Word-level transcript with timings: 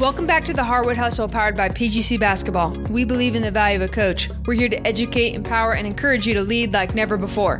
Welcome 0.00 0.26
back 0.26 0.46
to 0.46 0.54
the 0.54 0.64
Hardwood 0.64 0.96
Hustle 0.96 1.28
powered 1.28 1.58
by 1.58 1.68
PGC 1.68 2.18
Basketball. 2.18 2.70
We 2.90 3.04
believe 3.04 3.34
in 3.34 3.42
the 3.42 3.50
value 3.50 3.76
of 3.76 3.90
a 3.90 3.92
coach. 3.92 4.30
We're 4.46 4.54
here 4.54 4.70
to 4.70 4.86
educate, 4.86 5.34
empower, 5.34 5.74
and 5.74 5.86
encourage 5.86 6.26
you 6.26 6.32
to 6.32 6.40
lead 6.40 6.72
like 6.72 6.94
never 6.94 7.18
before. 7.18 7.56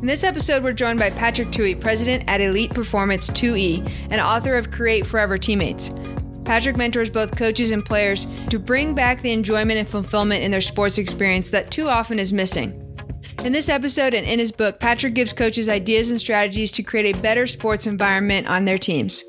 In 0.00 0.08
this 0.08 0.24
episode, 0.24 0.64
we're 0.64 0.72
joined 0.72 0.98
by 0.98 1.10
Patrick 1.10 1.48
Tuohy, 1.48 1.80
president 1.80 2.24
at 2.26 2.40
Elite 2.40 2.74
Performance 2.74 3.30
2E 3.30 4.08
and 4.10 4.20
author 4.20 4.56
of 4.56 4.72
Create 4.72 5.06
Forever 5.06 5.38
Teammates. 5.38 5.92
Patrick 6.44 6.76
mentors 6.76 7.10
both 7.10 7.38
coaches 7.38 7.70
and 7.70 7.84
players 7.84 8.26
to 8.50 8.58
bring 8.58 8.92
back 8.92 9.22
the 9.22 9.30
enjoyment 9.30 9.78
and 9.78 9.88
fulfillment 9.88 10.42
in 10.42 10.50
their 10.50 10.60
sports 10.60 10.98
experience 10.98 11.48
that 11.50 11.70
too 11.70 11.88
often 11.88 12.18
is 12.18 12.32
missing. 12.32 12.84
In 13.44 13.52
this 13.52 13.68
episode 13.68 14.14
and 14.14 14.26
in 14.26 14.40
his 14.40 14.50
book, 14.50 14.80
Patrick 14.80 15.14
gives 15.14 15.32
coaches 15.32 15.68
ideas 15.68 16.10
and 16.10 16.20
strategies 16.20 16.72
to 16.72 16.82
create 16.82 17.14
a 17.14 17.20
better 17.20 17.46
sports 17.46 17.86
environment 17.86 18.48
on 18.48 18.64
their 18.64 18.78
teams. 18.78 19.22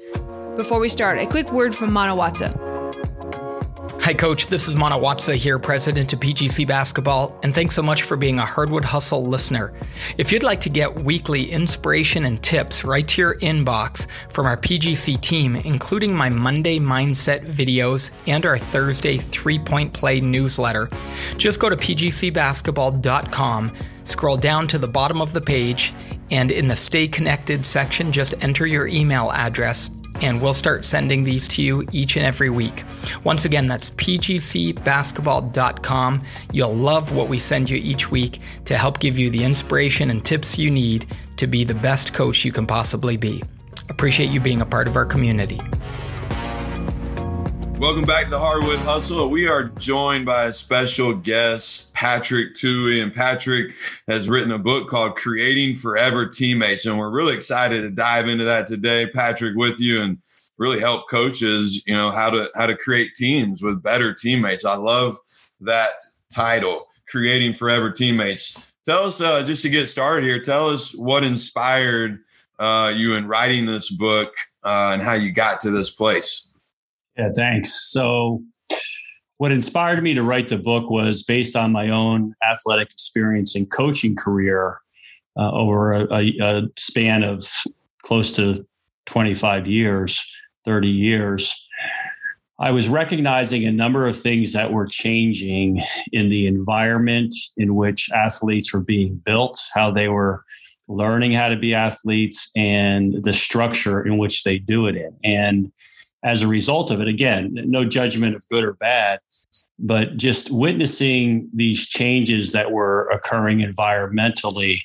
Before 0.59 0.81
we 0.81 0.89
start, 0.89 1.19
a 1.19 1.25
quick 1.25 1.53
word 1.53 1.73
from 1.73 1.93
Mano 1.93 2.17
Watsa. 2.17 2.51
Hi, 4.01 4.13
Coach. 4.13 4.47
This 4.47 4.67
is 4.67 4.75
Mano 4.75 4.99
Watsa 4.99 5.33
here, 5.35 5.57
president 5.57 6.11
of 6.11 6.19
PGC 6.19 6.67
Basketball, 6.67 7.33
and 7.43 7.55
thanks 7.55 7.75
so 7.75 7.81
much 7.81 8.03
for 8.03 8.17
being 8.17 8.39
a 8.39 8.45
Hardwood 8.45 8.83
Hustle 8.83 9.25
listener. 9.25 9.73
If 10.17 10.33
you'd 10.33 10.43
like 10.43 10.59
to 10.59 10.69
get 10.69 10.93
weekly 10.93 11.49
inspiration 11.49 12.25
and 12.25 12.43
tips 12.43 12.83
right 12.83 13.07
to 13.07 13.21
your 13.21 13.35
inbox 13.35 14.05
from 14.31 14.47
our 14.47 14.57
PGC 14.57 15.21
team, 15.21 15.55
including 15.55 16.13
my 16.13 16.29
Monday 16.29 16.77
Mindset 16.77 17.45
videos 17.45 18.11
and 18.27 18.45
our 18.45 18.57
Thursday 18.57 19.15
three 19.17 19.59
point 19.59 19.93
play 19.93 20.19
newsletter, 20.19 20.89
just 21.37 21.61
go 21.61 21.69
to 21.69 21.77
pgcbasketball.com, 21.77 23.71
scroll 24.03 24.35
down 24.35 24.67
to 24.67 24.77
the 24.77 24.89
bottom 24.89 25.21
of 25.21 25.31
the 25.31 25.39
page, 25.39 25.93
and 26.31 26.51
in 26.51 26.67
the 26.67 26.75
Stay 26.75 27.07
Connected 27.07 27.65
section, 27.65 28.11
just 28.11 28.33
enter 28.41 28.67
your 28.67 28.87
email 28.87 29.31
address 29.31 29.89
and 30.21 30.41
we'll 30.41 30.53
start 30.53 30.83
sending 30.85 31.23
these 31.23 31.47
to 31.49 31.61
you 31.61 31.85
each 31.91 32.15
and 32.15 32.25
every 32.25 32.49
week. 32.49 32.85
Once 33.23 33.45
again, 33.45 33.67
that's 33.67 33.91
pgcbasketball.com. 33.91 36.25
You'll 36.51 36.73
love 36.73 37.15
what 37.15 37.29
we 37.29 37.37
send 37.39 37.69
you 37.69 37.77
each 37.77 38.11
week 38.11 38.39
to 38.65 38.75
help 38.77 38.99
give 38.99 39.17
you 39.17 39.29
the 39.29 39.41
inspiration 39.43 40.09
and 40.09 40.25
tips 40.25 40.57
you 40.57 40.71
need 40.71 41.15
to 41.37 41.47
be 41.47 41.63
the 41.63 41.73
best 41.73 42.13
coach 42.13 42.43
you 42.43 42.51
can 42.51 42.67
possibly 42.67 43.15
be. 43.17 43.41
Appreciate 43.89 44.29
you 44.29 44.39
being 44.39 44.61
a 44.61 44.65
part 44.65 44.87
of 44.87 44.95
our 44.95 45.05
community. 45.05 45.59
Welcome 47.79 48.03
back 48.03 48.29
to 48.29 48.37
Hardwood 48.37 48.79
Hustle. 48.79 49.29
We 49.29 49.47
are 49.47 49.63
joined 49.63 50.25
by 50.25 50.47
a 50.47 50.53
special 50.53 51.13
guest, 51.13 51.93
Patrick 51.93 52.53
Tuohy. 52.53 53.01
And 53.01 53.15
Patrick 53.15 53.73
has 54.09 54.27
written 54.27 54.51
a 54.51 54.59
book 54.59 54.89
called 54.89 55.15
Creating 55.15 55.77
Forever 55.77 56.25
Teammates. 56.27 56.85
And 56.85 56.99
we're 56.99 57.09
really 57.09 57.33
excited 57.33 57.83
to 57.83 57.89
dive 57.89 58.27
into 58.27 58.43
that 58.43 58.67
today, 58.67 59.09
Patrick, 59.09 59.55
with 59.55 59.79
you 59.79 60.01
and 60.01 60.17
really 60.57 60.81
help 60.81 61.09
coaches, 61.09 61.81
you 61.87 61.93
know, 61.95 62.11
how 62.11 62.29
to 62.29 62.51
how 62.53 62.65
to 62.65 62.75
create 62.75 63.15
teams 63.15 63.63
with 63.63 63.81
better 63.81 64.13
teammates. 64.13 64.65
I 64.65 64.75
love 64.75 65.17
that 65.61 65.93
title, 66.29 66.85
Creating 67.07 67.53
Forever 67.53 67.91
Teammates. 67.91 68.73
Tell 68.85 69.05
us, 69.05 69.21
uh, 69.21 69.41
just 69.41 69.61
to 69.61 69.69
get 69.69 69.87
started 69.87 70.25
here, 70.25 70.41
tell 70.41 70.69
us 70.69 70.93
what 70.93 71.23
inspired 71.23 72.19
uh, 72.59 72.91
you 72.93 73.15
in 73.15 73.25
writing 73.25 73.65
this 73.65 73.89
book 73.89 74.33
uh, 74.65 74.89
and 74.91 75.01
how 75.01 75.13
you 75.13 75.31
got 75.31 75.61
to 75.61 75.71
this 75.71 75.91
place. 75.91 76.48
Yeah, 77.19 77.31
thanks. 77.35 77.73
So, 77.91 78.41
what 79.39 79.51
inspired 79.51 80.01
me 80.01 80.13
to 80.13 80.23
write 80.23 80.47
the 80.47 80.57
book 80.57 80.89
was 80.89 81.21
based 81.21 81.53
on 81.53 81.73
my 81.73 81.89
own 81.89 82.33
athletic 82.49 82.91
experience 82.91 83.55
and 83.55 83.69
coaching 83.69 84.15
career 84.15 84.79
uh, 85.37 85.51
over 85.51 85.91
a, 85.91 86.31
a, 86.41 86.61
span 86.77 87.23
of 87.23 87.45
close 88.03 88.33
to 88.37 88.65
25 89.05 89.67
years, 89.67 90.33
30 90.63 90.89
years. 90.89 91.53
I 92.57 92.71
was 92.71 92.87
recognizing 92.87 93.65
a 93.65 93.71
number 93.71 94.07
of 94.07 94.17
things 94.17 94.53
that 94.53 94.71
were 94.71 94.87
changing 94.87 95.81
in 96.13 96.29
the 96.29 96.47
environment 96.47 97.35
in 97.57 97.75
which 97.75 98.09
athletes 98.13 98.73
were 98.73 98.83
being 98.83 99.15
built, 99.25 99.59
how 99.73 99.91
they 99.91 100.07
were 100.07 100.45
learning 100.87 101.33
how 101.33 101.49
to 101.49 101.57
be 101.57 101.73
athletes, 101.73 102.49
and 102.55 103.21
the 103.25 103.33
structure 103.33 104.05
in 104.05 104.17
which 104.17 104.43
they 104.45 104.57
do 104.57 104.87
it 104.87 104.95
in. 104.95 105.17
And 105.25 105.71
as 106.23 106.41
a 106.41 106.47
result 106.47 106.91
of 106.91 107.01
it. 107.01 107.07
Again, 107.07 107.53
no 107.53 107.85
judgment 107.85 108.35
of 108.35 108.47
good 108.49 108.63
or 108.63 108.73
bad, 108.73 109.19
but 109.77 110.17
just 110.17 110.51
witnessing 110.51 111.49
these 111.53 111.87
changes 111.87 112.51
that 112.51 112.71
were 112.71 113.09
occurring 113.09 113.59
environmentally 113.59 114.81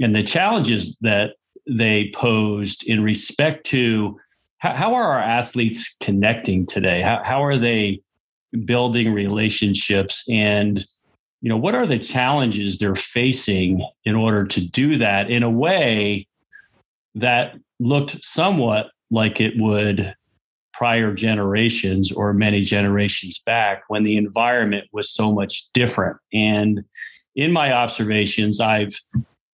and 0.00 0.14
the 0.14 0.22
challenges 0.22 0.96
that 1.00 1.34
they 1.68 2.10
posed 2.14 2.86
in 2.86 3.02
respect 3.02 3.66
to 3.66 4.18
how, 4.58 4.74
how 4.74 4.94
are 4.94 5.04
our 5.04 5.18
athletes 5.18 5.96
connecting 6.00 6.66
today? 6.66 7.00
How, 7.00 7.22
how 7.24 7.44
are 7.44 7.56
they 7.56 8.00
building 8.64 9.12
relationships? 9.12 10.24
And, 10.30 10.84
you 11.40 11.48
know, 11.48 11.56
what 11.56 11.74
are 11.74 11.86
the 11.86 11.98
challenges 11.98 12.78
they're 12.78 12.94
facing 12.94 13.80
in 14.04 14.14
order 14.14 14.44
to 14.46 14.68
do 14.68 14.96
that 14.96 15.30
in 15.30 15.42
a 15.42 15.50
way 15.50 16.26
that 17.14 17.56
looked 17.80 18.22
somewhat 18.24 18.90
like 19.10 19.40
it 19.40 19.54
would 19.60 20.14
prior 20.78 21.12
generations 21.12 22.12
or 22.12 22.32
many 22.32 22.60
generations 22.60 23.40
back 23.40 23.82
when 23.88 24.04
the 24.04 24.16
environment 24.16 24.86
was 24.92 25.10
so 25.10 25.32
much 25.32 25.72
different. 25.72 26.16
And 26.32 26.84
in 27.34 27.52
my 27.52 27.72
observations, 27.72 28.60
I've 28.60 28.96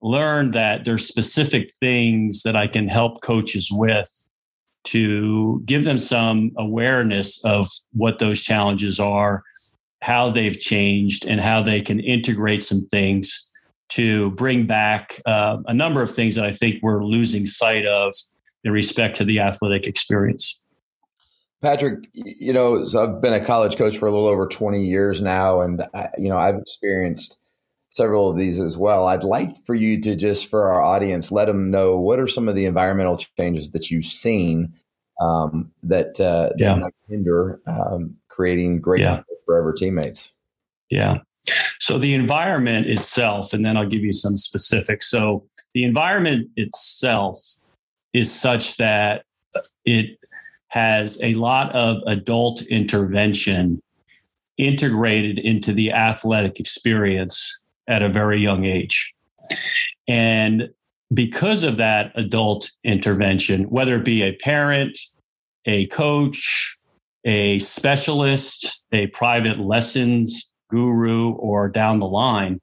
learned 0.02 0.52
that 0.52 0.84
there's 0.84 1.08
specific 1.08 1.70
things 1.80 2.42
that 2.42 2.56
I 2.56 2.66
can 2.66 2.88
help 2.88 3.22
coaches 3.22 3.70
with 3.72 4.10
to 4.88 5.62
give 5.64 5.84
them 5.84 5.98
some 5.98 6.52
awareness 6.58 7.42
of 7.42 7.68
what 7.94 8.18
those 8.18 8.42
challenges 8.42 9.00
are, 9.00 9.42
how 10.02 10.28
they've 10.28 10.58
changed, 10.58 11.24
and 11.24 11.40
how 11.40 11.62
they 11.62 11.80
can 11.80 12.00
integrate 12.00 12.62
some 12.62 12.82
things 12.90 13.50
to 13.88 14.30
bring 14.32 14.66
back 14.66 15.22
uh, 15.24 15.56
a 15.64 15.72
number 15.72 16.02
of 16.02 16.10
things 16.10 16.34
that 16.34 16.44
I 16.44 16.52
think 16.52 16.82
we're 16.82 17.02
losing 17.02 17.46
sight 17.46 17.86
of 17.86 18.12
in 18.62 18.72
respect 18.72 19.16
to 19.16 19.24
the 19.24 19.40
athletic 19.40 19.86
experience. 19.86 20.60
Patrick, 21.64 22.08
you 22.12 22.52
know, 22.52 22.84
so 22.84 23.02
I've 23.02 23.20
been 23.20 23.32
a 23.32 23.44
college 23.44 23.76
coach 23.76 23.96
for 23.96 24.06
a 24.06 24.10
little 24.10 24.26
over 24.26 24.46
20 24.46 24.84
years 24.84 25.22
now, 25.22 25.62
and 25.62 25.82
I, 25.94 26.10
you 26.18 26.28
know, 26.28 26.36
I've 26.36 26.56
experienced 26.56 27.38
several 27.96 28.28
of 28.28 28.36
these 28.36 28.60
as 28.60 28.76
well. 28.76 29.06
I'd 29.06 29.24
like 29.24 29.56
for 29.64 29.74
you 29.74 30.00
to 30.02 30.14
just, 30.14 30.46
for 30.46 30.70
our 30.70 30.82
audience, 30.82 31.32
let 31.32 31.46
them 31.46 31.70
know 31.70 31.96
what 31.96 32.18
are 32.18 32.28
some 32.28 32.48
of 32.48 32.54
the 32.54 32.66
environmental 32.66 33.18
changes 33.38 33.70
that 33.70 33.90
you've 33.90 34.04
seen 34.04 34.74
um, 35.20 35.70
that, 35.82 36.20
uh, 36.20 36.50
yeah. 36.58 36.78
that 36.78 36.92
hinder 37.08 37.60
um, 37.66 38.14
creating 38.28 38.80
great 38.80 39.02
yeah. 39.02 39.22
forever 39.46 39.72
teammates. 39.72 40.32
Yeah. 40.90 41.18
So 41.78 41.98
the 41.98 42.14
environment 42.14 42.88
itself, 42.88 43.52
and 43.52 43.64
then 43.64 43.76
I'll 43.76 43.88
give 43.88 44.02
you 44.02 44.12
some 44.12 44.36
specifics. 44.36 45.10
So 45.10 45.46
the 45.72 45.84
environment 45.84 46.50
itself 46.56 47.38
is 48.12 48.32
such 48.32 48.76
that 48.76 49.24
it 49.84 50.18
has 50.74 51.22
a 51.22 51.34
lot 51.34 51.72
of 51.72 52.02
adult 52.08 52.62
intervention 52.62 53.80
integrated 54.58 55.38
into 55.38 55.72
the 55.72 55.92
athletic 55.92 56.58
experience 56.58 57.62
at 57.86 58.02
a 58.02 58.08
very 58.08 58.40
young 58.40 58.64
age. 58.64 59.14
And 60.08 60.68
because 61.12 61.62
of 61.62 61.76
that 61.76 62.10
adult 62.16 62.68
intervention, 62.82 63.70
whether 63.70 63.94
it 63.94 64.04
be 64.04 64.22
a 64.22 64.34
parent, 64.34 64.98
a 65.64 65.86
coach, 65.86 66.76
a 67.24 67.60
specialist, 67.60 68.82
a 68.90 69.06
private 69.08 69.60
lessons 69.60 70.52
guru, 70.70 71.34
or 71.34 71.68
down 71.68 72.00
the 72.00 72.08
line, 72.08 72.60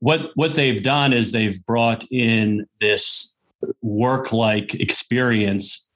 what, 0.00 0.30
what 0.34 0.54
they've 0.54 0.82
done 0.82 1.14
is 1.14 1.32
they've 1.32 1.64
brought 1.64 2.04
in 2.10 2.66
this 2.80 3.34
work 3.80 4.30
like 4.30 4.74
experience 4.74 5.87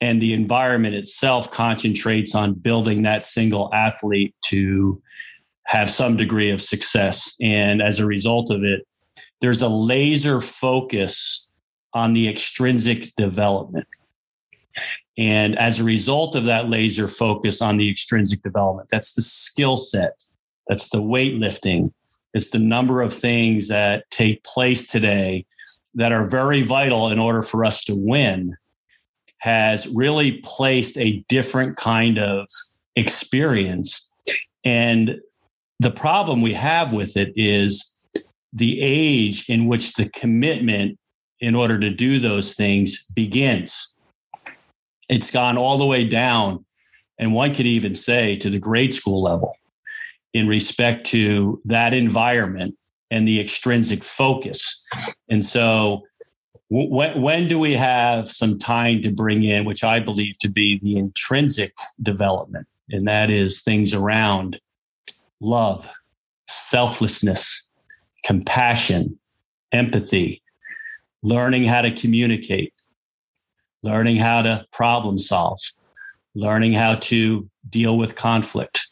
and 0.00 0.20
the 0.20 0.34
environment 0.34 0.94
itself 0.94 1.50
concentrates 1.50 2.34
on 2.34 2.54
building 2.54 3.02
that 3.02 3.24
single 3.24 3.72
athlete 3.72 4.34
to 4.46 5.00
have 5.66 5.90
some 5.90 6.16
degree 6.16 6.50
of 6.50 6.60
success. 6.60 7.34
And 7.40 7.82
as 7.82 7.98
a 7.98 8.06
result 8.06 8.50
of 8.50 8.62
it, 8.62 8.86
there's 9.40 9.62
a 9.62 9.68
laser 9.68 10.40
focus 10.40 11.48
on 11.92 12.12
the 12.12 12.28
extrinsic 12.28 13.12
development. 13.16 13.86
And 15.18 15.58
as 15.58 15.80
a 15.80 15.84
result 15.84 16.36
of 16.36 16.44
that 16.44 16.68
laser 16.68 17.08
focus 17.08 17.62
on 17.62 17.78
the 17.78 17.90
extrinsic 17.90 18.42
development, 18.42 18.90
that's 18.90 19.14
the 19.14 19.22
skill 19.22 19.78
set, 19.78 20.24
that's 20.68 20.90
the 20.90 21.00
weightlifting, 21.00 21.92
it's 22.34 22.50
the 22.50 22.58
number 22.58 23.00
of 23.00 23.14
things 23.14 23.68
that 23.68 24.04
take 24.10 24.44
place 24.44 24.86
today 24.86 25.46
that 25.94 26.12
are 26.12 26.26
very 26.26 26.60
vital 26.60 27.08
in 27.08 27.18
order 27.18 27.40
for 27.40 27.64
us 27.64 27.82
to 27.84 27.94
win 27.94 28.54
has 29.38 29.86
really 29.88 30.40
placed 30.44 30.96
a 30.98 31.24
different 31.28 31.76
kind 31.76 32.18
of 32.18 32.46
experience. 32.96 34.08
And 34.64 35.20
the 35.78 35.90
problem 35.90 36.40
we 36.40 36.54
have 36.54 36.92
with 36.92 37.16
it 37.16 37.32
is 37.36 37.94
the 38.52 38.80
age 38.80 39.48
in 39.48 39.66
which 39.66 39.94
the 39.94 40.08
commitment 40.10 40.98
in 41.40 41.54
order 41.54 41.78
to 41.78 41.90
do 41.90 42.18
those 42.18 42.54
things 42.54 43.04
begins. 43.14 43.92
It's 45.08 45.30
gone 45.30 45.58
all 45.58 45.76
the 45.76 45.86
way 45.86 46.04
down 46.04 46.64
and 47.18 47.32
one 47.32 47.54
could 47.54 47.66
even 47.66 47.94
say 47.94 48.36
to 48.36 48.50
the 48.50 48.58
grade 48.58 48.92
school 48.92 49.22
level 49.22 49.56
in 50.34 50.46
respect 50.46 51.06
to 51.06 51.60
that 51.64 51.94
environment 51.94 52.76
and 53.10 53.26
the 53.26 53.40
extrinsic 53.40 54.04
focus. 54.04 54.84
And 55.30 55.44
so, 55.44 56.02
when, 56.68 57.20
when 57.20 57.48
do 57.48 57.58
we 57.58 57.74
have 57.74 58.28
some 58.28 58.58
time 58.58 59.02
to 59.02 59.10
bring 59.10 59.44
in, 59.44 59.64
which 59.64 59.84
I 59.84 60.00
believe 60.00 60.38
to 60.38 60.48
be 60.48 60.78
the 60.82 60.96
intrinsic 60.96 61.74
development? 62.02 62.66
And 62.90 63.06
that 63.06 63.30
is 63.30 63.62
things 63.62 63.94
around 63.94 64.60
love, 65.40 65.88
selflessness, 66.48 67.68
compassion, 68.24 69.18
empathy, 69.72 70.42
learning 71.22 71.64
how 71.64 71.82
to 71.82 71.90
communicate, 71.90 72.72
learning 73.82 74.16
how 74.16 74.42
to 74.42 74.66
problem 74.72 75.18
solve, 75.18 75.60
learning 76.34 76.72
how 76.72 76.96
to 76.96 77.48
deal 77.68 77.96
with 77.96 78.16
conflict, 78.16 78.88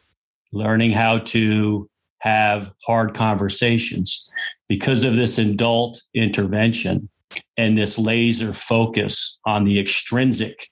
learning 0.53 0.93
how 0.93 1.19
to 1.19 1.88
have 2.19 2.73
hard 2.87 3.15
conversations. 3.15 4.31
Because 4.69 5.05
of 5.05 5.15
this 5.15 5.38
adult 5.38 6.03
intervention 6.15 7.09
and 7.56 7.77
this 7.77 7.99
laser 7.99 8.53
focus 8.53 9.39
on 9.47 9.65
the 9.65 9.79
extrinsic, 9.79 10.69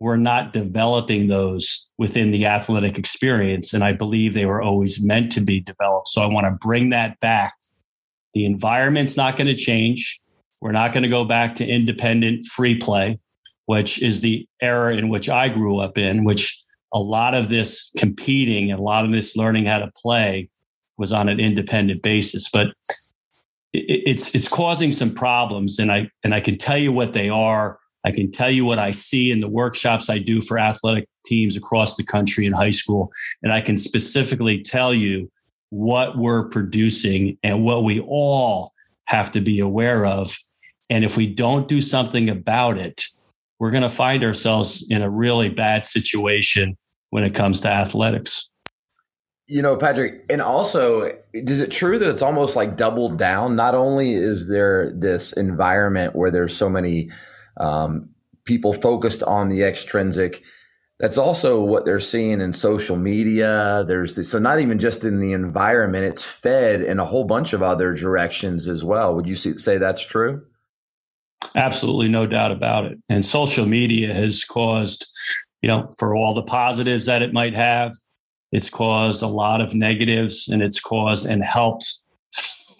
we're 0.00 0.16
not 0.16 0.52
developing 0.52 1.28
those 1.28 1.88
within 1.98 2.30
the 2.30 2.46
athletic 2.46 2.98
experience. 2.98 3.72
And 3.72 3.82
I 3.82 3.92
believe 3.92 4.34
they 4.34 4.46
were 4.46 4.62
always 4.62 5.02
meant 5.02 5.32
to 5.32 5.40
be 5.40 5.60
developed. 5.60 6.08
So 6.08 6.22
I 6.22 6.26
want 6.26 6.46
to 6.46 6.58
bring 6.60 6.90
that 6.90 7.18
back. 7.20 7.54
The 8.34 8.44
environment's 8.44 9.16
not 9.16 9.36
going 9.36 9.46
to 9.46 9.54
change. 9.54 10.20
We're 10.60 10.72
not 10.72 10.92
going 10.92 11.04
to 11.04 11.08
go 11.08 11.24
back 11.24 11.54
to 11.56 11.66
independent 11.66 12.46
free 12.46 12.76
play, 12.76 13.18
which 13.66 14.02
is 14.02 14.20
the 14.20 14.46
era 14.60 14.96
in 14.96 15.08
which 15.08 15.28
I 15.28 15.48
grew 15.48 15.78
up 15.78 15.96
in, 15.96 16.24
which 16.24 16.62
a 16.92 16.98
lot 16.98 17.34
of 17.34 17.48
this 17.48 17.90
competing 17.96 18.70
and 18.70 18.80
a 18.80 18.82
lot 18.82 19.04
of 19.04 19.10
this 19.10 19.36
learning 19.36 19.66
how 19.66 19.78
to 19.78 19.90
play 19.96 20.48
was 20.96 21.12
on 21.12 21.28
an 21.28 21.40
independent 21.40 22.02
basis. 22.02 22.48
But 22.50 22.68
it's 23.74 24.34
it's 24.34 24.48
causing 24.48 24.92
some 24.92 25.12
problems, 25.12 25.78
and 25.78 25.90
I 25.90 26.08
and 26.22 26.34
I 26.34 26.40
can 26.40 26.56
tell 26.56 26.78
you 26.78 26.92
what 26.92 27.12
they 27.12 27.28
are. 27.28 27.78
I 28.04 28.12
can 28.12 28.30
tell 28.30 28.50
you 28.50 28.64
what 28.64 28.78
I 28.78 28.90
see 28.92 29.30
in 29.30 29.40
the 29.40 29.48
workshops 29.48 30.08
I 30.08 30.18
do 30.18 30.40
for 30.40 30.58
athletic 30.58 31.08
teams 31.26 31.56
across 31.56 31.96
the 31.96 32.04
country 32.04 32.46
in 32.46 32.52
high 32.52 32.70
school, 32.70 33.10
and 33.42 33.52
I 33.52 33.60
can 33.60 33.76
specifically 33.76 34.62
tell 34.62 34.94
you 34.94 35.30
what 35.70 36.16
we're 36.16 36.48
producing 36.48 37.36
and 37.42 37.64
what 37.64 37.82
we 37.82 38.00
all 38.00 38.72
have 39.06 39.32
to 39.32 39.40
be 39.40 39.58
aware 39.58 40.06
of. 40.06 40.36
And 40.88 41.04
if 41.04 41.16
we 41.16 41.26
don't 41.26 41.66
do 41.66 41.80
something 41.80 42.28
about 42.28 42.78
it, 42.78 43.04
we're 43.58 43.72
going 43.72 43.82
to 43.82 43.88
find 43.88 44.22
ourselves 44.22 44.86
in 44.88 45.02
a 45.02 45.10
really 45.10 45.48
bad 45.48 45.84
situation 45.84 46.76
when 47.10 47.24
it 47.24 47.34
comes 47.34 47.62
to 47.62 47.68
athletics. 47.68 48.50
You 49.46 49.60
know, 49.60 49.76
Patrick, 49.76 50.24
and 50.30 50.40
also, 50.40 51.10
is 51.34 51.60
it 51.60 51.70
true 51.70 51.98
that 51.98 52.08
it's 52.08 52.22
almost 52.22 52.56
like 52.56 52.76
doubled 52.76 53.18
down? 53.18 53.56
Not 53.56 53.74
only 53.74 54.14
is 54.14 54.48
there 54.48 54.90
this 54.92 55.32
environment 55.34 56.16
where 56.16 56.30
there's 56.30 56.56
so 56.56 56.70
many 56.70 57.10
um, 57.58 58.08
people 58.44 58.72
focused 58.72 59.22
on 59.22 59.50
the 59.50 59.62
extrinsic, 59.62 60.42
that's 60.98 61.18
also 61.18 61.60
what 61.60 61.84
they're 61.84 62.00
seeing 62.00 62.40
in 62.40 62.52
social 62.52 62.96
media. 62.96 63.84
There's 63.86 64.16
this, 64.16 64.30
so 64.30 64.38
not 64.38 64.60
even 64.60 64.78
just 64.78 65.04
in 65.04 65.20
the 65.20 65.32
environment, 65.32 66.04
it's 66.04 66.24
fed 66.24 66.80
in 66.80 66.98
a 66.98 67.04
whole 67.04 67.24
bunch 67.24 67.52
of 67.52 67.62
other 67.62 67.92
directions 67.92 68.66
as 68.66 68.82
well. 68.82 69.14
Would 69.14 69.28
you 69.28 69.34
say 69.34 69.76
that's 69.76 70.06
true? 70.06 70.42
Absolutely, 71.54 72.08
no 72.08 72.26
doubt 72.26 72.52
about 72.52 72.86
it. 72.86 72.98
And 73.10 73.26
social 73.26 73.66
media 73.66 74.14
has 74.14 74.44
caused 74.44 75.06
you 75.64 75.68
know, 75.68 75.90
for 75.98 76.14
all 76.14 76.34
the 76.34 76.42
positives 76.42 77.06
that 77.06 77.22
it 77.22 77.32
might 77.32 77.56
have, 77.56 77.94
it's 78.54 78.70
caused 78.70 79.20
a 79.20 79.26
lot 79.26 79.60
of 79.60 79.74
negatives 79.74 80.48
and 80.48 80.62
it's 80.62 80.78
caused 80.78 81.26
and 81.26 81.42
helped 81.42 81.98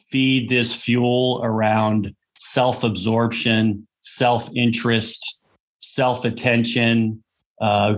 feed 0.08 0.48
this 0.48 0.72
fuel 0.72 1.40
around 1.42 2.14
self 2.36 2.84
absorption, 2.84 3.84
self 3.98 4.48
interest, 4.54 5.42
self 5.80 6.24
attention. 6.24 7.20
Uh, 7.60 7.96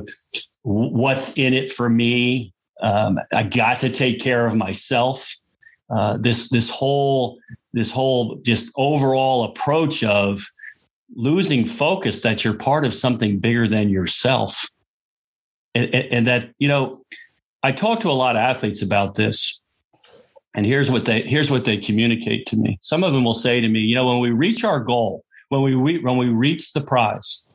what's 0.62 1.36
in 1.36 1.52
it 1.52 1.70
for 1.70 1.90
me? 1.90 2.54
Um, 2.80 3.18
I 3.30 3.42
got 3.42 3.80
to 3.80 3.90
take 3.90 4.22
care 4.22 4.46
of 4.46 4.56
myself. 4.56 5.36
Uh, 5.90 6.16
this 6.16 6.48
this 6.48 6.70
whole 6.70 7.38
this 7.74 7.90
whole 7.90 8.36
just 8.36 8.72
overall 8.76 9.44
approach 9.44 10.02
of 10.02 10.42
losing 11.14 11.66
focus 11.66 12.22
that 12.22 12.42
you're 12.42 12.54
part 12.54 12.86
of 12.86 12.94
something 12.94 13.38
bigger 13.38 13.68
than 13.68 13.90
yourself 13.90 14.66
and, 15.74 15.94
and 15.94 16.26
that 16.26 16.50
you 16.58 16.68
know 16.68 17.02
i 17.66 17.72
talk 17.72 18.00
to 18.00 18.08
a 18.08 18.18
lot 18.24 18.36
of 18.36 18.40
athletes 18.40 18.82
about 18.82 19.14
this 19.14 19.60
and 20.56 20.64
here's 20.64 20.90
what 20.90 21.04
they 21.04 21.22
here's 21.22 21.50
what 21.50 21.66
they 21.66 21.76
communicate 21.76 22.46
to 22.46 22.56
me. 22.56 22.78
Some 22.80 23.04
of 23.04 23.12
them 23.12 23.24
will 23.24 23.34
say 23.34 23.60
to 23.60 23.68
me 23.68 23.80
you 23.80 23.94
know 23.94 24.06
when 24.06 24.20
we 24.20 24.30
reach 24.30 24.64
our 24.64 24.80
goal 24.80 25.22
when 25.50 25.62
we 25.62 25.74
re- 25.74 26.00
when 26.00 26.16
we 26.16 26.30
reach 26.30 26.72
the 26.72 26.80
prize 26.80 27.46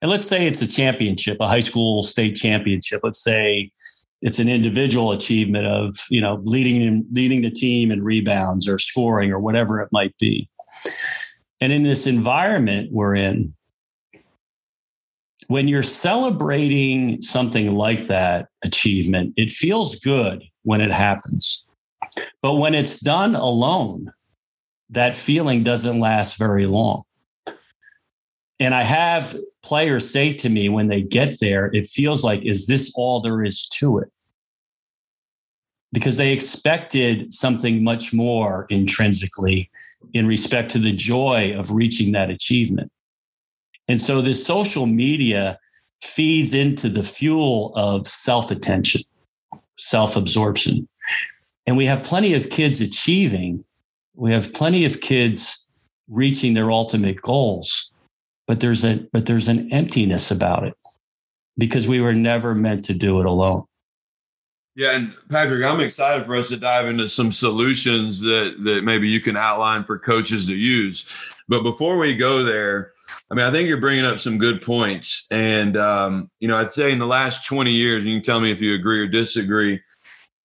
and 0.00 0.10
let's 0.10 0.28
say 0.28 0.46
it's 0.46 0.62
a 0.62 0.68
championship 0.68 1.38
a 1.40 1.48
high 1.48 1.60
school 1.60 2.02
state 2.02 2.36
championship. 2.36 3.00
Let's 3.02 3.22
say 3.22 3.72
it's 4.20 4.38
an 4.38 4.48
individual 4.48 5.10
achievement 5.12 5.66
of 5.66 5.96
you 6.10 6.20
know 6.20 6.40
leading 6.44 7.06
leading 7.10 7.40
the 7.40 7.50
team 7.50 7.90
in 7.90 8.04
rebounds 8.04 8.68
or 8.68 8.78
scoring 8.78 9.32
or 9.32 9.40
whatever 9.40 9.80
it 9.80 9.88
might 9.90 10.16
be. 10.18 10.48
And 11.60 11.72
in 11.72 11.82
this 11.82 12.06
environment 12.06 12.90
we're 12.92 13.14
in 13.14 13.54
when 15.52 15.68
you're 15.68 15.82
celebrating 15.82 17.20
something 17.20 17.74
like 17.74 18.06
that 18.06 18.48
achievement, 18.64 19.34
it 19.36 19.50
feels 19.50 19.96
good 19.96 20.42
when 20.62 20.80
it 20.80 20.90
happens. 20.90 21.66
But 22.40 22.54
when 22.54 22.74
it's 22.74 22.98
done 22.98 23.34
alone, 23.34 24.10
that 24.88 25.14
feeling 25.14 25.62
doesn't 25.62 26.00
last 26.00 26.38
very 26.38 26.64
long. 26.64 27.02
And 28.60 28.74
I 28.74 28.82
have 28.82 29.36
players 29.62 30.08
say 30.08 30.32
to 30.32 30.48
me 30.48 30.70
when 30.70 30.86
they 30.86 31.02
get 31.02 31.38
there, 31.38 31.66
it 31.74 31.86
feels 31.86 32.24
like, 32.24 32.42
is 32.46 32.66
this 32.66 32.90
all 32.94 33.20
there 33.20 33.44
is 33.44 33.68
to 33.74 33.98
it? 33.98 34.10
Because 35.92 36.16
they 36.16 36.32
expected 36.32 37.30
something 37.30 37.84
much 37.84 38.14
more 38.14 38.66
intrinsically 38.70 39.70
in 40.14 40.26
respect 40.26 40.70
to 40.70 40.78
the 40.78 40.92
joy 40.92 41.54
of 41.54 41.72
reaching 41.72 42.12
that 42.12 42.30
achievement. 42.30 42.90
And 43.88 44.00
so 44.00 44.20
this 44.20 44.44
social 44.44 44.86
media 44.86 45.58
feeds 46.02 46.54
into 46.54 46.88
the 46.88 47.02
fuel 47.02 47.72
of 47.76 48.06
self 48.06 48.50
attention, 48.50 49.02
self 49.76 50.16
absorption. 50.16 50.88
And 51.66 51.76
we 51.76 51.86
have 51.86 52.02
plenty 52.02 52.34
of 52.34 52.50
kids 52.50 52.80
achieving, 52.80 53.64
we 54.14 54.32
have 54.32 54.52
plenty 54.52 54.84
of 54.84 55.00
kids 55.00 55.66
reaching 56.08 56.54
their 56.54 56.70
ultimate 56.70 57.22
goals, 57.22 57.92
but 58.46 58.60
there's 58.60 58.84
a 58.84 59.06
but 59.12 59.26
there's 59.26 59.48
an 59.48 59.72
emptiness 59.72 60.30
about 60.30 60.64
it 60.64 60.74
because 61.56 61.88
we 61.88 62.00
were 62.00 62.14
never 62.14 62.54
meant 62.54 62.84
to 62.86 62.94
do 62.94 63.20
it 63.20 63.26
alone. 63.26 63.64
Yeah, 64.74 64.92
and 64.92 65.12
Patrick, 65.30 65.64
I'm 65.64 65.80
excited 65.80 66.24
for 66.24 66.34
us 66.34 66.48
to 66.48 66.56
dive 66.56 66.86
into 66.86 67.08
some 67.08 67.30
solutions 67.30 68.20
that 68.20 68.56
that 68.64 68.84
maybe 68.84 69.08
you 69.08 69.20
can 69.20 69.36
outline 69.36 69.84
for 69.84 69.98
coaches 69.98 70.46
to 70.46 70.54
use. 70.54 71.10
But 71.48 71.62
before 71.62 71.98
we 71.98 72.14
go 72.14 72.42
there, 72.42 72.92
I 73.30 73.34
mean, 73.34 73.44
I 73.44 73.50
think 73.50 73.68
you're 73.68 73.80
bringing 73.80 74.04
up 74.04 74.18
some 74.18 74.38
good 74.38 74.62
points. 74.62 75.26
And, 75.30 75.76
um, 75.76 76.30
you 76.40 76.48
know, 76.48 76.58
I'd 76.58 76.70
say 76.70 76.92
in 76.92 76.98
the 76.98 77.06
last 77.06 77.46
20 77.46 77.70
years, 77.70 78.04
you 78.04 78.14
can 78.14 78.22
tell 78.22 78.40
me 78.40 78.50
if 78.50 78.60
you 78.60 78.74
agree 78.74 79.00
or 79.00 79.06
disagree, 79.06 79.80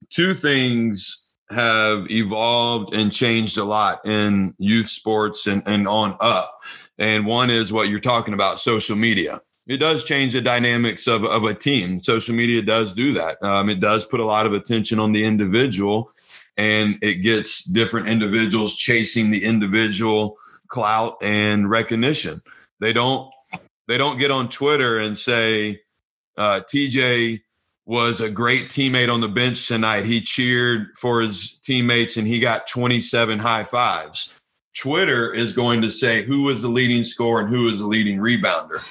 two 0.09 0.33
things 0.33 1.31
have 1.49 2.09
evolved 2.09 2.93
and 2.93 3.11
changed 3.11 3.57
a 3.57 3.63
lot 3.63 4.05
in 4.05 4.53
youth 4.57 4.87
sports 4.87 5.47
and, 5.47 5.63
and 5.65 5.87
on 5.87 6.15
up. 6.19 6.59
And 6.97 7.25
one 7.25 7.49
is 7.49 7.71
what 7.71 7.89
you're 7.89 7.99
talking 7.99 8.33
about 8.33 8.59
social 8.59 8.95
media. 8.95 9.41
It 9.67 9.77
does 9.77 10.03
change 10.03 10.33
the 10.33 10.41
dynamics 10.41 11.07
of, 11.07 11.25
of 11.25 11.43
a 11.43 11.53
team. 11.53 12.01
Social 12.01 12.33
media 12.33 12.61
does 12.61 12.93
do 12.93 13.13
that. 13.13 13.41
Um, 13.43 13.69
it 13.69 13.79
does 13.79 14.05
put 14.05 14.21
a 14.21 14.25
lot 14.25 14.45
of 14.45 14.53
attention 14.53 14.99
on 14.99 15.11
the 15.11 15.25
individual 15.25 16.11
and 16.57 16.97
it 17.01 17.15
gets 17.15 17.63
different 17.65 18.07
individuals 18.07 18.75
chasing 18.75 19.29
the 19.29 19.43
individual 19.43 20.37
clout 20.67 21.17
and 21.21 21.69
recognition. 21.69 22.41
They 22.79 22.93
don't 22.93 23.31
they 23.87 23.97
don't 23.97 24.17
get 24.17 24.31
on 24.31 24.49
Twitter 24.49 24.99
and 24.99 25.17
say 25.17 25.81
uh, 26.37 26.61
TJ 26.61 27.41
was 27.85 28.19
a 28.19 28.29
great 28.29 28.67
teammate 28.67 29.11
on 29.11 29.21
the 29.21 29.29
bench 29.29 29.67
tonight. 29.67 30.05
He 30.05 30.19
cheered 30.19 30.89
for 30.97 31.21
his 31.21 31.57
teammates 31.59 32.17
and 32.17 32.27
he 32.27 32.39
got 32.39 32.67
27 32.67 33.39
high 33.39 33.63
fives. 33.63 34.39
Twitter 34.75 35.33
is 35.33 35.53
going 35.53 35.81
to 35.81 35.89
say 35.89 36.23
who 36.23 36.43
was 36.43 36.61
the 36.61 36.67
leading 36.67 37.05
scorer 37.05 37.41
and 37.41 37.49
who 37.49 37.63
was 37.63 37.79
the 37.79 37.87
leading 37.87 38.19
rebounder. 38.19 38.81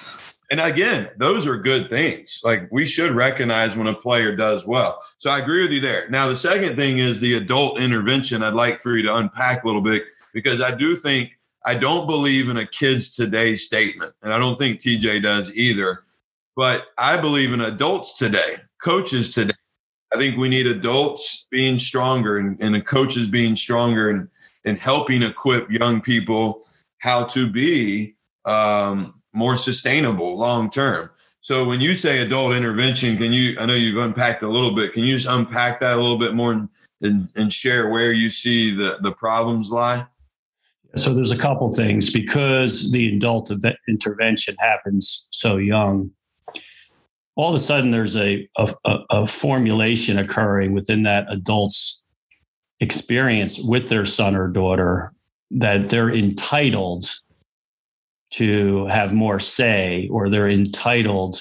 And 0.50 0.60
again, 0.60 1.10
those 1.16 1.46
are 1.46 1.58
good 1.58 1.90
things. 1.90 2.40
Like 2.42 2.68
we 2.72 2.86
should 2.86 3.12
recognize 3.12 3.76
when 3.76 3.86
a 3.86 3.94
player 3.94 4.34
does 4.34 4.66
well. 4.66 5.02
So 5.18 5.30
I 5.30 5.40
agree 5.40 5.62
with 5.62 5.72
you 5.72 5.80
there. 5.80 6.08
Now, 6.08 6.28
the 6.28 6.36
second 6.36 6.76
thing 6.76 6.98
is 6.98 7.20
the 7.20 7.34
adult 7.34 7.80
intervention. 7.80 8.42
I'd 8.42 8.54
like 8.54 8.78
for 8.78 8.96
you 8.96 9.02
to 9.02 9.16
unpack 9.16 9.62
a 9.62 9.66
little 9.66 9.82
bit 9.82 10.04
because 10.32 10.60
I 10.60 10.74
do 10.74 10.96
think 10.96 11.35
I 11.66 11.74
don't 11.74 12.06
believe 12.06 12.48
in 12.48 12.58
a 12.58 12.66
kids 12.66 13.16
today 13.16 13.56
statement, 13.56 14.14
and 14.22 14.32
I 14.32 14.38
don't 14.38 14.56
think 14.56 14.78
TJ 14.78 15.24
does 15.24 15.54
either. 15.54 16.04
But 16.54 16.84
I 16.96 17.20
believe 17.20 17.52
in 17.52 17.60
adults 17.60 18.16
today, 18.16 18.58
coaches 18.80 19.34
today. 19.34 19.52
I 20.14 20.16
think 20.16 20.38
we 20.38 20.48
need 20.48 20.68
adults 20.68 21.48
being 21.50 21.76
stronger 21.76 22.38
and, 22.38 22.56
and 22.60 22.72
the 22.72 22.80
coaches 22.80 23.28
being 23.28 23.56
stronger 23.56 24.10
and, 24.10 24.28
and 24.64 24.78
helping 24.78 25.24
equip 25.24 25.68
young 25.68 26.00
people 26.00 26.62
how 26.98 27.24
to 27.24 27.50
be 27.50 28.14
um, 28.44 29.20
more 29.32 29.56
sustainable 29.56 30.38
long 30.38 30.70
term. 30.70 31.10
So 31.40 31.64
when 31.64 31.80
you 31.80 31.94
say 31.94 32.20
adult 32.20 32.54
intervention, 32.54 33.16
can 33.16 33.32
you? 33.32 33.58
I 33.58 33.66
know 33.66 33.74
you've 33.74 34.02
unpacked 34.02 34.44
a 34.44 34.48
little 34.48 34.74
bit. 34.74 34.92
Can 34.92 35.02
you 35.02 35.16
just 35.16 35.28
unpack 35.28 35.80
that 35.80 35.98
a 35.98 36.00
little 36.00 36.18
bit 36.18 36.34
more 36.34 36.52
and, 36.52 36.68
and, 37.02 37.28
and 37.34 37.52
share 37.52 37.88
where 37.88 38.12
you 38.12 38.30
see 38.30 38.72
the 38.72 38.98
the 39.02 39.12
problems 39.12 39.70
lie? 39.72 40.06
So 40.96 41.12
there's 41.12 41.30
a 41.30 41.36
couple 41.36 41.68
things 41.70 42.10
because 42.10 42.90
the 42.90 43.14
adult 43.14 43.52
intervention 43.86 44.56
happens 44.58 45.28
so 45.30 45.58
young. 45.58 46.10
All 47.34 47.50
of 47.50 47.54
a 47.54 47.60
sudden, 47.60 47.90
there's 47.90 48.16
a, 48.16 48.48
a, 48.56 48.98
a 49.10 49.26
formulation 49.26 50.18
occurring 50.18 50.72
within 50.72 51.02
that 51.02 51.26
adult's 51.30 52.02
experience 52.80 53.58
with 53.58 53.88
their 53.88 54.06
son 54.06 54.34
or 54.34 54.48
daughter 54.48 55.12
that 55.50 55.90
they're 55.90 56.12
entitled 56.12 57.10
to 58.32 58.86
have 58.86 59.12
more 59.12 59.38
say 59.38 60.08
or 60.10 60.28
they're 60.28 60.48
entitled 60.48 61.40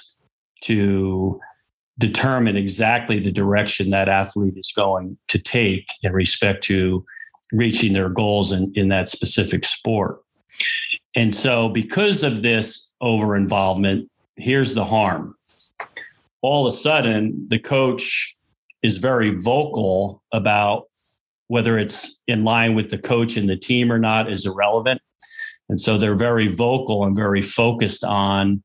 to 0.63 1.39
determine 1.97 2.57
exactly 2.57 3.19
the 3.19 3.31
direction 3.31 3.89
that 3.89 4.09
athlete 4.09 4.53
is 4.57 4.74
going 4.75 5.17
to 5.29 5.39
take 5.39 5.88
in 6.03 6.12
respect 6.12 6.63
to 6.65 7.05
reaching 7.51 7.93
their 7.93 8.09
goals 8.09 8.51
in, 8.51 8.71
in 8.75 8.89
that 8.89 9.07
specific 9.07 9.65
sport. 9.65 10.21
And 11.15 11.33
so, 11.33 11.69
because 11.69 12.23
of 12.23 12.41
this 12.41 12.93
over 13.01 13.35
involvement, 13.35 14.09
here's 14.35 14.73
the 14.73 14.85
harm. 14.85 15.35
All 16.41 16.67
of 16.67 16.73
a 16.73 16.77
sudden, 16.77 17.47
the 17.49 17.59
coach 17.59 18.35
is 18.83 18.97
very 18.97 19.35
vocal 19.35 20.21
about 20.31 20.85
whether 21.47 21.77
it's 21.77 22.21
in 22.27 22.43
line 22.43 22.75
with 22.75 22.89
the 22.89 22.97
coach 22.97 23.37
and 23.37 23.49
the 23.49 23.57
team 23.57 23.91
or 23.91 23.99
not 23.99 24.31
is 24.31 24.45
irrelevant. 24.45 25.01
And 25.69 25.79
so 25.79 25.97
they're 25.97 26.15
very 26.15 26.47
vocal 26.47 27.05
and 27.05 27.15
very 27.15 27.41
focused 27.41 28.03
on 28.03 28.63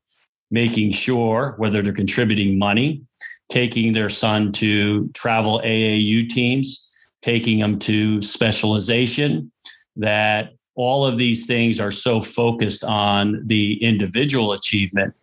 making 0.51 0.91
sure 0.91 1.55
whether 1.57 1.81
they're 1.81 1.93
contributing 1.93 2.59
money, 2.59 3.01
taking 3.49 3.93
their 3.93 4.09
son 4.09 4.51
to 4.53 5.07
travel 5.09 5.61
AAU 5.63 6.29
teams, 6.29 6.90
taking 7.21 7.59
them 7.59 7.79
to 7.79 8.21
specialization, 8.21 9.51
that 9.95 10.51
all 10.75 11.05
of 11.05 11.17
these 11.17 11.45
things 11.45 11.79
are 11.79 11.91
so 11.91 12.21
focused 12.21 12.83
on 12.83 13.41
the 13.45 13.81
individual 13.83 14.53
achievement 14.53 15.13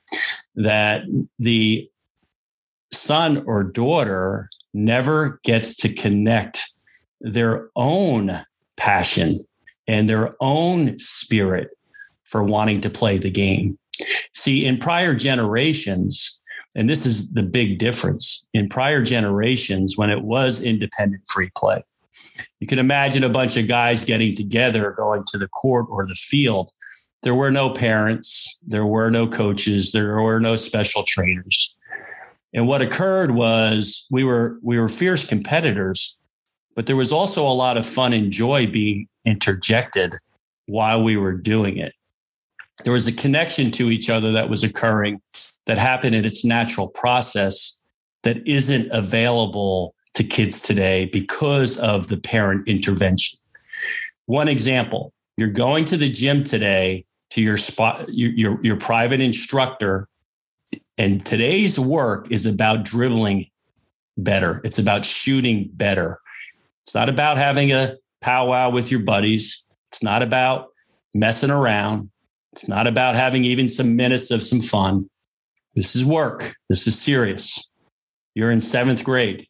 that 0.54 1.02
the 1.38 1.88
son 2.92 3.42
or 3.46 3.64
daughter 3.64 4.48
never 4.74 5.40
gets 5.44 5.74
to 5.76 5.92
connect 5.92 6.72
their 7.20 7.68
own 7.76 8.30
passion 8.76 9.44
and 9.86 10.08
their 10.08 10.34
own 10.40 10.98
spirit 10.98 11.70
for 12.24 12.44
wanting 12.44 12.80
to 12.82 12.90
play 12.90 13.18
the 13.18 13.30
game. 13.30 13.78
See, 14.34 14.66
in 14.66 14.78
prior 14.78 15.14
generations, 15.14 16.37
and 16.76 16.88
this 16.88 17.06
is 17.06 17.30
the 17.32 17.42
big 17.42 17.78
difference 17.78 18.44
in 18.54 18.68
prior 18.68 19.02
generations 19.02 19.96
when 19.96 20.10
it 20.10 20.22
was 20.22 20.62
independent 20.62 21.22
free 21.28 21.50
play. 21.56 21.82
You 22.60 22.66
can 22.66 22.78
imagine 22.78 23.24
a 23.24 23.28
bunch 23.28 23.56
of 23.56 23.68
guys 23.68 24.04
getting 24.04 24.34
together, 24.34 24.92
going 24.92 25.24
to 25.28 25.38
the 25.38 25.48
court 25.48 25.86
or 25.88 26.06
the 26.06 26.14
field. 26.14 26.70
There 27.22 27.34
were 27.34 27.50
no 27.50 27.70
parents, 27.70 28.58
there 28.66 28.86
were 28.86 29.10
no 29.10 29.26
coaches, 29.26 29.92
there 29.92 30.20
were 30.20 30.40
no 30.40 30.56
special 30.56 31.02
trainers. 31.04 31.74
And 32.54 32.66
what 32.66 32.82
occurred 32.82 33.32
was 33.32 34.06
we 34.10 34.24
were 34.24 34.58
we 34.62 34.78
were 34.78 34.88
fierce 34.88 35.26
competitors, 35.26 36.18
but 36.74 36.86
there 36.86 36.96
was 36.96 37.12
also 37.12 37.46
a 37.46 37.52
lot 37.52 37.76
of 37.76 37.84
fun 37.84 38.12
and 38.12 38.30
joy 38.30 38.66
being 38.66 39.08
interjected 39.24 40.14
while 40.66 41.02
we 41.02 41.16
were 41.16 41.34
doing 41.34 41.78
it. 41.78 41.92
There 42.84 42.92
was 42.92 43.06
a 43.06 43.12
connection 43.12 43.70
to 43.72 43.90
each 43.90 44.08
other 44.08 44.32
that 44.32 44.48
was 44.48 44.62
occurring 44.62 45.20
that 45.66 45.78
happened 45.78 46.14
in 46.14 46.24
its 46.24 46.44
natural 46.44 46.88
process 46.88 47.80
that 48.22 48.46
isn't 48.46 48.88
available 48.92 49.94
to 50.14 50.24
kids 50.24 50.60
today 50.60 51.06
because 51.06 51.78
of 51.78 52.08
the 52.08 52.16
parent 52.16 52.68
intervention. 52.68 53.38
One 54.26 54.48
example, 54.48 55.12
you're 55.36 55.50
going 55.50 55.84
to 55.86 55.96
the 55.96 56.08
gym 56.08 56.44
today 56.44 57.04
to 57.30 57.40
your 57.40 57.56
spot 57.56 58.08
your, 58.08 58.30
your, 58.32 58.58
your 58.62 58.76
private 58.76 59.20
instructor 59.20 60.08
and 60.98 61.24
today's 61.24 61.78
work 61.78 62.26
is 62.30 62.44
about 62.44 62.84
dribbling 62.84 63.46
better. 64.16 64.60
It's 64.64 64.80
about 64.80 65.04
shooting 65.04 65.70
better. 65.72 66.20
It's 66.84 66.94
not 66.94 67.08
about 67.08 67.36
having 67.36 67.72
a 67.72 67.96
powwow 68.20 68.70
with 68.70 68.90
your 68.90 69.00
buddies. 69.00 69.64
It's 69.92 70.02
not 70.02 70.22
about 70.22 70.68
messing 71.14 71.50
around. 71.50 72.10
It's 72.52 72.68
not 72.68 72.86
about 72.86 73.14
having 73.14 73.44
even 73.44 73.68
some 73.68 73.96
minutes 73.96 74.30
of 74.30 74.42
some 74.42 74.60
fun. 74.60 75.08
This 75.74 75.94
is 75.94 76.04
work. 76.04 76.54
This 76.68 76.86
is 76.86 76.98
serious. 76.98 77.70
You're 78.34 78.50
in 78.50 78.60
seventh 78.60 79.04
grade. 79.04 79.46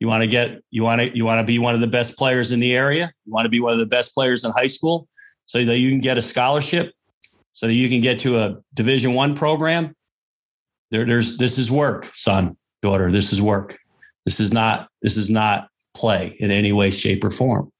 You 0.00 0.08
want 0.08 0.22
to 0.22 0.26
get 0.26 0.60
you 0.70 0.82
want 0.82 1.00
to 1.00 1.16
you 1.16 1.24
want 1.24 1.40
to 1.40 1.44
be 1.44 1.58
one 1.58 1.74
of 1.74 1.80
the 1.80 1.86
best 1.86 2.16
players 2.16 2.52
in 2.52 2.60
the 2.60 2.74
area. 2.74 3.12
You 3.24 3.32
want 3.32 3.44
to 3.46 3.50
be 3.50 3.60
one 3.60 3.72
of 3.72 3.78
the 3.78 3.86
best 3.86 4.14
players 4.14 4.44
in 4.44 4.50
high 4.50 4.66
school 4.66 5.08
so 5.46 5.64
that 5.64 5.78
you 5.78 5.90
can 5.90 6.00
get 6.00 6.18
a 6.18 6.22
scholarship, 6.22 6.92
so 7.52 7.66
that 7.66 7.74
you 7.74 7.88
can 7.88 8.00
get 8.00 8.18
to 8.20 8.38
a 8.38 8.56
division 8.74 9.14
one 9.14 9.34
program. 9.34 9.94
There, 10.90 11.04
there's 11.04 11.38
this 11.38 11.58
is 11.58 11.70
work, 11.70 12.10
son, 12.14 12.56
daughter. 12.82 13.10
This 13.10 13.32
is 13.32 13.40
work. 13.40 13.78
This 14.26 14.40
is 14.40 14.52
not 14.52 14.88
this 15.02 15.16
is 15.16 15.30
not 15.30 15.68
play 15.94 16.36
in 16.38 16.50
any 16.50 16.72
way, 16.72 16.90
shape, 16.90 17.24
or 17.24 17.30
form. 17.30 17.70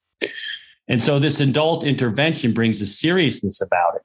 And 0.87 1.01
so 1.01 1.19
this 1.19 1.39
adult 1.39 1.83
intervention 1.83 2.53
brings 2.53 2.81
a 2.81 2.87
seriousness 2.87 3.61
about 3.61 3.95
it. 3.95 4.01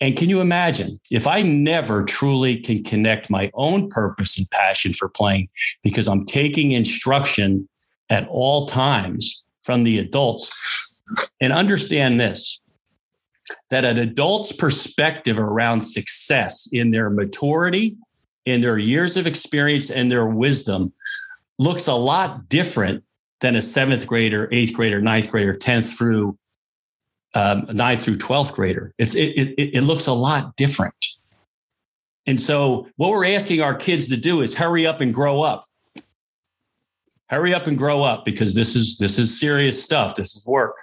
And 0.00 0.16
can 0.16 0.28
you 0.28 0.40
imagine 0.40 1.00
if 1.10 1.26
I 1.26 1.42
never 1.42 2.04
truly 2.04 2.58
can 2.58 2.82
connect 2.82 3.30
my 3.30 3.50
own 3.54 3.88
purpose 3.88 4.36
and 4.38 4.50
passion 4.50 4.92
for 4.92 5.08
playing 5.08 5.48
because 5.82 6.08
I'm 6.08 6.26
taking 6.26 6.72
instruction 6.72 7.68
at 8.10 8.28
all 8.28 8.66
times 8.66 9.42
from 9.62 9.84
the 9.84 9.98
adults? 9.98 10.52
And 11.40 11.52
understand 11.52 12.20
this 12.20 12.60
that 13.70 13.84
an 13.84 13.98
adult's 13.98 14.52
perspective 14.52 15.38
around 15.38 15.82
success 15.82 16.68
in 16.72 16.90
their 16.90 17.10
maturity, 17.10 17.96
in 18.46 18.60
their 18.60 18.78
years 18.78 19.16
of 19.16 19.26
experience, 19.26 19.90
and 19.90 20.10
their 20.10 20.26
wisdom 20.26 20.92
looks 21.58 21.86
a 21.86 21.94
lot 21.94 22.48
different 22.48 23.04
than 23.40 23.56
a 23.56 23.62
seventh 23.62 24.06
grader, 24.06 24.48
eighth 24.52 24.72
grader, 24.72 25.00
ninth 25.00 25.30
grader, 25.30 25.54
10th 25.54 25.96
through 25.96 26.38
um, 27.34 27.66
ninth 27.72 28.02
through 28.02 28.18
12th 28.18 28.52
grader. 28.52 28.92
It's, 28.98 29.14
it, 29.14 29.38
it, 29.38 29.78
it 29.78 29.80
looks 29.82 30.06
a 30.06 30.12
lot 30.12 30.56
different. 30.56 31.06
And 32.26 32.40
so 32.40 32.88
what 32.96 33.10
we're 33.10 33.26
asking 33.26 33.60
our 33.60 33.74
kids 33.74 34.08
to 34.08 34.16
do 34.16 34.40
is 34.40 34.54
hurry 34.54 34.86
up 34.86 35.00
and 35.00 35.12
grow 35.12 35.42
up. 35.42 35.66
Hurry 37.28 37.54
up 37.54 37.66
and 37.66 37.76
grow 37.76 38.02
up 38.02 38.24
because 38.24 38.54
this 38.54 38.76
is 38.76 38.98
this 38.98 39.18
is 39.18 39.38
serious 39.38 39.82
stuff. 39.82 40.14
This 40.14 40.36
is 40.36 40.46
work. 40.46 40.76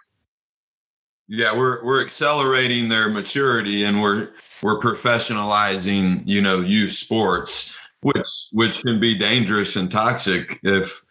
Yeah, 1.28 1.56
we're 1.56 1.84
we're 1.86 2.04
accelerating 2.04 2.90
their 2.90 3.10
maturity 3.10 3.86
and 3.86 4.02
we're 4.02 4.32
we're 4.62 4.80
professionalizing, 4.80 6.24
you 6.26 6.42
know, 6.42 6.60
youth 6.62 6.92
sports 6.92 7.78
which 8.02 8.48
which 8.52 8.82
can 8.82 9.00
be 9.00 9.16
dangerous 9.16 9.76
and 9.76 9.92
toxic 9.92 10.60
if 10.64 11.04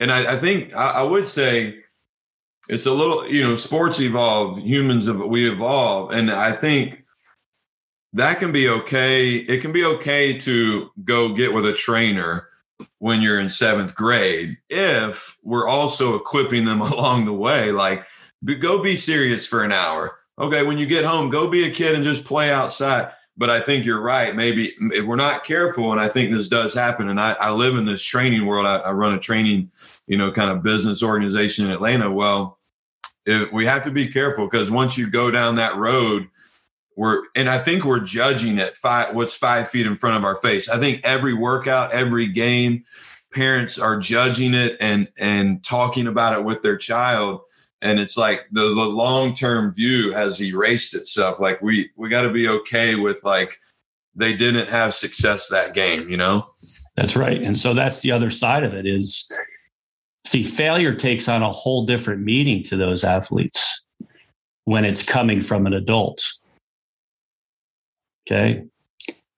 and 0.00 0.10
I, 0.10 0.34
I 0.34 0.36
think 0.36 0.74
I, 0.74 0.90
I, 0.90 1.02
would 1.02 1.28
say 1.28 1.83
it's 2.68 2.86
a 2.86 2.92
little 2.92 3.28
you 3.28 3.42
know 3.42 3.56
sports 3.56 4.00
evolve 4.00 4.58
humans 4.58 5.10
we 5.10 5.50
evolve 5.50 6.10
and 6.12 6.30
I 6.30 6.52
think 6.52 7.04
that 8.12 8.38
can 8.38 8.52
be 8.52 8.68
okay 8.68 9.36
it 9.36 9.60
can 9.60 9.72
be 9.72 9.84
okay 9.84 10.38
to 10.40 10.90
go 11.04 11.34
get 11.34 11.52
with 11.52 11.66
a 11.66 11.72
trainer 11.72 12.48
when 12.98 13.20
you're 13.20 13.40
in 13.40 13.50
seventh 13.50 13.94
grade 13.94 14.56
if 14.68 15.38
we're 15.42 15.68
also 15.68 16.14
equipping 16.16 16.64
them 16.64 16.80
along 16.80 17.24
the 17.24 17.32
way 17.32 17.70
like 17.70 18.04
go 18.60 18.82
be 18.82 18.96
serious 18.96 19.46
for 19.46 19.64
an 19.64 19.72
hour 19.72 20.18
okay 20.38 20.62
when 20.62 20.78
you 20.78 20.86
get 20.86 21.04
home 21.04 21.30
go 21.30 21.48
be 21.48 21.64
a 21.64 21.70
kid 21.70 21.94
and 21.94 22.04
just 22.04 22.24
play 22.24 22.50
outside 22.50 23.10
but 23.36 23.50
I 23.50 23.60
think 23.60 23.84
you're 23.84 24.00
right. 24.00 24.34
Maybe 24.34 24.74
if 24.78 25.04
we're 25.04 25.16
not 25.16 25.44
careful, 25.44 25.92
and 25.92 26.00
I 26.00 26.08
think 26.08 26.32
this 26.32 26.48
does 26.48 26.74
happen, 26.74 27.08
and 27.08 27.20
I, 27.20 27.32
I 27.40 27.50
live 27.50 27.76
in 27.76 27.84
this 27.84 28.02
training 28.02 28.46
world. 28.46 28.66
I, 28.66 28.76
I, 28.76 28.92
run 28.92 29.14
a 29.14 29.18
training, 29.18 29.70
you 30.06 30.16
know, 30.16 30.30
kind 30.30 30.50
of 30.50 30.62
business 30.62 31.02
organization 31.02 31.66
in 31.66 31.72
Atlanta. 31.72 32.10
Well, 32.10 32.53
if, 33.26 33.52
we 33.52 33.66
have 33.66 33.84
to 33.84 33.90
be 33.90 34.08
careful 34.08 34.46
because 34.46 34.70
once 34.70 34.98
you 34.98 35.10
go 35.10 35.30
down 35.30 35.56
that 35.56 35.76
road, 35.76 36.28
we're 36.96 37.22
and 37.34 37.48
I 37.48 37.58
think 37.58 37.84
we're 37.84 38.04
judging 38.04 38.58
it 38.58 38.76
five 38.76 39.14
what's 39.14 39.34
five 39.34 39.68
feet 39.68 39.86
in 39.86 39.96
front 39.96 40.16
of 40.16 40.24
our 40.24 40.36
face. 40.36 40.68
I 40.68 40.78
think 40.78 41.00
every 41.04 41.34
workout, 41.34 41.92
every 41.92 42.28
game, 42.28 42.84
parents 43.32 43.78
are 43.78 43.98
judging 43.98 44.54
it 44.54 44.76
and 44.80 45.08
and 45.18 45.62
talking 45.64 46.06
about 46.06 46.38
it 46.38 46.44
with 46.44 46.62
their 46.62 46.76
child 46.76 47.40
and 47.84 48.00
it's 48.00 48.16
like 48.16 48.46
the, 48.50 48.62
the 48.62 48.86
long 48.86 49.34
term 49.34 49.72
view 49.72 50.12
has 50.12 50.42
erased 50.42 50.94
itself 50.94 51.38
like 51.38 51.60
we 51.60 51.90
we 51.96 52.08
got 52.08 52.22
to 52.22 52.32
be 52.32 52.48
okay 52.48 52.94
with 52.94 53.22
like 53.24 53.60
they 54.16 54.34
didn't 54.34 54.68
have 54.68 54.94
success 54.94 55.48
that 55.48 55.74
game, 55.74 56.08
you 56.08 56.16
know? 56.16 56.46
That's 56.96 57.16
right. 57.16 57.42
And 57.42 57.58
so 57.58 57.74
that's 57.74 58.00
the 58.00 58.12
other 58.12 58.30
side 58.30 58.64
of 58.64 58.72
it 58.72 58.86
is 58.86 59.30
see, 60.24 60.42
failure 60.42 60.94
takes 60.94 61.28
on 61.28 61.42
a 61.42 61.50
whole 61.50 61.84
different 61.86 62.22
meaning 62.22 62.62
to 62.64 62.76
those 62.76 63.04
athletes 63.04 63.82
when 64.64 64.84
it's 64.84 65.02
coming 65.02 65.40
from 65.40 65.66
an 65.66 65.74
adult. 65.74 66.32
Okay. 68.26 68.64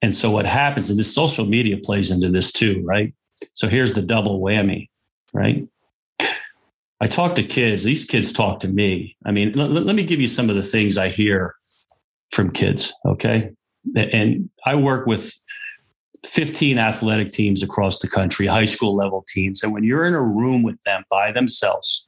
And 0.02 0.14
so 0.14 0.30
what 0.30 0.46
happens, 0.46 0.90
and 0.90 0.98
this 0.98 1.12
social 1.12 1.46
media 1.46 1.76
plays 1.78 2.10
into 2.10 2.30
this 2.30 2.52
too, 2.52 2.82
right? 2.84 3.12
So 3.54 3.66
here's 3.68 3.94
the 3.94 4.02
double 4.02 4.40
whammy, 4.40 4.88
right? 5.32 5.66
I 7.00 7.06
talk 7.06 7.34
to 7.36 7.42
kids, 7.42 7.84
these 7.84 8.04
kids 8.04 8.32
talk 8.32 8.60
to 8.60 8.68
me. 8.68 9.16
I 9.26 9.32
mean, 9.32 9.58
l- 9.58 9.68
let 9.68 9.96
me 9.96 10.04
give 10.04 10.20
you 10.20 10.28
some 10.28 10.48
of 10.48 10.56
the 10.56 10.62
things 10.62 10.96
I 10.96 11.08
hear 11.08 11.54
from 12.30 12.50
kids, 12.50 12.94
okay? 13.04 13.50
And 13.94 14.48
I 14.64 14.76
work 14.76 15.06
with 15.06 15.34
15 16.24 16.78
athletic 16.78 17.30
teams 17.30 17.62
across 17.62 18.00
the 18.00 18.08
country, 18.08 18.46
high 18.46 18.64
school 18.64 18.94
level 18.94 19.24
teams. 19.28 19.62
And 19.62 19.72
when 19.72 19.84
you're 19.84 20.04
in 20.04 20.14
a 20.14 20.22
room 20.22 20.62
with 20.62 20.80
them 20.82 21.04
by 21.10 21.32
themselves, 21.32 22.06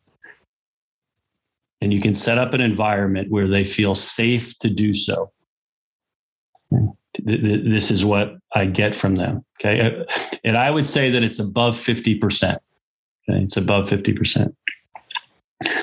and 1.81 1.93
you 1.93 2.01
can 2.01 2.15
set 2.15 2.39
up 2.39 2.55
an 2.55 2.61
environment 2.61 3.31
where 3.31 3.47
they 3.47 3.65
feel 3.65 3.95
safe 3.95 4.59
to 4.59 4.71
do 4.71 4.93
so, 4.95 5.31
this 7.19 7.91
is 7.91 8.05
what 8.05 8.37
I 8.55 8.67
get 8.67 8.95
from 8.95 9.17
them. 9.17 9.45
Okay. 9.61 9.81
Uh, 9.81 10.05
and 10.45 10.57
I 10.57 10.71
would 10.71 10.87
say 10.87 11.11
that 11.11 11.23
it's 11.23 11.39
above 11.39 11.77
50%. 11.77 12.53
Okay. 12.53 13.43
It's 13.43 13.57
above 13.57 13.89
50%. 13.89 14.55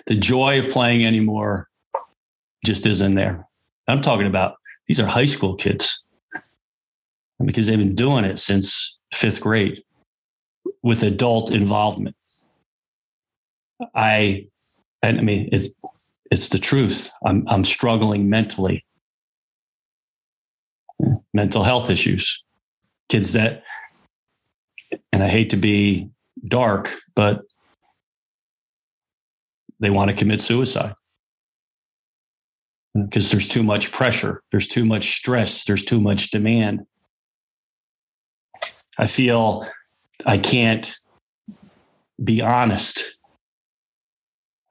The 0.05 0.15
joy 0.15 0.59
of 0.59 0.69
playing 0.69 1.05
anymore 1.05 1.69
just 2.65 2.85
isn't 2.85 3.15
there. 3.15 3.47
I'm 3.87 4.01
talking 4.01 4.27
about 4.27 4.55
these 4.87 4.99
are 4.99 5.05
high 5.05 5.25
school 5.25 5.55
kids 5.55 6.03
because 7.43 7.67
they've 7.67 7.77
been 7.77 7.95
doing 7.95 8.25
it 8.25 8.39
since 8.39 8.97
fifth 9.13 9.41
grade 9.41 9.83
with 10.83 11.03
adult 11.03 11.51
involvement. 11.51 12.15
I, 13.93 14.47
I 15.03 15.11
mean, 15.13 15.49
it's, 15.51 15.67
it's 16.31 16.49
the 16.49 16.59
truth. 16.59 17.11
I'm, 17.25 17.45
I'm 17.47 17.65
struggling 17.65 18.29
mentally 18.29 18.85
mental 21.33 21.63
health 21.63 21.89
issues, 21.89 22.43
kids 23.09 23.33
that, 23.33 23.63
and 25.11 25.21
I 25.21 25.27
hate 25.27 25.49
to 25.49 25.57
be 25.57 26.09
dark, 26.45 26.89
but 27.15 27.41
they 29.79 29.89
want 29.89 30.09
to 30.09 30.15
commit 30.15 30.39
suicide 30.39 30.95
because 32.95 33.29
there's 33.29 33.47
too 33.47 33.63
much 33.63 33.91
pressure, 33.91 34.41
there's 34.51 34.67
too 34.67 34.85
much 34.85 35.15
stress, 35.15 35.65
there's 35.65 35.83
too 35.83 35.99
much 35.99 36.31
demand. 36.31 36.85
I 38.97 39.07
feel 39.07 39.67
I 40.25 40.37
can't 40.37 40.93
be 42.23 42.41
honest, 42.41 43.17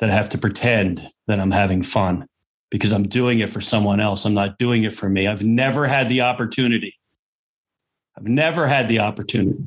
that 0.00 0.10
I 0.10 0.12
have 0.12 0.28
to 0.30 0.38
pretend 0.38 1.06
that 1.26 1.38
I'm 1.40 1.50
having 1.50 1.82
fun 1.82 2.26
because 2.70 2.92
I'm 2.92 3.04
doing 3.04 3.40
it 3.40 3.50
for 3.50 3.60
someone 3.60 4.00
else. 4.00 4.24
I'm 4.24 4.34
not 4.34 4.58
doing 4.58 4.84
it 4.84 4.92
for 4.92 5.08
me. 5.08 5.28
I've 5.28 5.44
never 5.44 5.86
had 5.86 6.08
the 6.08 6.22
opportunity. 6.22 6.96
I've 8.16 8.26
never 8.26 8.66
had 8.66 8.88
the 8.88 9.00
opportunity 9.00 9.64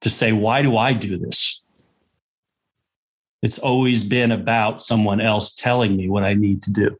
to 0.00 0.10
say, 0.10 0.32
why 0.32 0.62
do 0.62 0.76
I 0.76 0.92
do 0.92 1.18
this? 1.18 1.62
It's 3.42 3.58
always 3.58 4.02
been 4.04 4.32
about 4.32 4.82
someone 4.82 5.20
else 5.20 5.54
telling 5.54 5.96
me 5.96 6.08
what 6.08 6.24
I 6.24 6.34
need 6.34 6.62
to 6.62 6.70
do 6.70 6.96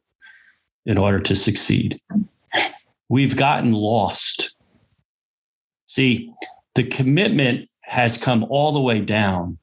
in 0.85 0.97
order 0.97 1.19
to 1.19 1.35
succeed. 1.35 1.99
We've 3.09 3.35
gotten 3.35 3.73
lost. 3.73 4.55
See, 5.85 6.33
the 6.75 6.83
commitment 6.83 7.69
has 7.85 8.17
come 8.17 8.45
all 8.49 8.71
the 8.71 8.81
way 8.81 9.01
down 9.01 9.57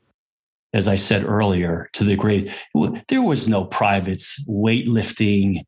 as 0.74 0.86
I 0.86 0.96
said 0.96 1.24
earlier, 1.24 1.88
to 1.94 2.04
the 2.04 2.16
great. 2.16 2.50
There 3.08 3.22
was 3.22 3.48
no 3.48 3.64
privates 3.64 4.44
weightlifting 4.48 5.60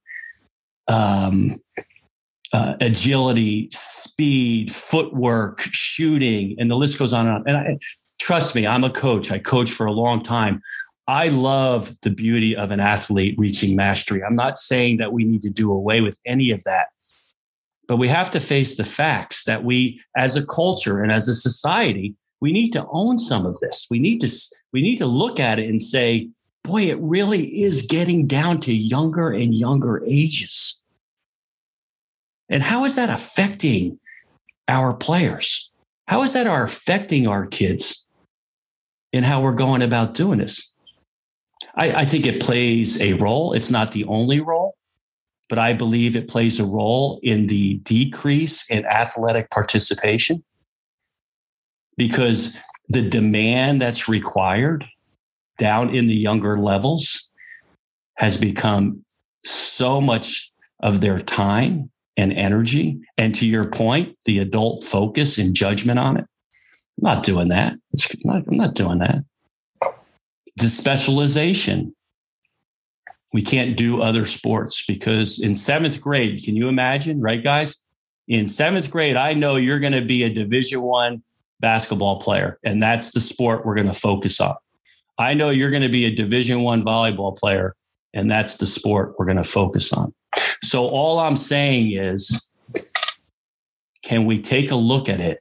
um, 0.89 1.57
uh, 2.53 2.75
agility, 2.81 3.69
speed, 3.73 4.73
footwork, 4.73 5.61
shooting, 5.61 6.57
and 6.59 6.71
the 6.71 6.77
list 6.77 6.99
goes 6.99 7.13
on 7.13 7.27
and 7.27 7.37
on. 7.37 7.45
And 7.47 7.57
I, 7.57 7.79
trust 8.19 8.55
me, 8.55 8.67
I'm 8.67 8.85
a 8.85 8.91
coach. 8.91 9.31
I 9.31 9.39
coach 9.39 9.71
for 9.71 9.87
a 9.87 9.93
long 9.93 10.23
time. 10.23 10.61
I 11.07 11.29
love 11.29 11.95
the 12.03 12.11
beauty 12.11 12.55
of 12.55 12.71
an 12.71 12.79
athlete 12.79 13.35
reaching 13.39 13.75
mastery. 13.75 14.23
I'm 14.23 14.37
not 14.37 14.59
saying 14.59 14.99
that 14.99 15.13
we 15.13 15.25
need 15.25 15.43
to 15.43 15.51
do 15.51 15.73
away 15.73 16.03
with 16.03 16.19
any 16.27 16.51
of 16.51 16.63
that, 16.65 16.89
but 17.91 17.97
we 17.97 18.07
have 18.07 18.31
to 18.31 18.39
face 18.39 18.77
the 18.77 18.85
facts 18.85 19.43
that 19.43 19.65
we, 19.65 20.01
as 20.17 20.37
a 20.37 20.47
culture 20.47 21.03
and 21.03 21.11
as 21.11 21.27
a 21.27 21.35
society, 21.35 22.15
we 22.41 22.53
need 22.53 22.73
to 22.73 22.87
own 22.93 23.19
some 23.19 23.45
of 23.45 23.59
this. 23.59 23.89
We 23.91 23.99
need 23.99 24.21
to 24.21 24.31
we 24.73 24.81
need 24.81 24.99
to 24.99 25.07
look 25.07 25.41
at 25.41 25.59
it 25.59 25.69
and 25.69 25.83
say, 25.83 26.29
boy, 26.63 26.83
it 26.83 27.01
really 27.01 27.47
is 27.47 27.83
getting 27.83 28.29
down 28.29 28.61
to 28.61 28.73
younger 28.73 29.31
and 29.31 29.53
younger 29.53 30.01
ages. 30.09 30.81
And 32.49 32.63
how 32.63 32.85
is 32.85 32.95
that 32.95 33.11
affecting 33.11 33.99
our 34.69 34.95
players? 34.95 35.73
How 36.07 36.23
is 36.23 36.33
that 36.35 36.47
are 36.47 36.63
affecting 36.63 37.27
our 37.27 37.45
kids 37.45 38.07
in 39.13 39.25
how 39.25 39.43
we're 39.43 39.53
going 39.53 39.83
about 39.83 40.15
doing 40.15 40.39
this? 40.39 40.73
I, 41.75 41.91
I 41.91 42.05
think 42.05 42.29
it 42.29 42.41
plays 42.41 43.01
a 43.01 43.15
role. 43.15 43.53
It's 43.53 43.73
not 43.73 43.91
the 43.91 44.05
only 44.05 44.41
role, 44.41 44.60
but 45.51 45.59
I 45.59 45.73
believe 45.73 46.15
it 46.15 46.29
plays 46.29 46.61
a 46.61 46.65
role 46.65 47.19
in 47.25 47.49
the 47.49 47.75
decrease 47.79 48.71
in 48.71 48.87
athletic 48.87 49.51
participation 49.51 50.45
because 51.97 52.57
the 52.89 53.07
demand 53.07 53.83
that's 53.83 54.09
required 54.09 54.87
down 55.59 55.95
in 55.95 56.07
the 56.07 56.15
younger 56.15 56.57
levels 56.57 57.31
has 58.15 58.37
become 58.37 59.05
so 59.45 60.01
much 60.01 60.53
of 60.85 61.01
their 61.01 61.21
time 61.21 61.91
and 62.17 62.33
energy. 62.33 63.01
And 63.19 63.35
to 63.35 63.47
your 63.47 63.69
point, 63.69 64.17
the 64.27 64.39
adult 64.39 64.85
focus 64.85 65.37
and 65.37 65.55
judgment 65.55 65.99
on 65.99 66.17
it. 66.17 66.25
I'm 67.03 67.15
not 67.15 67.25
doing 67.25 67.49
that. 67.49 67.75
Not, 68.25 68.45
I'm 68.49 68.57
not 68.57 68.75
doing 68.75 68.99
that. 68.99 69.25
The 70.57 70.69
specialization. 70.69 71.95
We 73.33 73.43
can't 73.43 73.77
do 73.77 74.03
other 74.03 74.25
sports 74.25 74.85
because 74.87 75.39
in 75.39 75.55
seventh 75.55 76.01
grade, 76.01 76.43
can 76.45 76.57
you 76.57 76.69
imagine, 76.69 77.21
right, 77.21 77.43
guys? 77.43 77.79
In 78.27 78.47
seventh 78.47 78.91
grade, 78.91 79.17
I 79.17 79.35
know 79.35 79.57
you're 79.57 79.79
going 79.79 79.93
to 79.93 80.05
be 80.05 80.25
a 80.25 80.31
Division 80.31 80.83
One 80.83 81.23
basketball 81.61 82.21
player, 82.21 82.59
and 82.65 82.83
that's 82.83 83.13
the 83.13 83.21
sport 83.21 83.65
we're 83.65 83.75
going 83.75 83.87
to 83.87 83.95
focus 83.95 84.41
on. 84.41 84.55
I 85.19 85.35
know 85.35 85.51
you're 85.51 85.71
going 85.71 85.83
to 85.83 85.89
be 85.89 86.07
a 86.07 86.15
Division 86.15 86.63
One 86.63 86.83
volleyball 86.83 87.37
player, 87.37 87.77
and 88.15 88.31
that's 88.31 88.57
the 88.57 88.67
sport 88.67 89.15
we're 89.19 89.27
going 89.27 89.37
to 89.37 89.45
focus 89.45 89.93
on. 89.93 90.13
So 90.63 90.89
all 90.89 91.19
I'm 91.21 91.37
saying 91.37 91.93
is, 91.93 92.51
can 94.03 94.25
we 94.25 94.41
take 94.41 94.71
a 94.71 94.77
look 94.77 95.09
at 95.09 95.21
it 95.21 95.39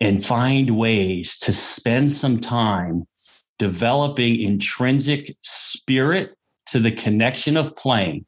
and 0.00 0.24
find 0.24 0.76
ways 0.76 1.38
to 1.38 1.52
spend 1.52 2.12
some 2.12 2.38
time 2.40 3.06
developing 3.58 4.40
intrinsic 4.40 5.34
spirit 5.42 6.36
to 6.66 6.78
the 6.78 6.92
connection 6.92 7.56
of 7.56 7.76
playing 7.76 8.24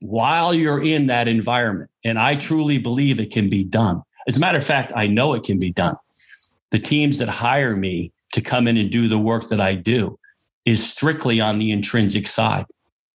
while 0.00 0.52
you're 0.52 0.82
in 0.82 1.06
that 1.06 1.28
environment? 1.28 1.90
And 2.04 2.18
I 2.18 2.36
truly 2.36 2.78
believe 2.78 3.20
it 3.20 3.32
can 3.32 3.48
be 3.48 3.64
done. 3.64 4.02
As 4.26 4.36
a 4.36 4.40
matter 4.40 4.58
of 4.58 4.64
fact, 4.64 4.92
I 4.94 5.06
know 5.06 5.34
it 5.34 5.44
can 5.44 5.58
be 5.58 5.72
done. 5.72 5.96
The 6.70 6.78
teams 6.78 7.18
that 7.18 7.28
hire 7.28 7.76
me 7.76 8.12
to 8.32 8.40
come 8.40 8.66
in 8.66 8.76
and 8.76 8.90
do 8.90 9.08
the 9.08 9.18
work 9.18 9.48
that 9.48 9.60
I 9.60 9.74
do 9.74 10.18
is 10.64 10.88
strictly 10.88 11.40
on 11.40 11.58
the 11.58 11.70
intrinsic 11.70 12.26
side. 12.26 12.66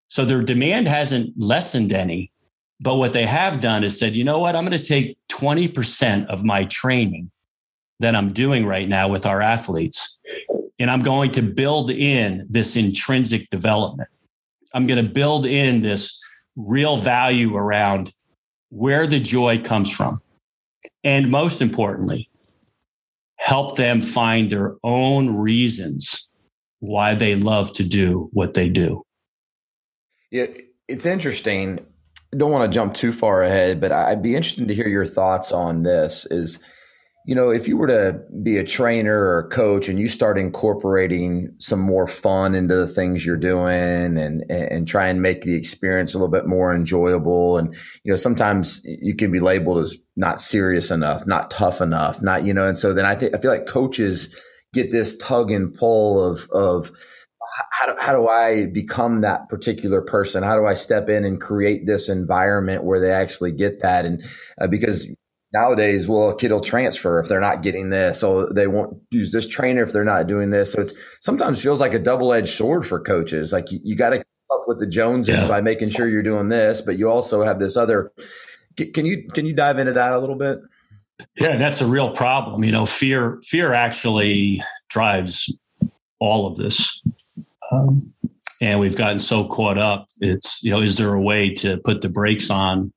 So 0.09 0.25
their 0.25 0.41
demand 0.41 0.87
hasn't 0.87 1.33
lessened 1.37 1.91
any, 1.91 2.31
but 2.79 2.95
what 2.95 3.13
they 3.13 3.25
have 3.25 3.59
done 3.59 3.83
is 3.83 3.97
said, 3.97 4.15
you 4.15 4.23
know 4.23 4.39
what? 4.39 4.55
I'm 4.55 4.65
going 4.65 4.77
to 4.77 4.83
take 4.83 5.17
20% 5.29 6.27
of 6.27 6.43
my 6.43 6.65
training 6.65 7.31
that 7.99 8.15
I'm 8.15 8.31
doing 8.31 8.65
right 8.65 8.87
now 8.87 9.07
with 9.07 9.25
our 9.25 9.41
athletes, 9.41 10.19
and 10.79 10.91
I'm 10.91 10.99
going 10.99 11.31
to 11.31 11.41
build 11.41 11.89
in 11.89 12.45
this 12.49 12.75
intrinsic 12.75 13.49
development. 13.49 14.09
I'm 14.77 14.85
going 14.85 15.03
to 15.03 15.09
build 15.09 15.47
in 15.47 15.81
this 15.81 16.15
real 16.55 16.97
value 16.97 17.55
around 17.55 18.13
where 18.69 19.07
the 19.07 19.19
joy 19.19 19.57
comes 19.57 19.91
from. 19.91 20.21
And 21.03 21.31
most 21.31 21.63
importantly, 21.63 22.29
help 23.39 23.75
them 23.75 24.03
find 24.03 24.51
their 24.51 24.75
own 24.83 25.35
reasons 25.35 26.29
why 26.77 27.15
they 27.15 27.33
love 27.33 27.73
to 27.73 27.83
do 27.83 28.29
what 28.33 28.53
they 28.53 28.69
do. 28.69 29.03
Yeah, 30.29 30.45
it's 30.87 31.07
interesting 31.07 31.79
I 32.31 32.37
don't 32.37 32.51
want 32.51 32.71
to 32.71 32.75
jump 32.75 32.93
too 32.93 33.11
far 33.11 33.41
ahead, 33.41 33.81
but 33.81 33.91
I'd 33.91 34.21
be 34.21 34.35
interested 34.35 34.67
to 34.67 34.75
hear 34.75 34.87
your 34.87 35.07
thoughts 35.07 35.51
on 35.51 35.81
this. 35.81 36.27
Is 36.29 36.59
you 37.27 37.35
know, 37.35 37.49
if 37.49 37.67
you 37.67 37.75
were 37.75 37.87
to 37.87 38.21
be 38.41 38.55
a 38.55 38.63
trainer 38.63 39.19
or 39.19 39.39
a 39.39 39.49
coach 39.49 39.89
and 39.89 39.99
you 39.99 40.07
start 40.07 40.37
incorporating 40.37 41.53
some 41.57 41.81
more 41.81 42.07
fun 42.07 42.55
into 42.55 42.73
the 42.73 42.87
things 42.87 43.25
you're 43.25 43.35
doing 43.35 44.17
and, 44.17 44.49
and 44.49 44.87
try 44.87 45.07
and 45.07 45.21
make 45.21 45.41
the 45.41 45.53
experience 45.53 46.13
a 46.13 46.17
little 46.17 46.31
bit 46.31 46.47
more 46.47 46.73
enjoyable. 46.73 47.57
And, 47.57 47.75
you 48.05 48.13
know, 48.13 48.15
sometimes 48.15 48.79
you 48.85 49.13
can 49.13 49.29
be 49.29 49.41
labeled 49.41 49.79
as 49.79 49.97
not 50.15 50.39
serious 50.39 50.89
enough, 50.89 51.27
not 51.27 51.51
tough 51.51 51.81
enough, 51.81 52.21
not, 52.21 52.45
you 52.45 52.53
know, 52.53 52.65
and 52.65 52.77
so 52.77 52.93
then 52.93 53.05
I 53.05 53.13
think, 53.13 53.35
I 53.35 53.39
feel 53.39 53.51
like 53.51 53.67
coaches 53.67 54.33
get 54.73 54.93
this 54.93 55.17
tug 55.17 55.51
and 55.51 55.73
pull 55.75 56.23
of, 56.23 56.47
of, 56.51 56.93
how 57.71 57.87
do, 57.87 57.99
how 57.99 58.13
do 58.13 58.27
I 58.27 58.67
become 58.67 59.21
that 59.21 59.49
particular 59.49 60.01
person? 60.01 60.43
How 60.43 60.57
do 60.57 60.65
I 60.65 60.73
step 60.73 61.09
in 61.09 61.25
and 61.25 61.39
create 61.41 61.85
this 61.85 62.09
environment 62.09 62.83
where 62.83 62.99
they 62.99 63.11
actually 63.11 63.51
get 63.51 63.81
that? 63.81 64.05
And 64.05 64.25
uh, 64.59 64.67
because 64.67 65.07
nowadays, 65.53 66.07
well, 66.07 66.29
a 66.29 66.35
kid 66.35 66.51
will 66.51 66.61
transfer 66.61 67.19
if 67.19 67.27
they're 67.27 67.41
not 67.41 67.63
getting 67.63 67.89
this, 67.89 68.19
so 68.19 68.47
they 68.47 68.67
won't 68.67 68.97
use 69.11 69.31
this 69.31 69.47
trainer 69.47 69.83
if 69.83 69.93
they're 69.93 70.03
not 70.03 70.27
doing 70.27 70.51
this. 70.51 70.73
So 70.73 70.81
it's 70.81 70.93
sometimes 71.21 71.61
feels 71.61 71.79
like 71.79 71.93
a 71.93 71.99
double 71.99 72.33
edged 72.33 72.55
sword 72.55 72.85
for 72.85 72.99
coaches. 72.99 73.53
Like 73.53 73.71
you, 73.71 73.79
you 73.83 73.95
got 73.95 74.11
to 74.11 74.17
keep 74.17 74.25
up 74.51 74.63
with 74.67 74.79
the 74.79 74.87
Joneses 74.87 75.35
yeah. 75.35 75.47
by 75.47 75.61
making 75.61 75.89
sure 75.89 76.07
you're 76.07 76.23
doing 76.23 76.49
this, 76.49 76.81
but 76.81 76.97
you 76.97 77.09
also 77.09 77.43
have 77.43 77.59
this 77.59 77.77
other. 77.77 78.11
Can 78.75 79.05
you 79.05 79.27
can 79.33 79.45
you 79.45 79.53
dive 79.53 79.79
into 79.79 79.93
that 79.93 80.13
a 80.13 80.19
little 80.19 80.35
bit? 80.35 80.59
Yeah, 81.39 81.57
that's 81.57 81.81
a 81.81 81.87
real 81.87 82.11
problem. 82.11 82.63
You 82.63 82.71
know, 82.71 82.85
fear 82.85 83.39
fear 83.43 83.73
actually 83.73 84.61
drives 84.89 85.51
all 86.19 86.45
of 86.45 86.57
this. 86.57 87.01
Um, 87.71 88.13
and 88.61 88.79
we've 88.79 88.95
gotten 88.95 89.19
so 89.19 89.45
caught 89.47 89.77
up. 89.77 90.07
It's 90.19 90.61
you 90.63 90.69
know, 90.69 90.81
is 90.81 90.97
there 90.97 91.13
a 91.13 91.21
way 91.21 91.53
to 91.55 91.77
put 91.77 92.01
the 92.01 92.09
brakes 92.09 92.51
on 92.51 92.93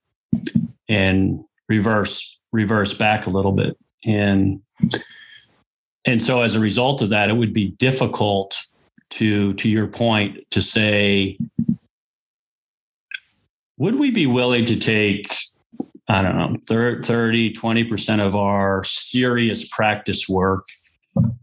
and 0.88 1.40
reverse 1.68 2.38
reverse 2.52 2.94
back 2.94 3.26
a 3.26 3.30
little 3.30 3.52
bit. 3.52 3.76
And 4.04 4.62
and 6.06 6.22
so 6.22 6.42
as 6.42 6.56
a 6.56 6.60
result 6.60 7.02
of 7.02 7.10
that 7.10 7.28
it 7.28 7.36
would 7.36 7.52
be 7.52 7.70
difficult 7.72 8.58
to 9.10 9.52
to 9.54 9.68
your 9.68 9.86
point 9.86 10.38
to 10.50 10.62
say 10.62 11.36
would 13.76 13.96
we 13.96 14.10
be 14.10 14.26
willing 14.26 14.64
to 14.64 14.76
take 14.76 15.36
i 16.08 16.22
don't 16.22 16.36
know 16.36 16.56
30 16.66 17.52
20% 17.52 18.26
of 18.26 18.34
our 18.34 18.82
serious 18.84 19.68
practice 19.68 20.26
work 20.26 20.64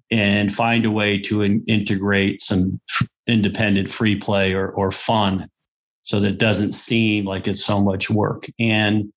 and 0.09 0.53
find 0.53 0.85
a 0.85 0.91
way 0.91 1.19
to 1.19 1.43
in, 1.43 1.63
integrate 1.67 2.41
some 2.41 2.79
independent 3.27 3.89
free 3.89 4.15
play 4.15 4.53
or, 4.53 4.69
or 4.69 4.89
fun 4.89 5.47
so 6.07 6.21
that 6.21 6.39
doesn't 6.39 6.71
seem 6.71 7.25
like 7.25 7.49
it's 7.49 7.65
so 7.65 7.81
much 7.81 8.09
work? 8.09 8.47
And 8.57 9.11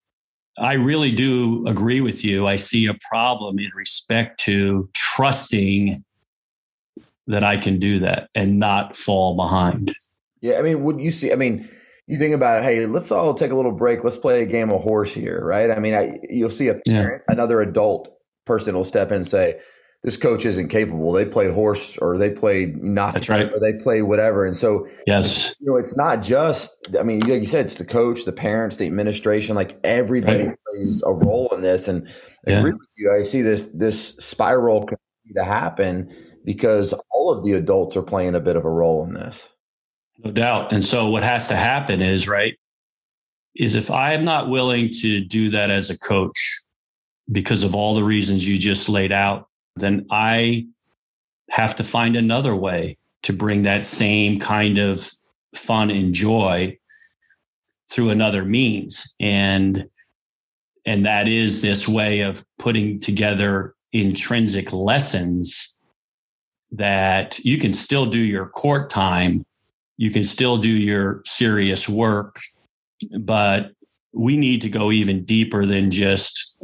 I 0.61 0.75
really 0.75 1.11
do 1.11 1.66
agree 1.66 2.03
with 2.03 2.23
you. 2.23 2.46
I 2.46 2.57
see 2.57 2.87
a 2.87 2.94
problem 3.09 3.59
in 3.59 3.70
respect 3.75 4.38
to 4.40 4.90
trusting 4.94 6.05
that 7.27 7.42
I 7.42 7.57
can 7.57 7.79
do 7.79 8.01
that 8.01 8.29
and 8.35 8.59
not 8.59 8.94
fall 8.94 9.37
behind. 9.37 9.94
Yeah, 10.42 10.59
I 10.59 10.62
mean, 10.62 10.83
would 10.83 11.01
you 11.01 11.11
see? 11.11 11.33
I 11.33 11.37
mean, 11.37 11.68
you 12.07 12.18
think 12.18 12.35
about 12.35 12.61
it. 12.61 12.64
Hey, 12.64 12.85
let's 12.85 13.11
all 13.11 13.33
take 13.33 13.53
a 13.53 13.57
little 13.57 13.73
break. 13.73 14.05
Let's 14.05 14.18
play 14.18 14.42
a 14.42 14.46
game 14.46 14.70
of 14.70 14.83
horse 14.83 15.14
here, 15.14 15.42
right? 15.42 15.70
I 15.70 15.79
mean, 15.79 15.94
I, 15.94 16.18
you'll 16.29 16.51
see 16.51 16.68
a 16.68 16.75
parent, 16.87 17.23
yeah. 17.27 17.33
another 17.33 17.62
adult 17.62 18.11
person 18.44 18.75
will 18.75 18.85
step 18.85 19.11
in 19.11 19.16
and 19.16 19.27
say, 19.27 19.61
this 20.02 20.16
coach 20.16 20.46
isn't 20.46 20.68
capable. 20.68 21.12
They 21.12 21.26
played 21.26 21.50
horse 21.50 21.98
or 21.98 22.16
they 22.16 22.30
played 22.30 22.82
not. 22.82 23.14
That's 23.14 23.28
right. 23.28 23.52
Or 23.52 23.60
they 23.60 23.74
play 23.74 24.00
whatever. 24.00 24.46
And 24.46 24.56
so, 24.56 24.88
yes, 25.06 25.54
you 25.60 25.66
know, 25.66 25.76
it's 25.76 25.94
not 25.94 26.22
just, 26.22 26.72
I 26.98 27.02
mean, 27.02 27.20
like 27.20 27.40
you 27.40 27.46
said, 27.46 27.66
it's 27.66 27.74
the 27.74 27.84
coach, 27.84 28.24
the 28.24 28.32
parents, 28.32 28.78
the 28.78 28.86
administration, 28.86 29.54
like 29.54 29.78
everybody 29.84 30.46
right. 30.46 30.58
plays 30.66 31.02
a 31.04 31.12
role 31.12 31.50
in 31.54 31.60
this. 31.60 31.86
And 31.86 32.08
I 32.46 32.52
yeah. 32.52 32.58
agree 32.60 32.72
with 32.72 32.88
you. 32.96 33.12
I 33.12 33.22
see 33.22 33.42
this, 33.42 33.68
this 33.74 34.16
spiral 34.18 34.80
continue 34.80 35.34
to 35.36 35.44
happen 35.44 36.14
because 36.46 36.94
all 37.10 37.30
of 37.30 37.44
the 37.44 37.52
adults 37.52 37.94
are 37.96 38.02
playing 38.02 38.34
a 38.34 38.40
bit 38.40 38.56
of 38.56 38.64
a 38.64 38.70
role 38.70 39.04
in 39.04 39.12
this. 39.12 39.52
No 40.24 40.32
doubt. 40.32 40.72
And 40.72 40.82
so 40.82 41.10
what 41.10 41.22
has 41.22 41.46
to 41.48 41.56
happen 41.56 42.00
is, 42.00 42.26
right, 42.26 42.54
is 43.54 43.74
if 43.74 43.90
I 43.90 44.14
am 44.14 44.24
not 44.24 44.48
willing 44.48 44.90
to 45.00 45.20
do 45.20 45.50
that 45.50 45.68
as 45.70 45.90
a 45.90 45.98
coach 45.98 46.60
because 47.30 47.64
of 47.64 47.74
all 47.74 47.94
the 47.94 48.02
reasons 48.02 48.48
you 48.48 48.56
just 48.56 48.88
laid 48.88 49.12
out, 49.12 49.48
then 49.76 50.06
I 50.11 50.66
have 51.50 51.74
to 51.76 51.85
find 51.85 52.16
another 52.16 52.54
way 52.54 52.96
to 53.22 53.33
bring 53.33 53.62
that 53.62 53.87
same 53.87 54.38
kind 54.38 54.78
of 54.78 55.11
fun 55.54 55.90
and 55.90 56.14
joy 56.14 56.78
through 57.90 58.11
another 58.11 58.44
means. 58.44 59.14
And 59.20 59.88
and 60.87 61.04
that 61.04 61.28
is 61.28 61.61
this 61.61 61.87
way 61.87 62.20
of 62.20 62.44
putting 62.59 63.00
together 63.00 63.74
intrinsic 63.92 64.72
lessons 64.72 65.76
that 66.72 67.38
you 67.40 67.59
can 67.59 67.72
still 67.72 68.06
do 68.06 68.18
your 68.18 68.46
court 68.46 68.88
time. 68.88 69.44
You 69.98 70.11
can 70.11 70.24
still 70.24 70.56
do 70.56 70.70
your 70.70 71.22
serious 71.26 71.88
work 71.88 72.38
but 73.18 73.72
we 74.12 74.37
need 74.37 74.61
to 74.62 74.68
go 74.68 74.90
even 74.90 75.24
deeper 75.24 75.64
than 75.66 75.90
just 75.90 76.56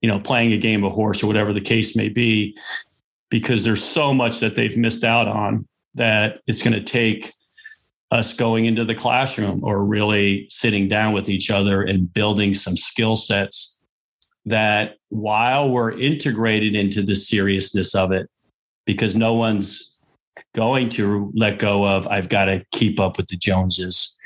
you 0.00 0.08
know, 0.08 0.20
playing 0.20 0.52
a 0.52 0.58
game 0.58 0.84
of 0.84 0.92
horse 0.92 1.22
or 1.22 1.26
whatever 1.26 1.52
the 1.52 1.60
case 1.60 1.96
may 1.96 2.08
be, 2.08 2.56
because 3.30 3.64
there's 3.64 3.84
so 3.84 4.14
much 4.14 4.40
that 4.40 4.56
they've 4.56 4.76
missed 4.76 5.04
out 5.04 5.28
on 5.28 5.66
that 5.94 6.40
it's 6.46 6.62
going 6.62 6.74
to 6.74 6.82
take 6.82 7.32
us 8.10 8.32
going 8.32 8.64
into 8.64 8.84
the 8.84 8.94
classroom 8.94 9.60
or 9.62 9.84
really 9.84 10.46
sitting 10.48 10.88
down 10.88 11.12
with 11.12 11.28
each 11.28 11.50
other 11.50 11.82
and 11.82 12.12
building 12.12 12.54
some 12.54 12.76
skill 12.76 13.16
sets 13.16 13.80
that 14.46 14.94
while 15.10 15.68
we're 15.68 15.92
integrated 15.92 16.74
into 16.74 17.02
the 17.02 17.14
seriousness 17.14 17.94
of 17.94 18.12
it, 18.12 18.30
because 18.86 19.14
no 19.14 19.34
one's 19.34 19.98
going 20.54 20.88
to 20.88 21.30
let 21.34 21.58
go 21.58 21.86
of, 21.86 22.06
I've 22.06 22.30
got 22.30 22.46
to 22.46 22.62
keep 22.72 22.98
up 22.98 23.18
with 23.18 23.26
the 23.26 23.36
Joneses, 23.36 24.16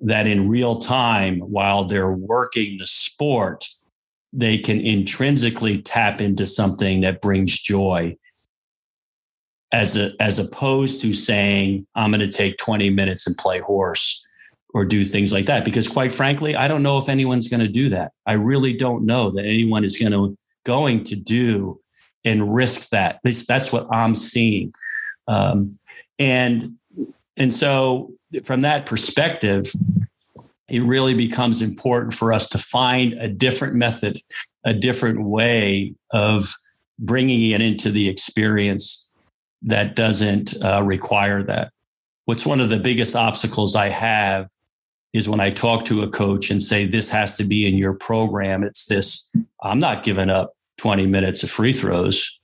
that 0.00 0.26
in 0.26 0.48
real 0.48 0.78
time, 0.78 1.38
while 1.40 1.84
they're 1.84 2.12
working 2.12 2.76
the 2.78 2.86
sport, 2.86 3.66
they 4.32 4.58
can 4.58 4.80
intrinsically 4.80 5.82
tap 5.82 6.20
into 6.20 6.46
something 6.46 7.00
that 7.00 7.20
brings 7.20 7.58
joy. 7.58 8.16
As 9.72 9.96
a, 9.96 10.10
as 10.18 10.40
opposed 10.40 11.00
to 11.02 11.12
saying 11.12 11.86
i'm 11.94 12.10
going 12.10 12.18
to 12.20 12.26
take 12.26 12.56
20 12.56 12.90
minutes 12.90 13.28
and 13.28 13.36
play 13.38 13.60
horse 13.60 14.24
or 14.74 14.84
do 14.84 15.04
things 15.04 15.32
like 15.32 15.46
that. 15.46 15.64
Because 15.64 15.86
quite 15.86 16.12
frankly 16.12 16.56
i 16.56 16.66
don't 16.66 16.82
know 16.82 16.98
if 16.98 17.08
anyone's 17.08 17.46
going 17.46 17.60
to 17.60 17.68
do 17.68 17.88
that. 17.90 18.10
I 18.26 18.32
really 18.32 18.72
don't 18.72 19.06
know 19.06 19.30
that 19.30 19.44
anyone 19.44 19.84
is 19.84 19.96
going 19.96 20.12
to 20.12 20.36
going 20.64 21.04
to 21.04 21.16
do 21.16 21.80
and 22.24 22.52
risk 22.52 22.88
that. 22.90 23.16
At 23.16 23.24
least 23.24 23.46
that's 23.46 23.72
what 23.72 23.86
i'm 23.92 24.16
seeing. 24.16 24.74
Um, 25.28 25.70
and 26.18 26.76
and 27.36 27.54
so 27.54 28.12
from 28.44 28.62
that 28.62 28.86
perspective 28.86 29.72
it 30.70 30.82
really 30.84 31.14
becomes 31.14 31.62
important 31.62 32.14
for 32.14 32.32
us 32.32 32.46
to 32.48 32.58
find 32.58 33.14
a 33.14 33.28
different 33.28 33.74
method, 33.74 34.22
a 34.64 34.72
different 34.72 35.24
way 35.24 35.94
of 36.12 36.54
bringing 36.98 37.50
it 37.50 37.60
into 37.60 37.90
the 37.90 38.08
experience 38.08 39.10
that 39.62 39.96
doesn't 39.96 40.54
uh, 40.62 40.82
require 40.82 41.42
that. 41.42 41.72
What's 42.26 42.46
one 42.46 42.60
of 42.60 42.68
the 42.68 42.78
biggest 42.78 43.16
obstacles 43.16 43.74
I 43.74 43.88
have 43.88 44.48
is 45.12 45.28
when 45.28 45.40
I 45.40 45.50
talk 45.50 45.84
to 45.86 46.02
a 46.02 46.08
coach 46.08 46.50
and 46.50 46.62
say, 46.62 46.86
This 46.86 47.10
has 47.10 47.34
to 47.36 47.44
be 47.44 47.66
in 47.66 47.76
your 47.76 47.94
program. 47.94 48.62
It's 48.62 48.86
this, 48.86 49.28
I'm 49.62 49.80
not 49.80 50.04
giving 50.04 50.30
up 50.30 50.54
20 50.78 51.06
minutes 51.06 51.42
of 51.42 51.50
free 51.50 51.72
throws 51.72 52.38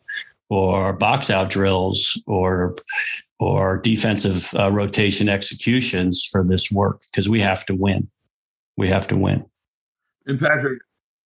or 0.51 0.93
box 0.93 1.31
out 1.31 1.49
drills 1.49 2.21
or 2.27 2.77
or 3.39 3.77
defensive 3.79 4.51
uh, 4.59 4.73
rotation 4.73 5.29
executions 5.29 6.27
for 6.31 6.43
this 6.43 6.73
work 6.73 7.03
because 7.11 7.29
we 7.29 7.41
have 7.41 7.67
to 7.67 7.75
win 7.75 8.09
we 8.77 8.89
have 8.89 9.09
to 9.09 9.17
win. 9.17 9.45
And 10.27 10.39
Patrick, 10.39 10.81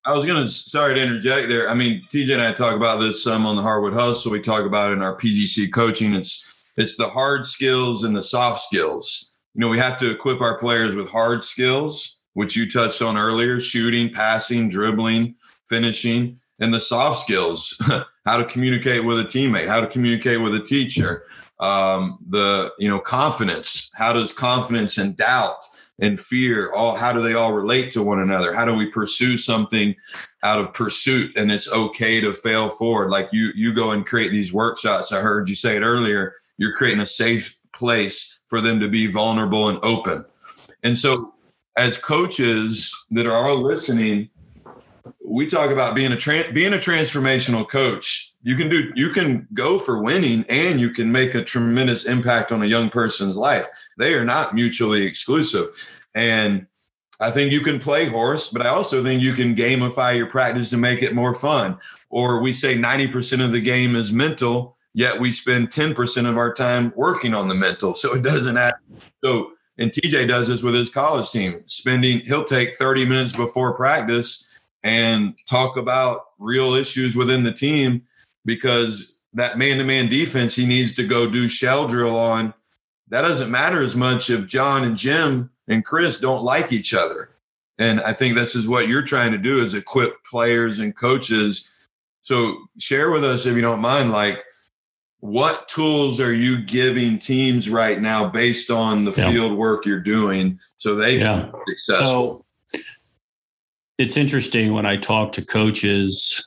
I 0.05 0.15
was 0.15 0.25
going 0.25 0.43
to, 0.43 0.49
sorry 0.49 0.95
to 0.95 1.03
interject 1.03 1.49
there. 1.49 1.69
I 1.69 1.75
mean, 1.75 2.03
TJ 2.11 2.33
and 2.33 2.43
I 2.43 2.53
talk 2.53 2.75
about 2.75 3.01
this 3.01 3.23
some 3.23 3.47
on 3.47 3.57
the 3.57 3.63
Hardwood 3.63 3.93
Hustle. 3.93 4.33
We 4.33 4.41
talk 4.41 4.65
about 4.65 4.93
in 4.93 5.03
our 5.03 5.17
PGC 5.17 5.73
coaching. 5.73 6.15
It's, 6.15 6.73
it's 6.77 6.97
the 6.97 7.09
hard 7.09 7.47
skills 7.47 8.05
and 8.05 8.17
the 8.17 8.23
soft 8.23 8.61
skills. 8.61 9.37
You 9.55 9.61
know, 9.61 9.69
we 9.69 9.79
have 9.79 9.99
to 9.99 10.11
equip 10.11 10.41
our 10.41 10.59
players 10.59 10.95
with 10.95 11.09
hard 11.09 11.43
skills, 11.43 12.23
which 12.35 12.57
you 12.57 12.71
touched 12.71 13.03
on 13.03 13.17
earlier 13.17 13.59
shooting, 13.59 14.11
passing, 14.11 14.69
dribbling, 14.69 15.35
finishing, 15.69 16.39
and 16.61 16.73
the 16.73 16.81
soft 16.81 17.19
skills 17.19 17.77
how 18.27 18.37
to 18.37 18.45
communicate 18.45 19.05
with 19.05 19.19
a 19.19 19.25
teammate, 19.25 19.67
how 19.67 19.81
to 19.81 19.87
communicate 19.87 20.41
with 20.41 20.55
a 20.55 20.63
teacher, 20.63 21.25
um, 21.59 22.19
the, 22.29 22.71
you 22.79 22.89
know, 22.89 23.01
confidence. 23.01 23.91
How 23.95 24.13
does 24.13 24.33
confidence 24.33 24.99
and 24.99 25.17
doubt 25.17 25.65
and 26.01 26.19
fear 26.19 26.73
all 26.73 26.95
how 26.95 27.13
do 27.13 27.23
they 27.23 27.35
all 27.35 27.53
relate 27.53 27.91
to 27.93 28.03
one 28.03 28.21
another? 28.21 28.55
How 28.55 28.65
do 28.65 28.75
we 28.75 28.91
pursue 28.91 29.37
something 29.37 29.95
out 30.43 30.59
of 30.59 30.73
pursuit 30.73 31.37
and 31.37 31.53
it's 31.53 31.71
okay 31.71 32.21
to 32.21 32.33
fail 32.33 32.69
forward? 32.69 33.11
Like 33.11 33.29
you 33.33 33.51
you 33.55 33.75
go 33.75 33.93
and 33.93 34.07
create 34.07 34.31
these 34.33 34.53
workshops. 34.53 35.13
I 35.13 35.21
heard 35.21 35.49
you 35.49 35.55
say 35.55 35.77
it 35.77 35.83
earlier. 35.83 36.35
You're 36.59 36.75
creating 36.75 37.01
a 37.01 37.07
safe 37.07 37.57
place 37.73 38.43
for 38.49 38.61
them 38.61 38.81
to 38.81 38.89
be 38.89 39.07
vulnerable 39.07 39.69
and 39.69 39.79
open. 39.83 40.25
And 40.83 40.99
so 40.99 41.35
as 41.77 41.97
coaches 41.99 42.95
that 43.11 43.27
are 43.27 43.33
all 43.33 43.63
listening 43.63 44.31
we 45.25 45.47
talk 45.47 45.71
about 45.71 45.95
being 45.95 46.13
a 46.13 46.17
tra- 46.17 46.53
being 46.53 46.75
a 46.75 46.79
transformational 46.79 47.69
coach. 47.69 48.30
You 48.43 48.57
can 48.57 48.69
do 48.69 48.91
you 48.95 49.11
can 49.11 49.47
go 49.53 49.79
for 49.79 50.03
winning 50.03 50.45
and 50.49 50.81
you 50.81 50.91
can 50.91 51.13
make 51.13 51.35
a 51.35 51.45
tremendous 51.45 52.07
impact 52.07 52.53
on 52.53 52.63
a 52.63 52.67
young 52.67 52.89
person's 52.89 53.37
life. 53.37 53.69
They 53.99 54.15
are 54.15 54.25
not 54.25 54.55
mutually 54.55 55.03
exclusive. 55.03 55.69
And 56.15 56.67
I 57.21 57.31
think 57.31 57.53
you 57.53 57.61
can 57.61 57.79
play 57.79 58.07
horse, 58.07 58.49
but 58.49 58.65
I 58.65 58.71
also 58.71 59.05
think 59.05 59.23
you 59.23 59.35
can 59.35 59.55
gamify 59.55 60.17
your 60.17 60.27
practice 60.27 60.71
to 60.71 60.79
make 60.79 61.03
it 61.03 61.15
more 61.15 61.35
fun. 61.35 61.79
Or 62.09 62.41
we 62.41 62.53
say 62.53 62.77
90% 62.77 63.45
of 63.45 63.53
the 63.53 63.61
game 63.61 63.95
is 63.95 64.11
mental, 64.11 64.79
yet 64.95 65.21
we 65.21 65.31
spend 65.31 65.69
10% 65.69 66.29
of 66.29 66.39
our 66.39 66.53
time 66.53 66.95
working 66.97 67.35
on 67.35 67.47
the 67.47 67.55
mental. 67.55 67.93
So 67.93 68.15
it 68.15 68.23
doesn't 68.23 68.57
add. 68.57 68.75
So, 69.23 69.53
and 69.77 69.91
TJ 69.91 70.29
does 70.29 70.49
this 70.49 70.63
with 70.63 70.75
his 70.75 70.89
college 70.89 71.31
team, 71.31 71.63
spending, 71.67 72.21
he'll 72.21 72.45
take 72.45 72.75
30 72.75 73.05
minutes 73.05 73.37
before 73.37 73.77
practice 73.77 74.51
and 74.83 75.39
talk 75.47 75.77
about 75.77 76.23
real 76.39 76.73
issues 76.73 77.17
within 77.17 77.45
the 77.45 77.53
team 77.53 78.03
because 78.45 79.21
that 79.35 79.59
man 79.59 79.79
to 79.79 79.85
man 79.85 80.09
defense 80.09 80.57
he 80.57 80.67
needs 80.67 80.95
to 80.95 81.07
go 81.07 81.31
do 81.31 81.49
shell 81.49 81.87
drill 81.87 82.19
on. 82.19 82.55
That 83.09 83.23
doesn't 83.23 83.51
matter 83.51 83.83
as 83.83 83.97
much 83.97 84.31
if 84.31 84.47
John 84.47 84.85
and 84.85 84.97
Jim 84.97 85.51
and 85.69 85.85
Chris 85.85 86.21
don't 86.21 86.45
like 86.45 86.73
each 86.73 86.95
other. 86.95 87.31
And 87.79 88.01
I 88.03 88.13
think 88.13 88.35
this 88.35 88.55
is 88.55 88.69
what 88.69 88.89
you're 88.89 89.03
trying 89.03 89.33
to 89.33 89.39
do 89.39 89.59
is 89.59 89.75
equip 89.75 90.23
players 90.25 90.79
and 90.79 90.95
coaches. 90.95 91.71
So 92.23 92.57
share 92.79 93.11
with 93.11 93.25
us, 93.25 93.47
if 93.47 93.57
you 93.57 93.63
don't 93.63 93.81
mind, 93.81 94.13
like 94.13 94.45
what 95.21 95.69
tools 95.69 96.21
are 96.21 96.35
you 96.35 96.63
giving 96.63 97.19
teams 97.19 97.69
right 97.69 98.01
now 98.01 98.29
based 98.29 98.71
on 98.71 99.05
the 99.05 99.13
yeah. 99.13 99.31
field 99.31 99.57
work 99.57 99.87
you're 99.87 100.01
doing 100.01 100.59
so 100.77 100.95
they 100.95 101.19
yeah. 101.19 101.41
can 101.41 101.53
be 101.53 101.59
successful? 101.67 102.45
So 102.67 102.81
it's 103.99 104.17
interesting 104.17 104.73
when 104.73 104.87
I 104.87 104.97
talk 104.97 105.33
to 105.33 105.45
coaches 105.45 106.47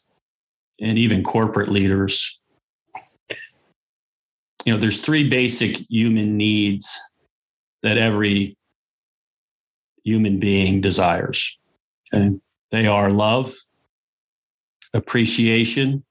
and 0.79 0.97
even 0.97 1.23
corporate 1.23 1.69
leaders. 1.69 2.39
You 4.65 4.73
know, 4.73 4.79
there's 4.79 5.01
three 5.01 5.29
basic 5.29 5.77
human 5.89 6.37
needs 6.37 7.01
that 7.81 7.97
every 7.97 8.57
human 10.03 10.39
being 10.39 10.81
desires. 10.81 11.57
Okay? 12.13 12.31
They 12.71 12.87
are 12.87 13.09
love, 13.09 13.53
appreciation, 14.93 16.03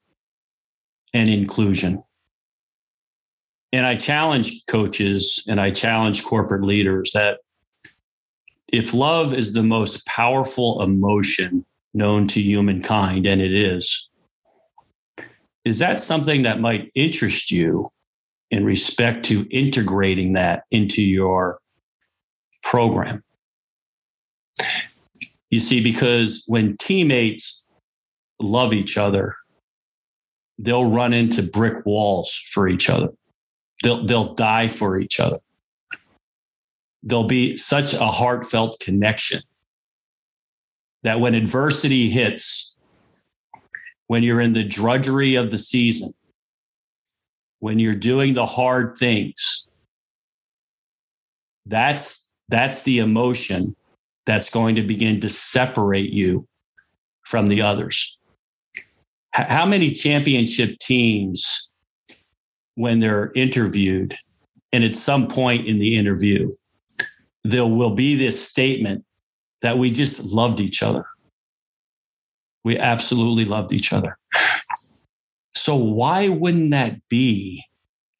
and 1.14 1.30
inclusion. 1.30 2.02
And 3.72 3.86
I 3.86 3.96
challenge 3.96 4.64
coaches 4.66 5.42
and 5.48 5.60
I 5.60 5.70
challenge 5.70 6.24
corporate 6.24 6.62
leaders 6.62 7.12
that 7.12 7.38
if 8.72 8.94
love 8.94 9.34
is 9.34 9.52
the 9.52 9.62
most 9.62 10.06
powerful 10.06 10.82
emotion 10.82 11.64
known 11.94 12.26
to 12.28 12.40
humankind, 12.40 13.26
and 13.26 13.40
it 13.40 13.52
is, 13.52 14.08
is 15.64 15.78
that 15.78 16.00
something 16.00 16.42
that 16.42 16.60
might 16.60 16.90
interest 16.94 17.50
you 17.50 17.90
in 18.50 18.64
respect 18.64 19.24
to 19.26 19.46
integrating 19.50 20.32
that 20.34 20.64
into 20.70 21.02
your 21.02 21.58
program? 22.62 23.22
You 25.50 25.60
see, 25.60 25.82
because 25.82 26.44
when 26.46 26.76
teammates 26.78 27.66
love 28.40 28.72
each 28.72 28.96
other, 28.96 29.36
they'll 30.58 30.90
run 30.90 31.12
into 31.12 31.42
brick 31.42 31.84
walls 31.84 32.40
for 32.50 32.68
each 32.68 32.88
other. 32.88 33.08
They'll, 33.82 34.06
they'll 34.06 34.34
die 34.34 34.68
for 34.68 34.98
each 34.98 35.20
other. 35.20 35.38
There'll 37.02 37.24
be 37.24 37.56
such 37.56 37.94
a 37.94 38.06
heartfelt 38.06 38.78
connection 38.80 39.42
that 41.02 41.20
when 41.20 41.34
adversity 41.34 42.08
hits, 42.08 42.71
when 44.12 44.22
you're 44.22 44.42
in 44.42 44.52
the 44.52 44.62
drudgery 44.62 45.36
of 45.36 45.50
the 45.50 45.56
season, 45.56 46.12
when 47.60 47.78
you're 47.78 47.94
doing 47.94 48.34
the 48.34 48.44
hard 48.44 48.98
things, 48.98 49.66
that's 51.64 52.30
that's 52.50 52.82
the 52.82 52.98
emotion 52.98 53.74
that's 54.26 54.50
going 54.50 54.74
to 54.74 54.82
begin 54.82 55.18
to 55.18 55.30
separate 55.30 56.10
you 56.10 56.46
from 57.22 57.46
the 57.46 57.62
others. 57.62 58.18
H- 59.34 59.46
how 59.48 59.64
many 59.64 59.90
championship 59.92 60.78
teams, 60.78 61.70
when 62.74 62.98
they're 62.98 63.32
interviewed, 63.34 64.14
and 64.74 64.84
at 64.84 64.94
some 64.94 65.26
point 65.26 65.66
in 65.66 65.78
the 65.78 65.96
interview, 65.96 66.52
there 67.44 67.64
will 67.64 67.94
be 67.94 68.14
this 68.14 68.46
statement 68.46 69.06
that 69.62 69.78
we 69.78 69.90
just 69.90 70.22
loved 70.22 70.60
each 70.60 70.82
other. 70.82 71.06
We 72.64 72.78
absolutely 72.78 73.44
loved 73.44 73.72
each 73.72 73.92
other. 73.92 74.16
So, 75.54 75.76
why 75.76 76.28
wouldn't 76.28 76.70
that 76.70 77.06
be 77.08 77.62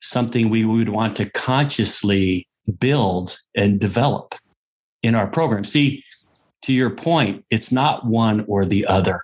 something 0.01 0.51
we 0.51 0.65
would 0.65 0.91
want 0.91 1.17
to 1.17 1.31
consciously 1.31 2.47
build 2.79 3.39
and 3.55 3.81
develop? 3.81 4.35
in 5.03 5.15
our 5.15 5.27
program. 5.27 5.65
See, 5.65 6.05
to 6.63 6.73
your 6.73 6.91
point, 6.91 7.45
it's 7.51 7.73
not 7.73 8.07
one 8.07 8.45
or 8.47 8.65
the 8.65 8.87
other. 8.87 9.23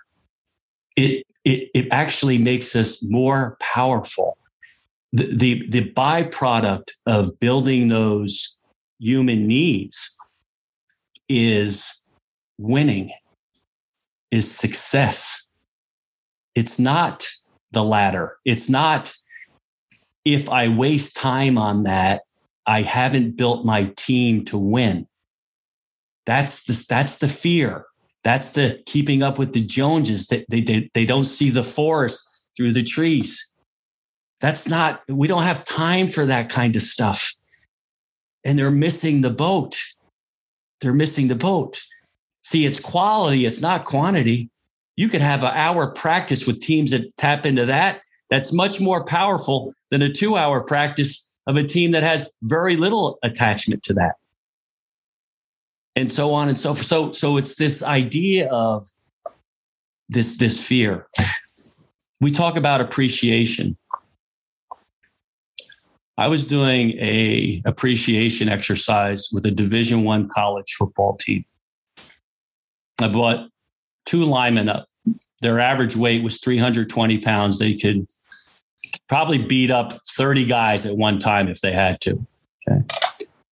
It 0.95 1.25
it, 1.45 1.69
it 1.73 1.87
actually 1.91 2.37
makes 2.37 2.75
us 2.75 3.03
more 3.03 3.57
powerful. 3.61 4.37
The, 5.13 5.35
the 5.35 5.69
the 5.69 5.91
byproduct 5.91 6.89
of 7.05 7.39
building 7.39 7.87
those 7.87 8.57
human 8.99 9.47
needs 9.47 10.17
is 11.29 12.05
winning, 12.57 13.09
is 14.31 14.49
success. 14.49 15.43
It's 16.55 16.79
not 16.79 17.27
the 17.71 17.83
latter. 17.83 18.37
It's 18.45 18.69
not 18.69 19.13
if 20.25 20.49
I 20.49 20.67
waste 20.67 21.15
time 21.15 21.57
on 21.57 21.83
that, 21.83 22.23
I 22.65 22.81
haven't 22.81 23.37
built 23.37 23.65
my 23.65 23.91
team 23.97 24.45
to 24.45 24.57
win. 24.57 25.07
That's 26.25 26.65
the, 26.65 26.85
that's 26.87 27.17
the 27.19 27.27
fear. 27.27 27.85
That's 28.23 28.51
the 28.51 28.83
keeping 28.85 29.23
up 29.23 29.39
with 29.39 29.53
the 29.53 29.65
Joneses. 29.65 30.27
That 30.27 30.45
they, 30.49 30.61
they, 30.61 30.89
they 30.93 31.05
don't 31.05 31.23
see 31.23 31.49
the 31.49 31.63
forest 31.63 32.47
through 32.55 32.73
the 32.73 32.83
trees. 32.83 33.49
That's 34.39 34.67
not, 34.67 35.01
we 35.07 35.27
don't 35.27 35.43
have 35.43 35.65
time 35.65 36.09
for 36.09 36.25
that 36.25 36.49
kind 36.49 36.75
of 36.75 36.81
stuff. 36.81 37.33
And 38.45 38.59
they're 38.59 38.71
missing 38.71 39.21
the 39.21 39.31
boat. 39.31 39.77
They're 40.81 40.93
missing 40.93 41.27
the 41.27 41.35
boat. 41.35 41.81
See, 42.43 42.65
it's 42.65 42.79
quality, 42.79 43.45
it's 43.45 43.61
not 43.61 43.85
quantity. 43.85 44.49
You 44.95 45.09
could 45.09 45.21
have 45.21 45.43
an 45.43 45.51
hour 45.53 45.87
practice 45.87 46.45
with 46.45 46.61
teams 46.61 46.91
that 46.91 47.15
tap 47.17 47.45
into 47.45 47.65
that. 47.65 48.01
That's 48.29 48.53
much 48.53 48.79
more 48.79 49.03
powerful 49.05 49.73
than 49.91 50.01
a 50.01 50.11
two 50.11 50.37
hour 50.37 50.61
practice 50.61 51.25
of 51.47 51.57
a 51.57 51.63
team 51.63 51.91
that 51.91 52.03
has 52.03 52.29
very 52.43 52.75
little 52.75 53.17
attachment 53.23 53.83
to 53.83 53.93
that 53.93 54.15
and 55.95 56.11
so 56.11 56.33
on 56.33 56.47
and 56.47 56.59
so 56.59 56.73
forth. 56.73 56.85
So, 56.85 57.11
so 57.11 57.37
it's 57.37 57.55
this 57.55 57.83
idea 57.83 58.49
of 58.49 58.87
this, 60.07 60.37
this 60.37 60.65
fear. 60.65 61.07
We 62.21 62.31
talk 62.31 62.55
about 62.55 62.81
appreciation. 62.81 63.77
I 66.17 66.27
was 66.27 66.43
doing 66.43 66.91
a 66.99 67.61
appreciation 67.65 68.49
exercise 68.49 69.29
with 69.31 69.45
a 69.45 69.51
Division 69.51 70.03
One 70.03 70.27
college 70.29 70.73
football 70.77 71.15
team. 71.15 71.45
I 73.01 73.07
bought 73.11 73.49
two 74.05 74.25
linemen 74.25 74.69
up. 74.69 74.87
Their 75.41 75.59
average 75.59 75.95
weight 75.95 76.23
was 76.23 76.39
320 76.39 77.19
pounds. 77.19 77.59
They 77.59 77.75
could 77.75 78.07
probably 79.07 79.37
beat 79.37 79.71
up 79.71 79.93
30 79.93 80.45
guys 80.45 80.85
at 80.85 80.95
one 80.95 81.19
time 81.19 81.47
if 81.47 81.61
they 81.61 81.71
had 81.71 82.01
to. 82.01 82.25
Okay. 82.69 82.83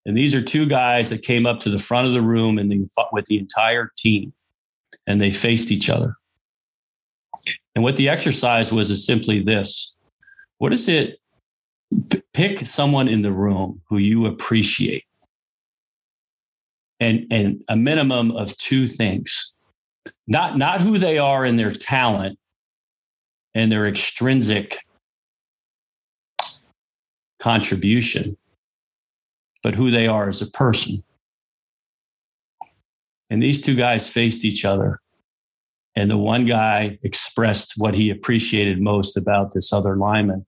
And 0.05 0.17
these 0.17 0.33
are 0.33 0.41
two 0.41 0.65
guys 0.65 1.09
that 1.09 1.21
came 1.21 1.45
up 1.45 1.59
to 1.61 1.69
the 1.69 1.79
front 1.79 2.07
of 2.07 2.13
the 2.13 2.21
room 2.21 2.57
and 2.57 2.89
with 3.11 3.25
the 3.25 3.37
entire 3.37 3.91
team 3.97 4.33
and 5.05 5.21
they 5.21 5.31
faced 5.31 5.71
each 5.71 5.89
other. 5.89 6.15
And 7.75 7.83
what 7.83 7.95
the 7.95 8.09
exercise 8.09 8.71
was 8.73 8.89
is 8.89 9.05
simply 9.05 9.41
this 9.41 9.95
What 10.57 10.73
is 10.73 10.87
it? 10.87 11.19
pick 12.33 12.59
someone 12.65 13.07
in 13.07 13.21
the 13.21 13.31
room 13.31 13.81
who 13.89 13.97
you 13.97 14.25
appreciate 14.25 15.03
and, 16.99 17.25
and 17.31 17.63
a 17.69 17.75
minimum 17.75 18.31
of 18.31 18.55
two 18.57 18.87
things 18.87 19.53
not, 20.27 20.57
not 20.57 20.81
who 20.81 20.97
they 20.97 21.17
are 21.17 21.45
in 21.45 21.55
their 21.55 21.71
talent 21.71 22.37
and 23.53 23.71
their 23.71 23.87
extrinsic 23.87 24.77
contribution 27.39 28.37
but 29.63 29.75
who 29.75 29.91
they 29.91 30.07
are 30.07 30.29
as 30.29 30.41
a 30.41 30.49
person. 30.51 31.03
And 33.29 33.43
these 33.43 33.59
two 33.59 33.75
guys 33.75 34.09
faced 34.09 34.45
each 34.45 34.63
other. 34.63 34.99
And 35.95 36.09
the 36.09 36.17
one 36.17 36.45
guy 36.45 36.97
expressed 37.03 37.73
what 37.75 37.95
he 37.95 38.09
appreciated 38.09 38.79
most 38.79 39.17
about 39.17 39.53
this 39.53 39.73
other 39.73 39.97
lineman. 39.97 40.45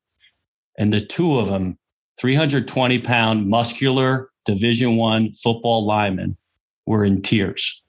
And 0.77 0.93
the 0.93 1.01
two 1.01 1.37
of 1.39 1.47
them, 1.47 1.77
320 2.19 2.99
pound 2.99 3.49
muscular 3.49 4.28
division 4.45 4.95
one 4.95 5.33
football 5.33 5.85
linemen 5.85 6.37
were 6.85 7.05
in 7.05 7.21
tears. 7.21 7.81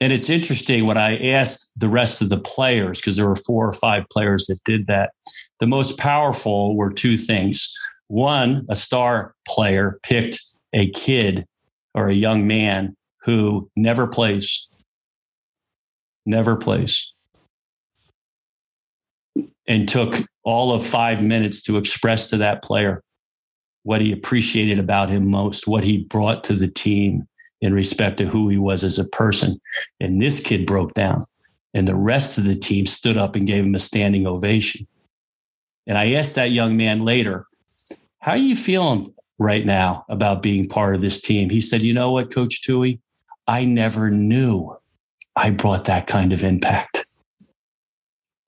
And 0.00 0.12
it's 0.12 0.28
interesting 0.28 0.84
when 0.86 0.98
I 0.98 1.30
asked 1.30 1.72
the 1.76 1.88
rest 1.88 2.20
of 2.20 2.28
the 2.28 2.38
players, 2.38 3.00
because 3.00 3.16
there 3.16 3.28
were 3.28 3.36
four 3.36 3.66
or 3.66 3.72
five 3.72 4.04
players 4.10 4.46
that 4.46 4.62
did 4.64 4.86
that, 4.88 5.12
the 5.58 5.66
most 5.66 5.96
powerful 5.96 6.76
were 6.76 6.92
two 6.92 7.16
things. 7.16 7.72
One, 8.08 8.66
a 8.68 8.76
star 8.76 9.34
player 9.48 9.98
picked 10.02 10.40
a 10.74 10.90
kid 10.90 11.46
or 11.94 12.08
a 12.08 12.14
young 12.14 12.46
man 12.46 12.94
who 13.22 13.70
never 13.74 14.06
plays, 14.06 14.68
never 16.26 16.56
plays, 16.56 17.14
and 19.66 19.88
took 19.88 20.16
all 20.44 20.72
of 20.72 20.84
five 20.84 21.24
minutes 21.24 21.62
to 21.62 21.78
express 21.78 22.28
to 22.30 22.36
that 22.36 22.62
player 22.62 23.02
what 23.86 24.00
he 24.00 24.10
appreciated 24.10 24.80
about 24.80 25.08
him 25.08 25.30
most, 25.30 25.68
what 25.68 25.84
he 25.84 25.98
brought 25.98 26.42
to 26.42 26.54
the 26.54 26.66
team 26.66 27.24
in 27.60 27.72
respect 27.72 28.16
to 28.16 28.26
who 28.26 28.48
he 28.48 28.58
was 28.58 28.82
as 28.82 28.98
a 28.98 29.08
person. 29.10 29.60
And 30.00 30.20
this 30.20 30.40
kid 30.40 30.66
broke 30.66 30.92
down, 30.94 31.24
and 31.72 31.86
the 31.86 31.94
rest 31.94 32.36
of 32.36 32.42
the 32.42 32.56
team 32.56 32.86
stood 32.86 33.16
up 33.16 33.36
and 33.36 33.46
gave 33.46 33.64
him 33.64 33.76
a 33.76 33.78
standing 33.78 34.26
ovation. 34.26 34.88
And 35.86 35.96
I 35.96 36.14
asked 36.14 36.34
that 36.34 36.50
young 36.50 36.76
man 36.76 37.04
later, 37.04 37.46
How 38.18 38.32
are 38.32 38.38
you 38.38 38.56
feeling 38.56 39.14
right 39.38 39.64
now 39.64 40.04
about 40.08 40.42
being 40.42 40.68
part 40.68 40.96
of 40.96 41.00
this 41.00 41.20
team? 41.20 41.48
He 41.48 41.60
said, 41.60 41.82
You 41.82 41.94
know 41.94 42.10
what, 42.10 42.34
Coach 42.34 42.62
Tui? 42.62 43.00
I 43.46 43.64
never 43.64 44.10
knew 44.10 44.76
I 45.36 45.50
brought 45.50 45.84
that 45.84 46.08
kind 46.08 46.32
of 46.32 46.42
impact. 46.42 46.95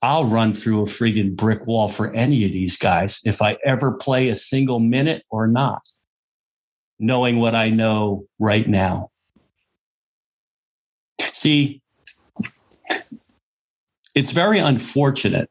I'll 0.00 0.24
run 0.24 0.54
through 0.54 0.82
a 0.82 0.86
friggin' 0.86 1.34
brick 1.34 1.66
wall 1.66 1.88
for 1.88 2.12
any 2.14 2.44
of 2.44 2.52
these 2.52 2.76
guys 2.76 3.20
if 3.24 3.42
I 3.42 3.56
ever 3.64 3.92
play 3.92 4.28
a 4.28 4.34
single 4.34 4.78
minute 4.78 5.24
or 5.30 5.48
not, 5.48 5.82
knowing 6.98 7.38
what 7.38 7.54
I 7.54 7.70
know 7.70 8.26
right 8.38 8.68
now. 8.68 9.10
See, 11.32 11.82
it's 14.14 14.30
very 14.30 14.58
unfortunate 14.58 15.50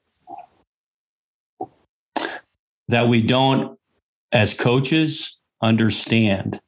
that 2.88 3.08
we 3.10 3.22
don't, 3.22 3.78
as 4.32 4.54
coaches, 4.54 5.38
understand 5.62 6.62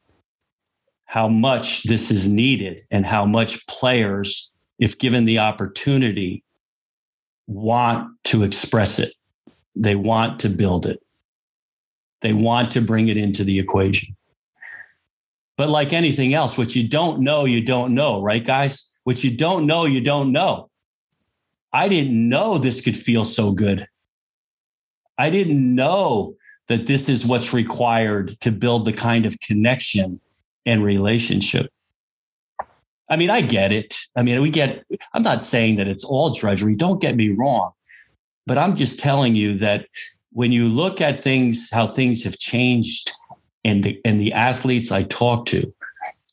how 1.05 1.27
much 1.27 1.83
this 1.83 2.11
is 2.11 2.27
needed 2.27 2.83
and 2.91 3.05
how 3.05 3.25
much 3.25 3.65
players, 3.67 4.51
if 4.79 4.97
given 4.97 5.25
the 5.25 5.39
opportunity, 5.39 6.43
want 7.49 8.12
to 8.25 8.43
express 8.43 8.99
it. 8.99 9.13
They 9.75 9.95
want 9.95 10.39
to 10.41 10.49
build 10.49 10.85
it. 10.85 11.01
They 12.21 12.31
want 12.31 12.71
to 12.71 12.81
bring 12.81 13.07
it 13.07 13.17
into 13.17 13.43
the 13.43 13.59
equation. 13.59 14.15
But 15.57 15.69
like 15.69 15.91
anything 15.91 16.33
else, 16.33 16.57
what 16.57 16.75
you 16.75 16.88
don't 16.88 17.21
know, 17.21 17.45
you 17.45 17.65
don't 17.65 17.93
know, 17.93 18.21
right, 18.21 18.45
guys? 18.45 18.97
What 19.03 19.23
you 19.23 19.35
don't 19.35 19.65
know, 19.65 19.85
you 19.85 19.99
don't 19.99 20.31
know. 20.31 20.69
I 21.73 21.88
didn't 21.89 22.29
know 22.29 22.57
this 22.57 22.81
could 22.81 22.95
feel 22.95 23.25
so 23.25 23.51
good. 23.51 23.88
I 25.17 25.29
didn't 25.29 25.75
know 25.75 26.35
that 26.67 26.85
this 26.85 27.09
is 27.09 27.25
what's 27.25 27.51
required 27.51 28.39
to 28.41 28.51
build 28.51 28.85
the 28.85 28.93
kind 28.93 29.25
of 29.25 29.39
connection 29.39 30.21
and 30.65 30.83
relationship 30.83 31.71
I 33.09 33.17
mean, 33.17 33.29
I 33.29 33.41
get 33.41 33.71
it. 33.71 33.95
I 34.15 34.23
mean, 34.23 34.41
we 34.41 34.49
get, 34.49 34.85
I'm 35.13 35.23
not 35.23 35.43
saying 35.43 35.77
that 35.77 35.87
it's 35.87 36.03
all 36.03 36.29
drudgery. 36.29 36.75
Don't 36.75 37.01
get 37.01 37.15
me 37.15 37.29
wrong. 37.29 37.71
But 38.45 38.57
I'm 38.57 38.75
just 38.75 38.99
telling 38.99 39.35
you 39.35 39.57
that 39.59 39.87
when 40.31 40.51
you 40.51 40.69
look 40.69 41.01
at 41.01 41.21
things, 41.21 41.69
how 41.71 41.87
things 41.87 42.23
have 42.23 42.37
changed 42.37 43.11
and 43.63 43.83
the, 43.83 43.99
and 44.05 44.19
the 44.19 44.33
athletes 44.33 44.91
I 44.91 45.03
talk 45.03 45.45
to, 45.47 45.73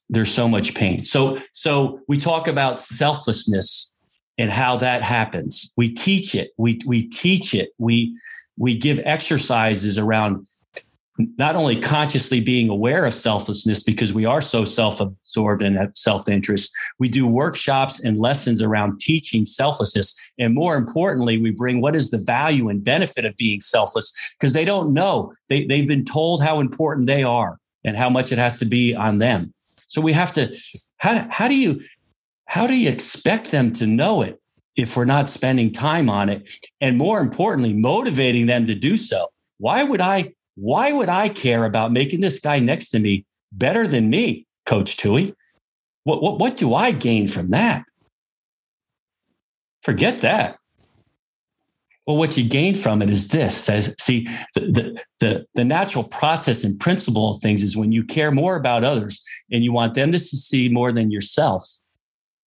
there's 0.08 0.32
so 0.32 0.48
much 0.48 0.74
pain. 0.74 1.04
So, 1.04 1.38
so 1.52 2.00
we 2.08 2.18
talk 2.18 2.46
about 2.46 2.80
selflessness 2.80 3.92
and 4.38 4.50
how 4.50 4.76
that 4.76 5.02
happens. 5.02 5.72
We 5.76 5.88
teach 5.88 6.34
it. 6.34 6.50
We, 6.58 6.80
we 6.86 7.08
teach 7.08 7.54
it. 7.54 7.70
We, 7.78 8.16
we 8.58 8.76
give 8.76 9.00
exercises 9.04 9.98
around 9.98 10.46
not 11.18 11.56
only 11.56 11.80
consciously 11.80 12.40
being 12.40 12.68
aware 12.68 13.06
of 13.06 13.14
selflessness 13.14 13.82
because 13.82 14.12
we 14.12 14.24
are 14.24 14.40
so 14.40 14.64
self-absorbed 14.64 15.62
and 15.62 15.76
have 15.76 15.92
self-interest 15.94 16.72
we 16.98 17.08
do 17.08 17.26
workshops 17.26 18.00
and 18.00 18.18
lessons 18.18 18.62
around 18.62 18.98
teaching 19.00 19.46
selflessness. 19.46 20.32
And 20.38 20.54
more 20.54 20.76
importantly 20.76 21.38
we 21.38 21.50
bring 21.50 21.80
what 21.80 21.96
is 21.96 22.10
the 22.10 22.18
value 22.18 22.68
and 22.68 22.82
benefit 22.82 23.24
of 23.24 23.36
being 23.36 23.60
selfless 23.60 24.34
because 24.38 24.52
they 24.52 24.64
don't 24.64 24.92
know. 24.92 25.32
They, 25.48 25.66
they've 25.66 25.88
been 25.88 26.04
told 26.04 26.42
how 26.42 26.60
important 26.60 27.06
they 27.06 27.22
are 27.22 27.58
and 27.84 27.96
how 27.96 28.10
much 28.10 28.32
it 28.32 28.38
has 28.38 28.58
to 28.58 28.64
be 28.64 28.94
on 28.94 29.18
them. 29.18 29.52
So 29.86 30.00
we 30.00 30.12
have 30.12 30.32
to 30.34 30.56
how, 30.98 31.26
how 31.30 31.48
do 31.48 31.54
you 31.54 31.80
how 32.46 32.66
do 32.66 32.74
you 32.74 32.88
expect 32.88 33.50
them 33.50 33.72
to 33.74 33.86
know 33.86 34.22
it 34.22 34.40
if 34.76 34.96
we're 34.96 35.04
not 35.04 35.28
spending 35.28 35.72
time 35.72 36.08
on 36.08 36.28
it? 36.28 36.48
And 36.80 36.96
more 36.96 37.20
importantly 37.20 37.72
motivating 37.72 38.46
them 38.46 38.66
to 38.66 38.74
do 38.74 38.96
so. 38.96 39.28
Why 39.58 39.82
would 39.82 40.00
i 40.00 40.32
why 40.56 40.90
would 40.90 41.08
I 41.08 41.28
care 41.28 41.64
about 41.64 41.92
making 41.92 42.20
this 42.20 42.40
guy 42.40 42.58
next 42.58 42.90
to 42.90 42.98
me 42.98 43.24
better 43.52 43.86
than 43.86 44.10
me, 44.10 44.46
Coach 44.64 44.96
Tui? 44.96 45.34
What, 46.04 46.22
what, 46.22 46.38
what 46.38 46.56
do 46.56 46.74
I 46.74 46.92
gain 46.92 47.28
from 47.28 47.50
that? 47.50 47.84
Forget 49.82 50.20
that. 50.20 50.58
Well, 52.06 52.16
what 52.16 52.36
you 52.36 52.48
gain 52.48 52.74
from 52.74 53.02
it 53.02 53.10
is 53.10 53.28
this. 53.28 53.56
Says, 53.56 53.94
see, 54.00 54.26
the, 54.54 54.60
the, 54.60 55.04
the, 55.20 55.46
the 55.54 55.64
natural 55.64 56.04
process 56.04 56.64
and 56.64 56.78
principle 56.78 57.30
of 57.30 57.42
things 57.42 57.62
is 57.62 57.76
when 57.76 57.92
you 57.92 58.04
care 58.04 58.30
more 58.30 58.56
about 58.56 58.84
others 58.84 59.22
and 59.50 59.62
you 59.62 59.72
want 59.72 59.94
them 59.94 60.12
to 60.12 60.18
succeed 60.18 60.72
more 60.72 60.92
than 60.92 61.10
yourself, 61.10 61.64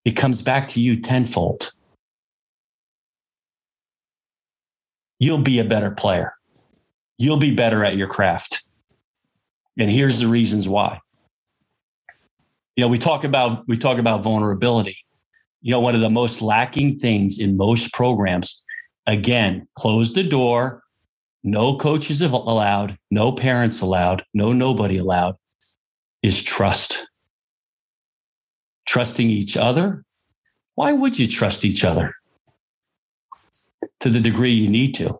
it 0.05 0.11
comes 0.11 0.41
back 0.41 0.67
to 0.69 0.81
you 0.81 0.99
tenfold. 0.99 1.71
You'll 5.19 5.39
be 5.39 5.59
a 5.59 5.65
better 5.65 5.91
player 5.91 6.33
you'll 7.19 7.37
be 7.37 7.51
better 7.51 7.85
at 7.85 7.97
your 7.97 8.07
craft. 8.07 8.63
And 9.77 9.89
here's 9.89 10.17
the 10.17 10.27
reasons 10.27 10.67
why. 10.67 10.99
You 12.75 12.85
know, 12.85 12.87
we 12.87 12.97
talk 12.97 13.23
about 13.23 13.67
we 13.67 13.77
talk 13.77 13.99
about 13.99 14.23
vulnerability. 14.23 14.97
You 15.61 15.71
know, 15.71 15.81
one 15.81 15.93
of 15.93 16.01
the 16.01 16.09
most 16.09 16.41
lacking 16.41 16.97
things 16.97 17.37
in 17.37 17.57
most 17.57 17.93
programs, 17.93 18.65
again, 19.05 19.67
close 19.75 20.13
the 20.13 20.23
door, 20.23 20.81
no 21.43 21.77
coaches 21.77 22.21
allowed, 22.21 22.97
no 23.11 23.33
parents 23.33 23.81
allowed, 23.81 24.23
no 24.33 24.53
nobody 24.53 24.97
allowed, 24.97 25.35
is 26.23 26.41
trust. 26.41 27.05
Trusting 28.87 29.29
each 29.29 29.57
other. 29.57 30.03
Why 30.75 30.93
would 30.93 31.19
you 31.19 31.27
trust 31.27 31.65
each 31.65 31.83
other? 31.83 32.15
To 33.99 34.09
the 34.09 34.21
degree 34.21 34.51
you 34.51 34.69
need 34.69 34.95
to 34.95 35.19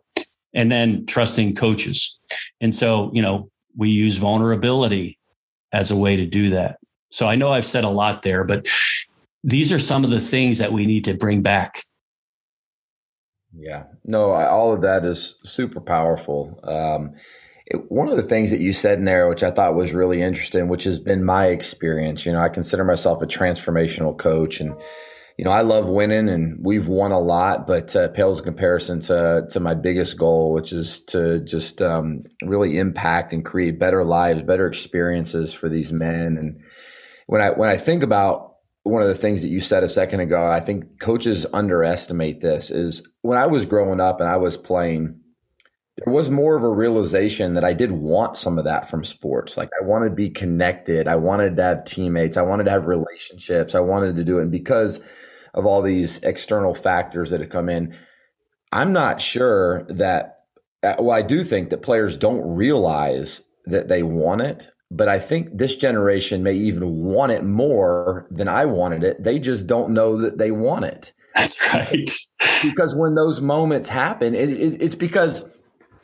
and 0.54 0.70
then 0.70 1.06
trusting 1.06 1.54
coaches. 1.54 2.18
And 2.60 2.74
so, 2.74 3.10
you 3.12 3.22
know, 3.22 3.48
we 3.76 3.88
use 3.90 4.16
vulnerability 4.16 5.18
as 5.72 5.90
a 5.90 5.96
way 5.96 6.16
to 6.16 6.26
do 6.26 6.50
that. 6.50 6.78
So 7.10 7.26
I 7.26 7.36
know 7.36 7.52
I've 7.52 7.64
said 7.64 7.84
a 7.84 7.88
lot 7.88 8.22
there, 8.22 8.44
but 8.44 8.68
these 9.42 9.72
are 9.72 9.78
some 9.78 10.04
of 10.04 10.10
the 10.10 10.20
things 10.20 10.58
that 10.58 10.72
we 10.72 10.86
need 10.86 11.04
to 11.04 11.14
bring 11.14 11.42
back. 11.42 11.82
Yeah, 13.52 13.84
no, 14.04 14.30
all 14.32 14.72
of 14.72 14.82
that 14.82 15.04
is 15.04 15.36
super 15.44 15.80
powerful. 15.80 16.60
Um, 16.62 17.14
it, 17.66 17.90
one 17.90 18.08
of 18.08 18.16
the 18.16 18.22
things 18.22 18.50
that 18.50 18.60
you 18.60 18.72
said 18.72 18.98
in 18.98 19.04
there, 19.04 19.28
which 19.28 19.42
I 19.42 19.50
thought 19.50 19.74
was 19.74 19.92
really 19.92 20.22
interesting, 20.22 20.68
which 20.68 20.84
has 20.84 21.00
been 21.00 21.24
my 21.24 21.46
experience, 21.46 22.24
you 22.24 22.32
know, 22.32 22.40
I 22.40 22.48
consider 22.48 22.84
myself 22.84 23.22
a 23.22 23.26
transformational 23.26 24.16
coach 24.16 24.60
and 24.60 24.74
you 25.40 25.44
know, 25.44 25.52
I 25.52 25.62
love 25.62 25.86
winning 25.86 26.28
and 26.28 26.62
we've 26.62 26.86
won 26.86 27.12
a 27.12 27.18
lot, 27.18 27.66
but 27.66 27.96
uh, 27.96 28.08
pales 28.08 28.40
in 28.40 28.44
comparison 28.44 29.00
to, 29.00 29.46
to 29.48 29.58
my 29.58 29.72
biggest 29.72 30.18
goal, 30.18 30.52
which 30.52 30.70
is 30.70 31.00
to 31.04 31.40
just 31.40 31.80
um, 31.80 32.24
really 32.44 32.76
impact 32.76 33.32
and 33.32 33.42
create 33.42 33.78
better 33.78 34.04
lives, 34.04 34.42
better 34.42 34.66
experiences 34.66 35.54
for 35.54 35.70
these 35.70 35.92
men. 35.92 36.36
And 36.36 36.60
when 37.26 37.40
I, 37.40 37.52
when 37.52 37.70
I 37.70 37.78
think 37.78 38.02
about 38.02 38.56
one 38.82 39.00
of 39.00 39.08
the 39.08 39.14
things 39.14 39.40
that 39.40 39.48
you 39.48 39.62
said 39.62 39.82
a 39.82 39.88
second 39.88 40.20
ago, 40.20 40.46
I 40.46 40.60
think 40.60 41.00
coaches 41.00 41.46
underestimate 41.54 42.42
this 42.42 42.70
is 42.70 43.08
when 43.22 43.38
I 43.38 43.46
was 43.46 43.64
growing 43.64 43.98
up 43.98 44.20
and 44.20 44.28
I 44.28 44.36
was 44.36 44.58
playing, 44.58 45.20
there 46.04 46.12
was 46.12 46.28
more 46.28 46.54
of 46.54 46.64
a 46.64 46.68
realization 46.68 47.54
that 47.54 47.64
I 47.64 47.72
did 47.72 47.92
want 47.92 48.36
some 48.36 48.58
of 48.58 48.66
that 48.66 48.90
from 48.90 49.04
sports. 49.04 49.56
Like 49.56 49.70
I 49.80 49.86
wanted 49.86 50.10
to 50.10 50.14
be 50.14 50.28
connected. 50.28 51.08
I 51.08 51.16
wanted 51.16 51.56
to 51.56 51.62
have 51.62 51.84
teammates. 51.86 52.36
I 52.36 52.42
wanted 52.42 52.64
to 52.64 52.72
have 52.72 52.84
relationships. 52.84 53.74
I 53.74 53.80
wanted 53.80 54.16
to 54.16 54.24
do 54.24 54.38
it. 54.38 54.42
And 54.42 54.52
because 54.52 55.00
of 55.54 55.66
all 55.66 55.82
these 55.82 56.18
external 56.18 56.74
factors 56.74 57.30
that 57.30 57.40
have 57.40 57.50
come 57.50 57.68
in. 57.68 57.96
I'm 58.72 58.92
not 58.92 59.20
sure 59.20 59.84
that, 59.88 60.44
uh, 60.82 60.96
well, 60.98 61.16
I 61.16 61.22
do 61.22 61.42
think 61.44 61.70
that 61.70 61.82
players 61.82 62.16
don't 62.16 62.54
realize 62.54 63.42
that 63.66 63.88
they 63.88 64.02
want 64.02 64.42
it, 64.42 64.70
but 64.90 65.08
I 65.08 65.18
think 65.18 65.56
this 65.56 65.76
generation 65.76 66.42
may 66.42 66.54
even 66.54 67.04
want 67.04 67.32
it 67.32 67.44
more 67.44 68.26
than 68.30 68.48
I 68.48 68.64
wanted 68.64 69.04
it. 69.04 69.22
They 69.22 69.38
just 69.38 69.66
don't 69.66 69.92
know 69.92 70.16
that 70.16 70.38
they 70.38 70.50
want 70.50 70.84
it. 70.84 71.12
That's 71.34 71.58
right. 71.74 72.10
because 72.62 72.94
when 72.94 73.14
those 73.14 73.40
moments 73.40 73.88
happen, 73.88 74.34
it, 74.34 74.50
it, 74.50 74.82
it's 74.82 74.94
because 74.94 75.44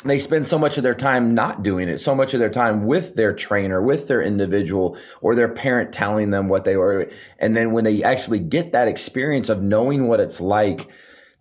they 0.04 0.18
spend 0.18 0.46
so 0.46 0.58
much 0.58 0.76
of 0.76 0.82
their 0.82 0.94
time 0.94 1.34
not 1.34 1.62
doing 1.62 1.88
it, 1.88 1.98
so 1.98 2.14
much 2.14 2.34
of 2.34 2.40
their 2.40 2.50
time 2.50 2.84
with 2.84 3.14
their 3.14 3.32
trainer, 3.32 3.80
with 3.82 4.08
their 4.08 4.22
individual, 4.22 4.96
or 5.20 5.34
their 5.34 5.48
parent 5.48 5.92
telling 5.92 6.30
them 6.30 6.48
what 6.48 6.64
they 6.64 6.76
were. 6.76 7.10
And 7.38 7.56
then 7.56 7.72
when 7.72 7.84
they 7.84 8.02
actually 8.02 8.40
get 8.40 8.72
that 8.72 8.88
experience 8.88 9.48
of 9.48 9.62
knowing 9.62 10.06
what 10.06 10.20
it's 10.20 10.40
like 10.40 10.88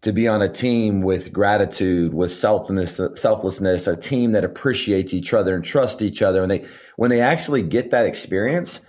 to 0.01 0.13
be 0.13 0.27
on 0.27 0.41
a 0.41 0.49
team 0.49 1.01
with 1.01 1.33
gratitude, 1.33 2.13
with 2.13 2.31
selflessness, 2.31 2.99
selflessness, 3.19 3.87
a 3.87 3.95
team 3.95 4.31
that 4.31 4.43
appreciates 4.43 5.13
each 5.13 5.33
other 5.33 5.55
and 5.55 5.63
trust 5.63 6.01
each 6.01 6.21
other, 6.21 6.41
and 6.41 6.51
they 6.51 6.65
when 6.95 7.09
they 7.09 7.21
actually 7.21 7.61
get 7.61 7.91
that 7.91 8.05
experience, 8.05 8.79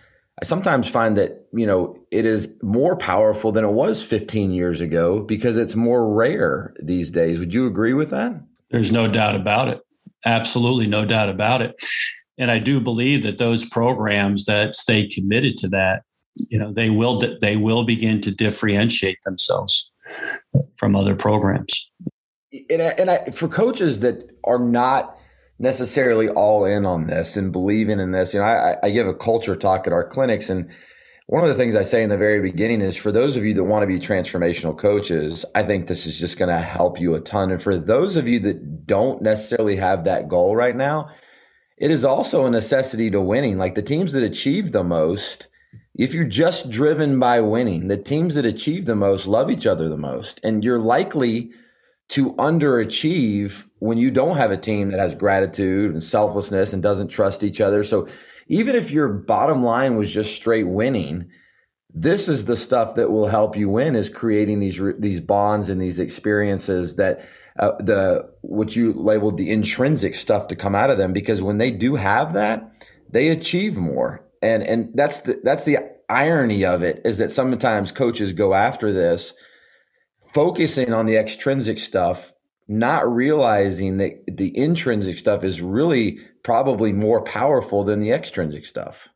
I 0.41 0.45
sometimes 0.45 0.87
find 0.87 1.17
that, 1.17 1.47
you 1.53 1.67
know, 1.67 1.97
it 2.11 2.27
is 2.27 2.53
more 2.63 2.97
powerful 2.97 3.51
than 3.51 3.65
it 3.65 3.73
was 3.73 4.03
15 4.03 4.53
years 4.53 4.83
ago 4.83 5.21
because 5.21 5.57
it's 5.57 5.75
more 5.75 6.13
rare 6.15 6.75
these 6.83 7.11
days. 7.11 7.41
Would 7.41 7.55
you 7.55 7.67
agree 7.67 7.95
with 7.95 8.11
that? 8.11 8.39
There's 8.71 8.93
no 8.93 9.09
doubt 9.09 9.35
about 9.35 9.69
it. 9.69 9.81
Absolutely 10.25 10.87
no 10.87 11.05
doubt 11.05 11.29
about 11.29 11.63
it. 11.63 11.75
And 12.39 12.51
I 12.51 12.59
do 12.59 12.81
believe 12.81 13.23
that 13.23 13.39
those 13.39 13.65
programs 13.65 14.45
that 14.45 14.75
stay 14.75 15.09
committed 15.09 15.57
to 15.59 15.69
that, 15.69 16.03
you 16.49 16.59
know, 16.59 16.73
they 16.73 16.91
will 16.91 17.21
they 17.41 17.57
will 17.57 17.85
begin 17.85 18.21
to 18.23 18.31
differentiate 18.31 19.19
themselves 19.25 19.91
from 20.77 20.95
other 20.95 21.15
programs. 21.15 21.93
And, 22.71 22.83
I, 22.83 22.87
and 22.99 23.11
I, 23.11 23.25
for 23.31 23.49
coaches 23.49 24.01
that 24.01 24.31
are 24.45 24.59
not 24.59 25.17
necessarily 25.59 26.29
all 26.29 26.65
in 26.65 26.85
on 26.85 27.07
this 27.07 27.37
and 27.37 27.53
believing 27.53 28.01
in 28.01 28.13
this. 28.13 28.35
You 28.35 28.41
know, 28.41 28.47
I, 28.47 28.77
I 28.83 28.91
give 28.91 29.07
a 29.07 29.15
culture 29.15 29.57
talk 29.57 29.87
at 29.87 29.93
our 29.93 30.07
clinics, 30.07 30.51
and 30.51 30.71
one 31.27 31.43
of 31.43 31.49
the 31.49 31.57
things 31.57 31.75
I 31.75 31.83
say 31.83 32.05
in 32.05 32.09
the 32.09 32.17
very 32.17 32.41
beginning 32.41 32.81
is 32.81 32.97
for 32.97 33.11
those 33.11 33.37
of 33.37 33.45
you 33.45 33.53
that 33.55 33.65
want 33.65 33.83
to 33.83 33.87
be 33.89 33.99
transformational 33.99 34.79
coaches, 34.79 35.45
I 35.57 35.65
think 35.65 35.87
this 35.87 36.07
is 36.07 36.17
just 36.17 36.39
going 36.39 36.51
to 36.51 36.59
help 36.59 37.01
you 37.01 37.15
a 37.15 37.21
ton. 37.21 37.51
And 37.51 37.61
for 37.61 37.77
those 37.77 38.15
of 38.15 38.29
you 38.29 38.39
that 38.41 38.87
don't 38.87 39.23
necessarily 39.23 39.77
have 39.77 40.05
that 40.05 40.29
goal 40.29 40.55
right 40.55 40.77
now, 40.77 41.11
it 41.79 41.91
is 41.91 42.05
also 42.05 42.47
a 42.47 42.51
necessity 42.51 43.11
to 43.11 43.21
winning. 43.21 43.59
Like 43.59 43.75
the 43.75 43.83
teams 43.83 44.13
that 44.13 44.23
achieve 44.23 44.71
the 44.71 44.85
most, 44.85 45.49
if 45.97 46.15
you're 46.15 46.25
just 46.25 46.71
driven 46.71 47.19
by 47.19 47.41
winning, 47.41 47.89
the 47.89 47.97
teams 47.97 48.37
that 48.37 48.47
achieve 48.47 48.87
the 48.87 48.95
most 48.95 49.27
love 49.27 49.51
each 49.51 49.67
other 49.67 49.89
the 49.89 49.97
most. 49.97 50.41
And 50.45 50.63
you're 50.63 50.79
likely 50.79 51.51
to 52.11 52.35
underachieve 52.35 53.69
when 53.81 53.99
you 53.99 54.13
don't 54.13 54.37
have 54.37 54.53
a 54.53 54.57
team 54.57 54.93
that 54.93 55.01
has 55.01 55.15
gratitude 55.17 55.93
and 55.93 56.05
selflessness 56.05 56.73
and 56.73 56.85
doesn't 56.85 57.09
trust 57.09 57.43
each 57.43 57.61
other. 57.61 57.83
So 57.83 58.07
even 58.47 58.77
if 58.77 58.91
your 58.91 59.09
bottom 59.09 59.63
line 59.63 59.97
was 59.97 60.13
just 60.13 60.35
straight 60.35 60.69
winning, 60.69 61.31
this 61.93 62.29
is 62.29 62.45
the 62.45 62.57
stuff 62.57 62.95
that 62.97 63.11
will 63.11 63.27
help 63.27 63.57
you 63.57 63.69
win 63.69 63.97
is 63.97 64.09
creating 64.09 64.61
these 64.61 64.81
these 64.99 65.21
bonds 65.21 65.71
and 65.71 65.81
these 65.81 65.99
experiences 65.99 66.97
that 66.97 67.27
uh, 67.59 67.73
the 67.81 68.31
what 68.43 68.77
you 68.77 68.93
labeled 68.93 69.39
the 69.39 69.51
intrinsic 69.51 70.15
stuff 70.15 70.49
to 70.49 70.57
come 70.57 70.75
out 70.75 70.91
of 70.91 70.99
them. 70.99 71.13
Because 71.13 71.43
when 71.43 71.59
they 71.59 71.71
do 71.71 71.95
have 71.95 72.35
that 72.35 72.71
they 73.11 73.29
achieve 73.29 73.77
more. 73.77 74.25
And 74.43 74.63
and 74.63 74.91
that's 74.95 75.21
the 75.21 75.41
that's 75.43 75.65
the 75.65 75.79
irony 76.09 76.65
of 76.65 76.83
it 76.83 77.01
is 77.05 77.19
that 77.19 77.33
sometimes 77.33 77.91
coaches 77.91 78.33
go 78.33 78.55
after 78.55 78.93
this 78.93 79.35
focusing 80.33 80.93
on 80.93 81.07
the 81.07 81.17
extrinsic 81.17 81.79
stuff, 81.79 82.33
not 82.69 83.11
realizing 83.11 83.97
that 83.97 84.13
the 84.29 84.57
intrinsic 84.57 85.19
stuff 85.19 85.43
is 85.43 85.63
really 85.63 86.19
probably 86.47 86.93
more 86.93 87.21
powerful 87.23 87.83
than 87.83 87.99
the 87.99 88.13
extrinsic 88.13 88.65
stuff. 88.65 89.09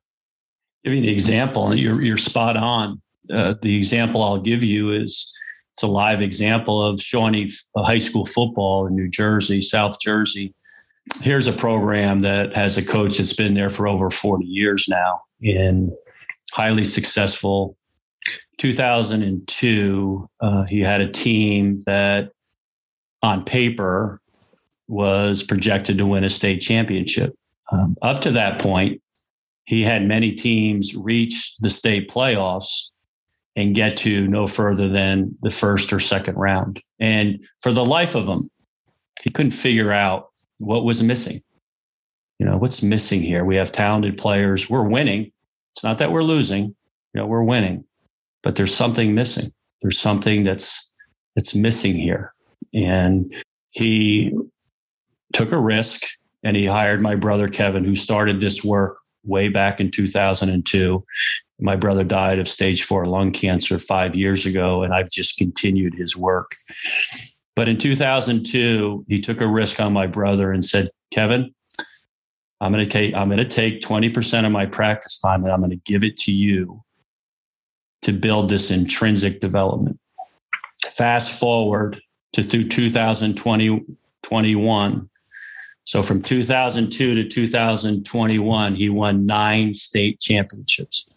Give 0.83 0.95
you 0.95 1.05
an 1.05 1.09
example, 1.09 1.73
you're, 1.73 2.03
you're 2.03 2.17
spot 2.17 2.57
on. 2.57 3.01
Uh, 3.33 3.55
the 3.63 3.77
example 3.77 4.25
I'll 4.25 4.41
give 4.41 4.65
you 4.65 4.91
is 4.91 5.33
it's 5.75 5.85
a 5.85 5.87
live 5.87 6.23
example 6.23 6.85
of 6.85 7.01
Shawnee 7.01 7.49
High 7.77 8.01
School 8.01 8.27
football 8.27 8.89
in 8.89 8.97
New 8.97 9.09
Jersey, 9.09 9.61
South 9.61 10.01
Jersey. 10.01 10.53
Here's 11.21 11.47
a 11.47 11.53
program 11.53 12.23
that 12.23 12.57
has 12.57 12.77
a 12.77 12.85
coach 12.85 13.19
that's 13.19 13.33
been 13.33 13.55
there 13.55 13.71
for 13.71 13.87
over 13.87 14.11
40 14.11 14.45
years 14.45 14.89
now 14.89 15.23
and 15.41 15.93
highly 16.53 16.83
successful 16.83 17.77
2002, 18.59 20.29
uh, 20.41 20.65
he 20.65 20.81
had 20.81 21.01
a 21.01 21.09
team 21.09 21.85
that 21.87 22.33
on 23.23 23.45
paper 23.45 24.20
was 24.91 25.43
projected 25.43 25.99
to 25.99 26.07
win 26.07 26.25
a 26.25 26.31
state 26.31 26.61
championship. 26.61 27.35
Um, 27.73 27.97
up 28.03 28.21
to 28.23 28.33
that 28.33 28.61
point, 28.61 29.01
he 29.65 29.85
had 29.85 30.07
many 30.07 30.33
teams 30.33 30.97
reach 30.97 31.57
the 31.61 31.71
state 31.71 32.11
playoffs 32.11 32.87
and 33.57 33.75
get 33.75 33.97
to 33.99 34.27
no 34.27 34.47
further 34.47 34.89
than 34.89 35.37
the 35.43 35.51
first 35.51 35.93
or 35.93 36.01
second 36.01 36.35
round. 36.35 36.83
And 36.99 37.47
for 37.61 37.73
the 37.73 37.85
life 37.85 38.15
of 38.15 38.27
him, 38.27 38.51
he 39.23 39.31
couldn't 39.31 39.53
figure 39.53 39.93
out 39.93 40.31
what 40.59 40.85
was 40.85 41.03
missing. 41.03 41.43
You 42.39 42.47
know, 42.47 42.57
what's 42.57 42.83
missing 42.83 43.21
here? 43.21 43.45
We 43.45 43.57
have 43.57 43.71
talented 43.71 44.17
players. 44.17 44.69
We're 44.69 44.89
winning. 44.89 45.31
It's 45.73 45.85
not 45.85 45.99
that 45.99 46.11
we're 46.11 46.25
losing. 46.25 46.65
You 46.65 47.21
know, 47.21 47.27
we're 47.27 47.45
winning 47.45 47.85
but 48.43 48.57
there's 48.57 48.75
something 48.75 49.15
missing. 49.15 49.53
There's 49.83 49.99
something 49.99 50.45
that's 50.45 50.93
that's 51.37 51.55
missing 51.55 51.95
here. 51.95 52.35
And 52.75 53.33
he 53.71 54.33
took 55.33 55.53
a 55.53 55.59
risk 55.59 56.03
and 56.43 56.57
he 56.57 56.67
hired 56.67 57.03
my 57.03 57.17
brother 57.17 57.49
Kevin, 57.49 57.85
who 57.85 57.97
started 57.97 58.41
this 58.41 58.65
work 58.65 58.99
way 59.25 59.49
back 59.49 59.81
in 59.81 59.91
2002. 59.91 61.05
My 61.61 61.77
brother 61.77 62.05
died 62.05 62.39
of 62.39 62.49
stage 62.49 62.85
four 62.85 63.05
lung 63.05 63.33
cancer 63.33 63.79
five 63.79 64.17
years 64.17 64.47
ago, 64.47 64.83
and 64.83 64.95
I've 64.95 65.11
just 65.11 65.37
continued 65.37 65.95
his 65.95 66.17
work. 66.17 66.57
But 67.55 67.69
in 67.69 67.77
2002, 67.77 69.05
he 69.09 69.21
took 69.21 69.41
a 69.43 69.47
risk 69.47 69.81
on 69.81 69.93
my 69.93 70.07
brother 70.07 70.53
and 70.53 70.65
said, 70.65 70.89
Kevin, 71.13 71.55
I'm 72.61 72.73
going 72.73 72.85
to 72.85 72.91
take, 72.91 73.15
I'm 73.15 73.29
going 73.29 73.39
to 73.39 73.45
take 73.45 73.81
20% 73.83 74.47
of 74.47 74.53
my 74.53 74.67
practice 74.67 75.19
time 75.19 75.45
and 75.45 75.53
I'm 75.53 75.61
going 75.61 75.71
to 75.71 75.81
give 75.85 76.05
it 76.05 76.17
to 76.19 76.33
you 76.33 76.83
to 78.03 78.13
build 78.13 78.49
this 78.49 78.71
intrinsic 78.71 79.41
development. 79.41 79.99
Fast 80.87 81.39
forward 81.39 82.01
to 82.33 82.43
through 82.43 82.69
2020, 82.69 83.85
21. 84.23 85.11
So 85.85 86.03
from 86.03 86.23
2002 86.23 87.15
to 87.17 87.29
2021, 87.29 88.75
he 88.75 88.89
won 88.89 89.27
nine 89.27 89.75
state 89.75 90.21
championships. 90.21 91.09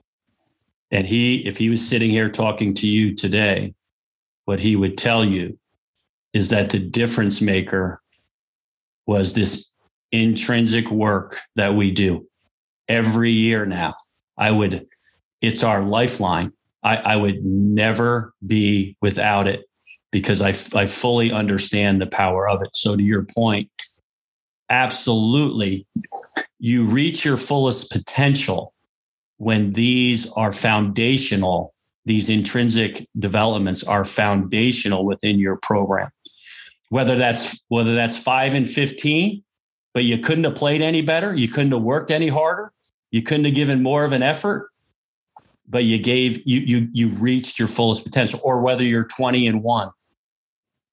And 0.92 1.08
he, 1.08 1.46
if 1.48 1.58
he 1.58 1.70
was 1.70 1.88
sitting 1.88 2.12
here 2.12 2.30
talking 2.30 2.74
to 2.76 2.88
you 2.88 3.16
today, 3.16 3.74
what 4.46 4.60
he 4.60 4.76
would 4.76 4.98
tell 4.98 5.24
you 5.24 5.58
is 6.34 6.50
that 6.50 6.70
the 6.70 6.80
difference 6.80 7.42
maker 7.42 8.02
was 9.06 9.34
this 9.34 9.74
intrinsic 10.12 10.90
work 10.90 11.42
that 11.56 11.76
we 11.76 11.92
do 11.92 12.28
every 12.88 13.32
year 13.32 13.66
now. 13.66 13.96
I 14.38 14.52
would, 14.52 14.88
it's 15.42 15.64
our 15.64 15.84
lifeline. 15.84 16.54
I, 16.84 16.98
I 16.98 17.16
would 17.16 17.46
never 17.46 18.34
be 18.46 18.98
without 19.02 19.48
it 19.48 19.66
because 20.12 20.42
I, 20.42 20.50
I 20.80 20.86
fully 20.86 21.32
understand 21.32 22.02
the 22.02 22.08
power 22.08 22.48
of 22.48 22.62
it. 22.62 22.76
So, 22.76 22.96
to 22.96 23.04
your 23.04 23.24
point, 23.24 23.70
absolutely, 24.74 25.86
you 26.60 26.86
reach 26.86 27.24
your 27.24 27.38
fullest 27.38 27.92
potential 27.92 28.74
when 29.38 29.74
these 29.74 30.32
are 30.32 30.52
foundational, 30.52 31.74
these 32.06 32.30
intrinsic 32.30 33.08
developments 33.20 33.84
are 33.84 34.04
foundational 34.04 35.06
within 35.06 35.38
your 35.38 35.58
program. 35.58 36.10
Whether 36.90 37.16
that's 37.16 37.64
whether 37.70 37.94
that's 37.94 38.18
five 38.18 38.54
and 38.54 38.68
15, 38.68 39.44
but 39.94 40.06
you 40.06 40.18
couldn't 40.18 40.44
have 40.44 40.56
played 40.56 40.82
any 40.82 41.02
better, 41.02 41.36
you 41.36 41.48
couldn't 41.48 41.72
have 41.72 41.82
worked 41.82 42.10
any 42.10 42.28
harder, 42.28 42.72
you 43.12 43.22
couldn't 43.22 43.46
have 43.46 43.56
given 43.56 43.84
more 43.84 44.06
of 44.06 44.12
an 44.12 44.24
effort, 44.24 44.70
but 45.68 45.84
you 45.84 46.00
gave 46.00 46.42
you 46.46 46.60
you 46.62 46.88
you 46.94 47.10
reached 47.10 47.60
your 47.60 47.68
fullest 47.68 48.04
potential 48.04 48.40
or 48.44 48.62
whether 48.62 48.84
you're 48.84 49.08
20 49.08 49.48
and 49.48 49.62
1 49.64 49.92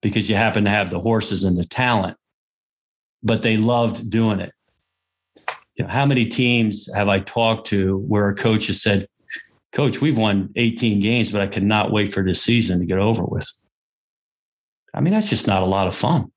because 0.01 0.29
you 0.29 0.35
happen 0.35 0.63
to 0.65 0.69
have 0.69 0.89
the 0.89 0.99
horses 0.99 1.43
and 1.43 1.57
the 1.57 1.65
talent 1.65 2.17
but 3.23 3.41
they 3.41 3.57
loved 3.57 4.09
doing 4.09 4.39
it 4.39 4.51
you 5.75 5.85
know, 5.85 5.89
how 5.89 6.05
many 6.05 6.25
teams 6.25 6.91
have 6.93 7.07
i 7.07 7.19
talked 7.19 7.67
to 7.67 7.97
where 7.99 8.29
a 8.29 8.35
coach 8.35 8.67
has 8.67 8.81
said 8.81 9.07
coach 9.71 10.01
we've 10.01 10.17
won 10.17 10.49
18 10.55 10.99
games 10.99 11.31
but 11.31 11.41
i 11.41 11.47
cannot 11.47 11.91
wait 11.91 12.13
for 12.13 12.23
this 12.23 12.41
season 12.41 12.79
to 12.79 12.85
get 12.85 12.97
over 12.97 13.23
with 13.23 13.51
i 14.93 15.01
mean 15.01 15.13
that's 15.13 15.29
just 15.29 15.47
not 15.47 15.63
a 15.63 15.65
lot 15.67 15.87
of 15.87 15.95
fun 15.95 16.31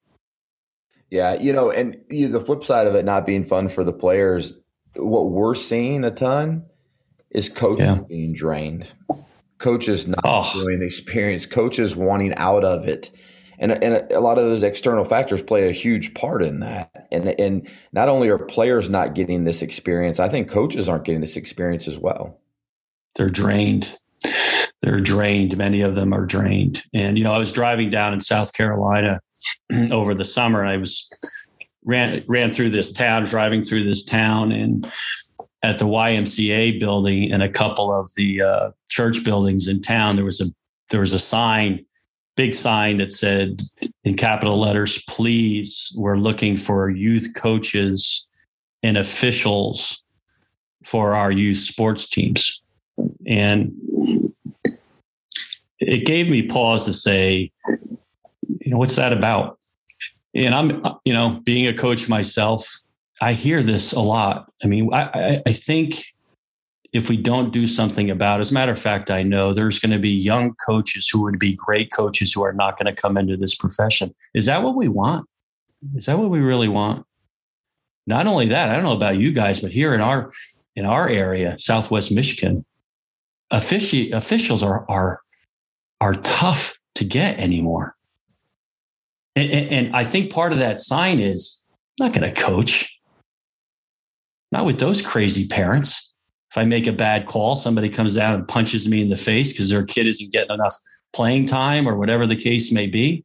yeah 1.11 1.35
you 1.35 1.53
know 1.53 1.71
and 1.71 2.01
you 2.11 2.29
know, 2.29 2.39
the 2.39 2.45
flip 2.45 2.65
side 2.65 2.87
of 2.87 2.95
it 2.95 3.05
not 3.05 3.27
being 3.27 3.45
fun 3.45 3.69
for 3.69 3.85
the 3.85 3.93
players 3.93 4.59
what 4.97 5.31
we're 5.31 5.55
seeing 5.55 6.05
a 6.05 6.11
ton 6.11 6.65
is 7.31 7.49
coaches 7.49 7.89
yeah. 7.89 7.99
being 8.09 8.33
drained, 8.33 8.93
coaches 9.59 10.07
not 10.07 10.21
oh. 10.25 10.51
doing 10.55 10.83
experience, 10.83 11.47
coaches 11.47 11.97
wanting 11.97 12.35
out 12.37 12.65
of 12.65 12.89
it. 12.89 13.11
And, 13.59 13.73
and 13.73 14.11
a 14.13 14.21
lot 14.21 14.39
of 14.39 14.45
those 14.45 14.63
external 14.63 15.05
factors 15.05 15.43
play 15.43 15.69
a 15.69 15.73
huge 15.73 16.15
part 16.15 16.43
in 16.43 16.61
that. 16.61 17.09
And, 17.13 17.29
and 17.39 17.69
not 17.93 18.09
only 18.09 18.29
are 18.29 18.39
players 18.39 18.91
not 18.91 19.15
getting 19.15 19.45
this 19.45 19.63
experience, 19.63 20.19
I 20.19 20.29
think 20.29 20.51
coaches 20.51 20.89
aren't 20.89 21.05
getting 21.05 21.21
this 21.21 21.37
experience 21.37 21.89
as 21.89 21.99
well. 21.99 22.41
They're 23.15 23.29
drained. 23.29 23.97
They're 24.81 25.01
drained. 25.01 25.57
Many 25.57 25.83
of 25.83 25.95
them 25.95 26.13
are 26.13 26.27
drained. 26.27 26.83
And, 26.93 27.17
you 27.17 27.25
know, 27.25 27.33
I 27.33 27.39
was 27.39 27.53
driving 27.53 27.91
down 27.91 28.13
in 28.13 28.21
South 28.21 28.53
Carolina 28.53 29.21
over 29.91 30.15
the 30.15 30.25
summer 30.25 30.61
and 30.61 30.71
I 30.71 30.77
was 30.77 31.11
ran 31.85 32.25
ran 32.27 32.53
through 32.53 32.71
this 32.71 32.93
town, 32.93 33.25
driving 33.25 33.63
through 33.63 33.85
this 33.85 34.05
town, 34.05 34.53
and 34.53 34.91
at 35.63 35.79
the 35.79 35.87
YMCA 35.87 36.81
building 36.81 37.33
and 37.33 37.43
a 37.43 37.49
couple 37.49 37.93
of 37.93 38.11
the 38.17 38.43
uh, 38.43 38.71
church 38.89 39.25
buildings 39.25 39.69
in 39.69 39.81
town, 39.81 40.17
there 40.17 40.25
was 40.25 40.41
a 40.41 40.47
there 40.91 41.01
was 41.01 41.13
a 41.13 41.19
sign, 41.19 41.85
big 42.37 42.55
sign 42.55 42.99
that 42.99 43.13
said 43.13 43.63
in 44.05 44.17
capital 44.17 44.59
letters, 44.59 45.03
"Please, 45.09 45.93
we're 45.97 46.19
looking 46.19 46.57
for 46.57 46.91
youth 46.91 47.33
coaches 47.35 48.27
and 48.83 48.97
officials 48.97 50.03
for 50.83 51.15
our 51.15 51.31
youth 51.31 51.59
sports 51.59 52.09
teams." 52.09 52.63
And 53.27 53.73
it 55.81 56.07
gave 56.07 56.31
me 56.31 56.43
pause 56.43 56.85
to 56.87 56.93
say, 56.93 57.51
you 58.61 58.71
know, 58.71 58.79
what's 58.79 58.97
that 58.97 59.13
about? 59.13 59.59
And 60.35 60.55
I'm, 60.55 60.83
you 61.05 61.13
know, 61.13 61.41
being 61.45 61.67
a 61.67 61.75
coach 61.75 62.09
myself, 62.09 62.69
I 63.21 63.33
hear 63.33 63.63
this 63.63 63.93
a 63.93 64.01
lot. 64.01 64.51
I 64.63 64.67
mean, 64.67 64.93
I, 64.93 65.41
I 65.47 65.53
think 65.53 66.14
if 66.95 67.09
we 67.09 67.17
don't 67.17 67.53
do 67.53 67.67
something 67.67 68.09
about 68.09 68.41
as 68.41 68.53
a 68.53 68.55
matter 68.55 68.71
of 68.73 68.79
fact, 68.79 69.11
I 69.11 69.25
know 69.25 69.53
there's 69.53 69.81
going 69.81 69.91
to 69.91 69.99
be 69.99 70.11
young 70.11 70.55
coaches 70.65 71.09
who 71.09 71.23
would 71.25 71.41
be 71.41 71.53
great 71.53 71.91
coaches 71.93 72.33
who 72.33 72.45
are 72.45 72.53
not 72.53 72.79
going 72.79 72.87
to 72.87 73.01
come 73.01 73.19
into 73.19 73.37
this 73.37 73.57
profession. 73.57 74.15
Is 74.33 74.47
that 74.47 74.63
what 74.63 74.77
we 74.77 74.87
want? 74.87 75.29
Is 75.97 76.07
that 76.07 76.19
what 76.19 76.31
we 76.31 76.39
really 76.39 76.69
want? 76.69 77.05
Not 78.07 78.29
only 78.29 78.47
that, 78.49 78.71
I 78.71 78.75
don't 78.75 78.85
know 78.85 78.93
about 78.93 79.19
you 79.19 79.33
guys, 79.33 79.61
but 79.61 79.73
here 79.73 79.93
in 79.93 80.01
our 80.01 80.31
in 80.77 80.87
our 80.87 81.09
area, 81.09 81.59
Southwest 81.59 82.13
Michigan, 82.13 82.65
offici- 83.53 84.13
officials 84.13 84.63
are 84.63 84.89
are 84.89 85.21
are 86.01 86.15
tough 86.15 86.79
to 86.95 87.05
get 87.05 87.39
anymore. 87.41 87.97
And, 89.35 89.51
and, 89.51 89.69
and 89.71 89.97
I 89.97 90.05
think 90.05 90.33
part 90.33 90.53
of 90.53 90.59
that 90.59 90.79
sign 90.79 91.19
is 91.19 91.65
I'm 91.99 92.07
not 92.07 92.15
going 92.15 92.33
to 92.33 92.41
coach. 92.41 92.89
Not 94.53 94.65
with 94.65 94.79
those 94.79 95.03
crazy 95.03 95.49
parents. 95.49 96.14
If 96.55 96.59
I 96.59 96.65
make 96.65 96.87
a 96.87 96.93
bad 96.93 97.27
call, 97.27 97.57
somebody 97.57 97.89
comes 97.89 98.15
down 98.15 98.37
and 98.37 98.47
punches 98.47 98.87
me 98.87 99.03
in 99.03 99.09
the 99.09 99.17
face 99.17 99.53
because 99.53 99.71
their 99.71 99.85
kid 99.85 100.07
isn't 100.07 100.31
getting 100.31 100.55
enough 100.55 100.77
playing 101.13 101.47
time 101.47 101.89
or 101.89 101.97
whatever 101.97 102.29
the 102.29 102.37
case 102.37 102.71
may 102.71 102.87
be, 102.87 103.25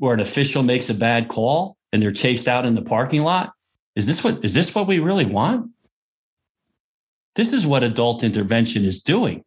or 0.00 0.12
an 0.12 0.18
official 0.18 0.64
makes 0.64 0.90
a 0.90 0.94
bad 0.94 1.28
call 1.28 1.76
and 1.92 2.02
they're 2.02 2.10
chased 2.10 2.48
out 2.48 2.66
in 2.66 2.74
the 2.74 2.82
parking 2.82 3.22
lot. 3.22 3.52
Is 3.94 4.08
this 4.08 4.24
what 4.24 4.44
is 4.44 4.54
this 4.54 4.74
what 4.74 4.88
we 4.88 4.98
really 4.98 5.24
want? 5.24 5.70
This 7.36 7.52
is 7.52 7.64
what 7.64 7.84
adult 7.84 8.24
intervention 8.24 8.84
is 8.84 9.04
doing. 9.04 9.44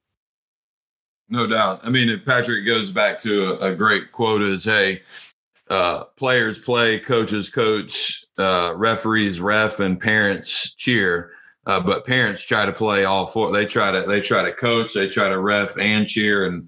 No 1.28 1.48
doubt. 1.48 1.82
I 1.84 1.90
mean, 1.90 2.18
Patrick 2.26 2.66
goes 2.66 2.92
back 2.94 3.18
to 3.24 3.56
a, 3.56 3.74
a 3.74 3.76
great 3.76 4.14
quote 4.14 4.42
is, 4.42 4.64
hey, 4.64 5.02
uh, 5.70 6.06
players 6.16 6.60
play, 6.60 6.98
coaches 6.98 7.50
coach, 7.50 8.24
uh, 8.38 8.72
referees 8.74 9.42
ref, 9.42 9.82
and 9.82 10.00
parents 10.00 10.74
cheer. 10.76 11.32
Uh, 11.68 11.80
but 11.80 12.06
parents 12.06 12.42
try 12.42 12.66
to 12.66 12.74
play 12.74 13.06
all 13.06 13.26
four. 13.26 13.52
They 13.52 13.66
try 13.66 13.92
to 13.92 14.02
they 14.02 14.22
try 14.22 14.44
to 14.44 14.52
coach, 14.52 14.94
they 14.94 15.08
try 15.08 15.30
to 15.30 15.40
ref 15.40 15.78
and 15.78 16.08
cheer, 16.08 16.46
and 16.46 16.68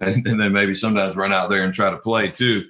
and, 0.00 0.26
and 0.26 0.38
then 0.38 0.52
maybe 0.52 0.74
sometimes 0.74 1.16
run 1.16 1.32
out 1.32 1.48
there 1.48 1.64
and 1.64 1.72
try 1.72 1.90
to 1.90 1.96
play 1.96 2.28
too. 2.28 2.64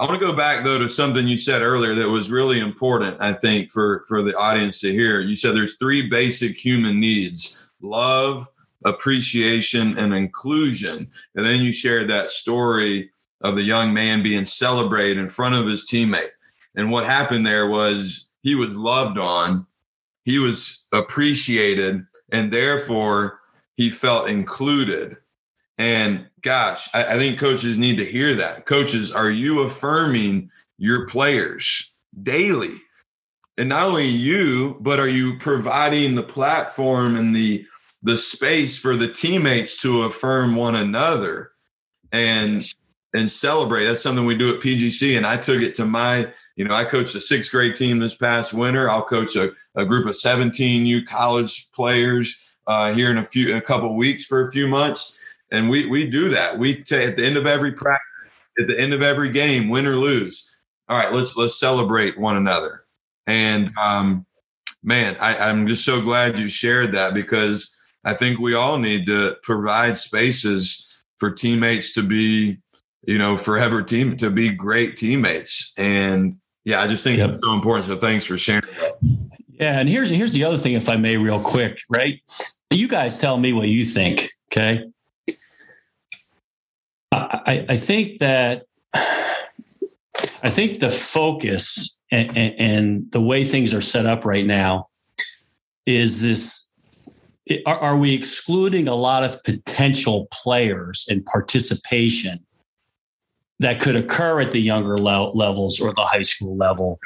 I 0.00 0.04
want 0.04 0.18
to 0.20 0.26
go 0.26 0.34
back 0.34 0.64
though 0.64 0.78
to 0.78 0.88
something 0.88 1.28
you 1.28 1.36
said 1.36 1.62
earlier 1.62 1.94
that 1.94 2.08
was 2.08 2.30
really 2.30 2.58
important. 2.58 3.18
I 3.20 3.34
think 3.34 3.70
for 3.70 4.04
for 4.08 4.22
the 4.22 4.36
audience 4.36 4.80
to 4.80 4.90
hear. 4.90 5.20
You 5.20 5.36
said 5.36 5.54
there's 5.54 5.76
three 5.76 6.08
basic 6.08 6.56
human 6.56 6.98
needs: 6.98 7.70
love, 7.80 8.48
appreciation 8.84 9.96
and 9.98 10.12
inclusion. 10.14 11.08
And 11.36 11.44
then 11.44 11.60
you 11.60 11.70
shared 11.72 12.10
that 12.10 12.30
story 12.30 13.10
of 13.42 13.56
the 13.56 13.62
young 13.62 13.92
man 13.92 14.22
being 14.22 14.44
celebrated 14.44 15.18
in 15.18 15.28
front 15.28 15.54
of 15.54 15.66
his 15.66 15.86
teammate. 15.86 16.30
And 16.74 16.90
what 16.90 17.04
happened 17.04 17.46
there 17.46 17.68
was 17.68 18.30
he 18.42 18.54
was 18.54 18.76
loved 18.76 19.18
on, 19.18 19.66
he 20.24 20.38
was 20.38 20.86
appreciated, 20.92 22.04
and 22.30 22.52
therefore 22.52 23.40
he 23.76 23.90
felt 23.90 24.28
included. 24.28 25.16
And 25.78 26.26
gosh, 26.42 26.88
I, 26.94 27.14
I 27.14 27.18
think 27.18 27.38
coaches 27.38 27.78
need 27.78 27.96
to 27.96 28.04
hear 28.04 28.34
that. 28.36 28.66
Coaches, 28.66 29.12
are 29.12 29.30
you 29.30 29.60
affirming 29.60 30.50
your 30.78 31.06
players 31.06 31.92
daily? 32.22 32.80
And 33.58 33.68
not 33.68 33.86
only 33.86 34.08
you, 34.08 34.76
but 34.80 34.98
are 34.98 35.08
you 35.08 35.38
providing 35.38 36.14
the 36.14 36.22
platform 36.22 37.16
and 37.16 37.34
the 37.34 37.66
the 38.04 38.18
space 38.18 38.78
for 38.78 38.96
the 38.96 39.06
teammates 39.06 39.76
to 39.76 40.02
affirm 40.02 40.56
one 40.56 40.74
another 40.74 41.52
and 42.10 42.74
and 43.14 43.30
celebrate. 43.30 43.84
That's 43.84 44.02
something 44.02 44.24
we 44.24 44.36
do 44.36 44.54
at 44.54 44.60
PGC. 44.60 45.16
And 45.16 45.26
I 45.26 45.36
took 45.36 45.62
it 45.62 45.74
to 45.76 45.86
my, 45.86 46.32
you 46.56 46.64
know, 46.64 46.74
I 46.74 46.84
coached 46.84 47.14
a 47.14 47.20
sixth 47.20 47.50
grade 47.50 47.76
team 47.76 47.98
this 47.98 48.14
past 48.14 48.54
winter. 48.54 48.90
I'll 48.90 49.04
coach 49.04 49.36
a, 49.36 49.52
a 49.74 49.84
group 49.84 50.06
of 50.06 50.16
17 50.16 50.86
U 50.86 51.04
college 51.04 51.70
players 51.72 52.42
uh, 52.66 52.92
here 52.94 53.10
in 53.10 53.18
a 53.18 53.24
few, 53.24 53.50
in 53.50 53.56
a 53.56 53.62
couple 53.62 53.94
weeks 53.96 54.24
for 54.24 54.46
a 54.46 54.52
few 54.52 54.66
months. 54.66 55.20
And 55.50 55.68
we, 55.68 55.86
we 55.86 56.08
do 56.08 56.28
that. 56.30 56.58
We 56.58 56.82
take 56.82 57.08
at 57.08 57.16
the 57.16 57.26
end 57.26 57.36
of 57.36 57.46
every 57.46 57.72
practice, 57.72 58.00
at 58.58 58.66
the 58.66 58.78
end 58.78 58.94
of 58.94 59.02
every 59.02 59.30
game, 59.30 59.68
win 59.68 59.86
or 59.86 59.96
lose. 59.96 60.54
All 60.88 60.98
right, 60.98 61.12
let's, 61.12 61.36
let's 61.36 61.58
celebrate 61.58 62.18
one 62.18 62.36
another. 62.36 62.84
And, 63.26 63.70
um, 63.80 64.26
man, 64.82 65.16
I, 65.20 65.36
I'm 65.36 65.66
just 65.66 65.84
so 65.84 66.00
glad 66.00 66.38
you 66.38 66.48
shared 66.48 66.92
that 66.92 67.14
because 67.14 67.78
I 68.04 68.14
think 68.14 68.38
we 68.38 68.54
all 68.54 68.78
need 68.78 69.06
to 69.06 69.36
provide 69.42 69.98
spaces 69.98 71.02
for 71.18 71.30
teammates 71.30 71.92
to 71.92 72.02
be, 72.02 72.58
you 73.04 73.18
know, 73.18 73.36
forever 73.36 73.82
team 73.82 74.16
to 74.18 74.30
be 74.30 74.50
great 74.50 74.96
teammates. 74.96 75.72
And 75.76 76.36
yeah, 76.64 76.80
I 76.80 76.86
just 76.86 77.02
think 77.02 77.18
yep. 77.18 77.36
so 77.42 77.52
important. 77.52 77.86
So 77.86 77.96
thanks 77.96 78.24
for 78.24 78.38
sharing 78.38 78.62
that. 78.80 78.98
Yeah, 79.48 79.78
and 79.78 79.88
here's 79.88 80.10
here's 80.10 80.32
the 80.32 80.44
other 80.44 80.56
thing, 80.56 80.74
if 80.74 80.88
I 80.88 80.96
may, 80.96 81.16
real 81.16 81.40
quick, 81.40 81.78
right? 81.88 82.20
You 82.70 82.88
guys 82.88 83.18
tell 83.18 83.38
me 83.38 83.52
what 83.52 83.68
you 83.68 83.84
think. 83.84 84.30
Okay. 84.52 84.84
I, 87.12 87.66
I 87.68 87.76
think 87.76 88.18
that 88.18 88.64
I 88.94 90.50
think 90.50 90.80
the 90.80 90.90
focus 90.90 91.98
and, 92.10 92.36
and, 92.36 93.10
the 93.12 93.20
way 93.20 93.44
things 93.44 93.72
are 93.72 93.80
set 93.80 94.06
up 94.06 94.24
right 94.24 94.46
now 94.46 94.88
is 95.86 96.20
this 96.20 96.72
are, 97.66 97.78
are 97.78 97.96
we 97.96 98.14
excluding 98.14 98.88
a 98.88 98.94
lot 98.94 99.24
of 99.24 99.42
potential 99.44 100.28
players 100.30 101.06
and 101.08 101.24
participation 101.26 102.44
that 103.62 103.80
could 103.80 103.96
occur 103.96 104.40
at 104.40 104.52
the 104.52 104.60
younger 104.60 104.98
le- 104.98 105.32
levels 105.32 105.80
or 105.80 105.92
the 105.92 106.04
high 106.04 106.22
school 106.22 106.56
level 106.56 106.98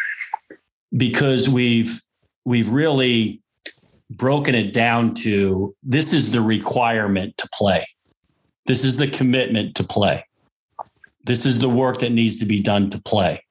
because 0.97 1.49
we've 1.49 2.01
we've 2.45 2.69
really 2.69 3.41
broken 4.11 4.55
it 4.55 4.73
down 4.73 5.15
to 5.15 5.75
this 5.83 6.13
is 6.13 6.31
the 6.31 6.41
requirement 6.41 7.37
to 7.39 7.49
play 7.53 7.85
this 8.67 8.85
is 8.85 8.97
the 8.97 9.09
commitment 9.09 9.75
to 9.75 9.85
play 9.85 10.25
this 11.25 11.45
is 11.45 11.59
the 11.59 11.69
work 11.69 11.99
that 11.99 12.13
needs 12.13 12.39
to 12.39 12.47
be 12.47 12.61
done 12.61 12.89
to 12.91 13.01
play 13.01 13.43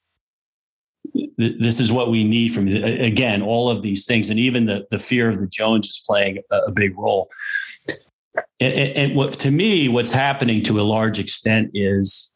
this 1.38 1.80
is 1.80 1.92
what 1.92 2.10
we 2.10 2.24
need 2.24 2.50
from. 2.50 2.68
Again, 2.68 3.42
all 3.42 3.70
of 3.70 3.82
these 3.82 4.06
things, 4.06 4.30
and 4.30 4.40
even 4.40 4.66
the 4.66 4.86
the 4.90 5.00
fear 5.00 5.30
of 5.30 5.40
the 5.40 5.48
Jones 5.48 5.88
is 5.88 6.04
playing 6.06 6.40
a, 6.52 6.58
a 6.68 6.72
big 6.72 6.98
role. 6.98 7.30
And, 8.60 8.74
and 8.74 9.16
what 9.16 9.34
to 9.34 9.52
me, 9.52 9.90
what's 9.90 10.14
happening 10.14 10.64
to 10.64 10.80
a 10.80 10.84
large 10.84 11.20
extent 11.20 11.72
is 11.74 12.34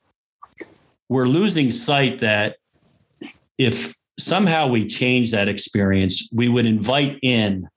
we're 1.09 1.27
losing 1.27 1.71
sight 1.71 2.19
that 2.19 2.57
if 3.57 3.95
somehow 4.19 4.67
we 4.67 4.85
change 4.85 5.31
that 5.31 5.47
experience, 5.47 6.29
we 6.31 6.47
would 6.47 6.65
invite 6.65 7.17
in 7.23 7.67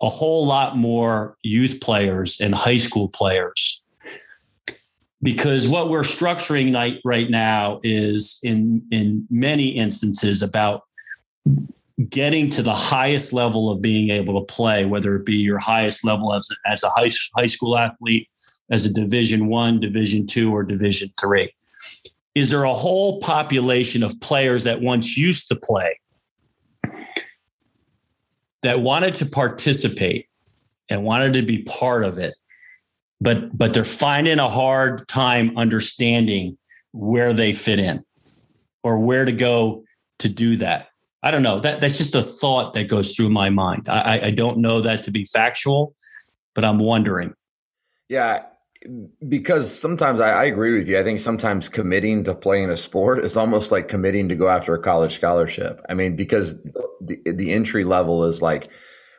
a 0.00 0.08
whole 0.08 0.46
lot 0.46 0.76
more 0.76 1.36
youth 1.42 1.80
players 1.80 2.40
and 2.40 2.54
high 2.54 2.76
school 2.76 3.08
players. 3.08 3.82
Because 5.20 5.68
what 5.68 5.90
we're 5.90 6.02
structuring 6.02 7.00
right 7.04 7.28
now 7.28 7.80
is 7.82 8.38
in 8.44 8.86
in 8.92 9.26
many 9.28 9.70
instances 9.70 10.42
about 10.42 10.82
getting 12.08 12.48
to 12.50 12.62
the 12.62 12.74
highest 12.74 13.32
level 13.32 13.68
of 13.68 13.82
being 13.82 14.10
able 14.10 14.40
to 14.40 14.54
play 14.54 14.84
whether 14.84 15.16
it 15.16 15.26
be 15.26 15.34
your 15.34 15.58
highest 15.58 16.04
level 16.04 16.32
as, 16.32 16.48
as 16.64 16.84
a 16.84 16.88
high, 16.90 17.08
high 17.34 17.46
school 17.46 17.76
athlete 17.76 18.28
as 18.70 18.86
a 18.86 18.94
division 18.94 19.48
one 19.48 19.80
division 19.80 20.24
two 20.24 20.54
or 20.54 20.62
division 20.62 21.12
three 21.18 21.52
is 22.38 22.50
there 22.50 22.64
a 22.64 22.74
whole 22.74 23.20
population 23.20 24.02
of 24.02 24.18
players 24.20 24.64
that 24.64 24.80
once 24.80 25.16
used 25.16 25.48
to 25.48 25.56
play 25.56 25.98
that 28.62 28.80
wanted 28.80 29.14
to 29.14 29.26
participate 29.26 30.26
and 30.88 31.04
wanted 31.04 31.32
to 31.32 31.42
be 31.42 31.62
part 31.62 32.04
of 32.04 32.18
it 32.18 32.34
but 33.20 33.56
but 33.56 33.74
they're 33.74 33.84
finding 33.84 34.38
a 34.38 34.48
hard 34.48 35.06
time 35.08 35.56
understanding 35.56 36.56
where 36.92 37.32
they 37.32 37.52
fit 37.52 37.78
in 37.78 38.04
or 38.82 38.98
where 38.98 39.24
to 39.24 39.32
go 39.32 39.84
to 40.20 40.28
do 40.28 40.56
that. 40.56 40.88
I 41.22 41.30
don't 41.30 41.42
know. 41.42 41.58
That 41.58 41.80
that's 41.80 41.98
just 41.98 42.14
a 42.14 42.22
thought 42.22 42.74
that 42.74 42.88
goes 42.88 43.14
through 43.14 43.30
my 43.30 43.50
mind. 43.50 43.88
I, 43.88 44.20
I 44.24 44.30
don't 44.30 44.58
know 44.58 44.80
that 44.80 45.02
to 45.04 45.10
be 45.10 45.24
factual, 45.24 45.94
but 46.54 46.64
I'm 46.64 46.78
wondering. 46.78 47.34
Yeah, 48.08 48.44
because 49.28 49.76
sometimes 49.76 50.20
I, 50.20 50.30
I, 50.30 50.44
agree 50.44 50.72
with 50.72 50.88
you. 50.88 50.98
I 50.98 51.02
think 51.02 51.18
sometimes 51.18 51.68
committing 51.68 52.24
to 52.24 52.34
playing 52.34 52.70
a 52.70 52.76
sport 52.76 53.24
is 53.24 53.36
almost 53.36 53.72
like 53.72 53.88
committing 53.88 54.28
to 54.28 54.36
go 54.36 54.48
after 54.48 54.74
a 54.74 54.82
college 54.82 55.16
scholarship. 55.16 55.84
I 55.88 55.94
mean, 55.94 56.14
because 56.14 56.62
the 57.00 57.20
the 57.24 57.52
entry 57.52 57.82
level 57.84 58.24
is 58.24 58.40
like, 58.40 58.70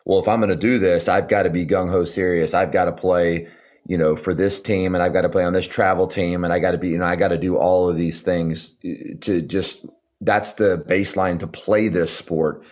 well, 0.06 0.20
if 0.20 0.28
I'm 0.28 0.40
going 0.40 0.50
to 0.50 0.56
do 0.56 0.80
this, 0.80 1.08
I've 1.08 1.28
got 1.28 1.44
to 1.44 1.50
be 1.50 1.66
gung 1.66 1.90
ho 1.90 2.06
serious. 2.06 2.54
I've 2.54 2.72
got 2.72 2.86
to 2.86 2.94
play, 2.94 3.48
you 3.86 3.98
know, 3.98 4.16
for 4.16 4.34
this 4.34 4.62
team, 4.62 4.96
and 4.96 5.04
I've 5.04 5.14
got 5.14 5.22
to 5.22 5.30
play 5.30 5.44
on 5.44 5.54
this 5.54 5.68
travel 5.68 6.08
team, 6.08 6.46
and 6.46 6.54
I 6.54 6.60
got 6.60 6.72
to 6.72 6.78
be, 6.78 6.90
you 6.90 6.98
know, 6.98 7.06
I 7.06 7.18
got 7.18 7.30
to 7.30 7.38
do 7.38 7.58
all 7.58 7.90
of 7.90 7.98
these 7.98 8.22
things 8.22 8.78
eh, 8.86 9.16
to 9.22 9.42
just. 9.42 9.86
That's 10.22 10.54
the 10.54 10.84
baseline 10.86 11.40
to 11.40 11.48
play 11.48 11.88
this 11.88 12.14
sport. 12.14 12.64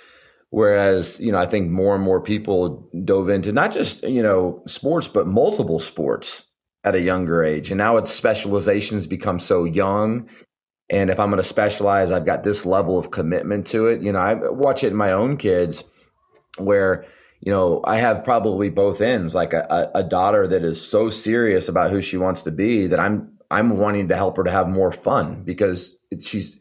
Whereas, 0.50 1.18
you 1.22 1.32
know, 1.32 1.38
I 1.38 1.46
think 1.46 1.70
more 1.70 1.96
and 1.96 2.04
more 2.04 2.20
people 2.20 2.90
dove 3.06 3.30
into 3.30 3.54
not 3.54 3.72
just, 3.72 4.04
you 4.04 4.22
know, 4.22 4.64
sports, 4.66 5.08
but 5.08 5.28
multiple 5.28 5.80
sports 5.80 6.47
at 6.88 6.96
a 6.96 7.02
younger 7.02 7.44
age. 7.44 7.72
And 7.72 7.78
now 7.78 7.98
its 7.98 8.12
specializations 8.12 9.08
become 9.08 9.40
so 9.40 9.66
young. 9.66 10.30
And 10.90 11.10
if 11.10 11.20
I'm 11.20 11.30
going 11.30 11.42
to 11.42 11.48
specialize, 11.48 12.12
I've 12.12 12.26
got 12.26 12.44
this 12.44 12.66
level 12.66 12.98
of 12.98 13.12
commitment 13.12 13.68
to 13.68 13.88
it. 13.88 14.02
You 14.02 14.12
know, 14.14 14.20
I 14.20 14.34
watch 14.34 14.84
it 14.84 14.92
in 14.92 14.96
my 14.96 15.12
own 15.12 15.38
kids 15.38 15.84
where, 16.58 17.06
you 17.42 17.52
know, 17.52 17.82
I 17.84 17.98
have 17.98 18.24
probably 18.24 18.70
both 18.70 19.02
ends, 19.02 19.36
like 19.36 19.54
a, 19.54 19.92
a 19.94 20.04
daughter 20.04 20.48
that 20.48 20.64
is 20.64 20.82
so 20.82 21.10
serious 21.10 21.68
about 21.68 21.92
who 21.92 22.02
she 22.02 22.18
wants 22.18 22.44
to 22.44 22.52
be 22.52 22.88
that 22.88 23.00
I'm, 23.00 23.38
I'm 23.52 23.78
wanting 23.78 24.08
to 24.08 24.16
help 24.16 24.38
her 24.38 24.44
to 24.44 24.52
have 24.52 24.70
more 24.70 24.92
fun 24.92 25.44
because 25.44 25.94
she's 26.20 26.58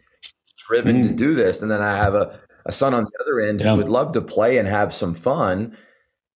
driven 0.69 1.03
mm. 1.03 1.09
to 1.09 1.15
do 1.15 1.35
this. 1.35 1.63
And 1.63 1.71
then 1.71 1.83
I 1.83 1.97
have 1.97 2.15
a, 2.15 2.41
a 2.67 2.73
son 2.73 2.95
on 2.95 3.05
the 3.05 3.23
other 3.23 3.41
end 3.41 3.61
yeah. 3.61 3.71
who 3.71 3.77
would 3.77 3.89
love 3.89 4.13
to 4.13 4.21
play 4.21 4.59
and 4.59 4.67
have 4.67 4.93
some 4.93 5.15
fun, 5.15 5.77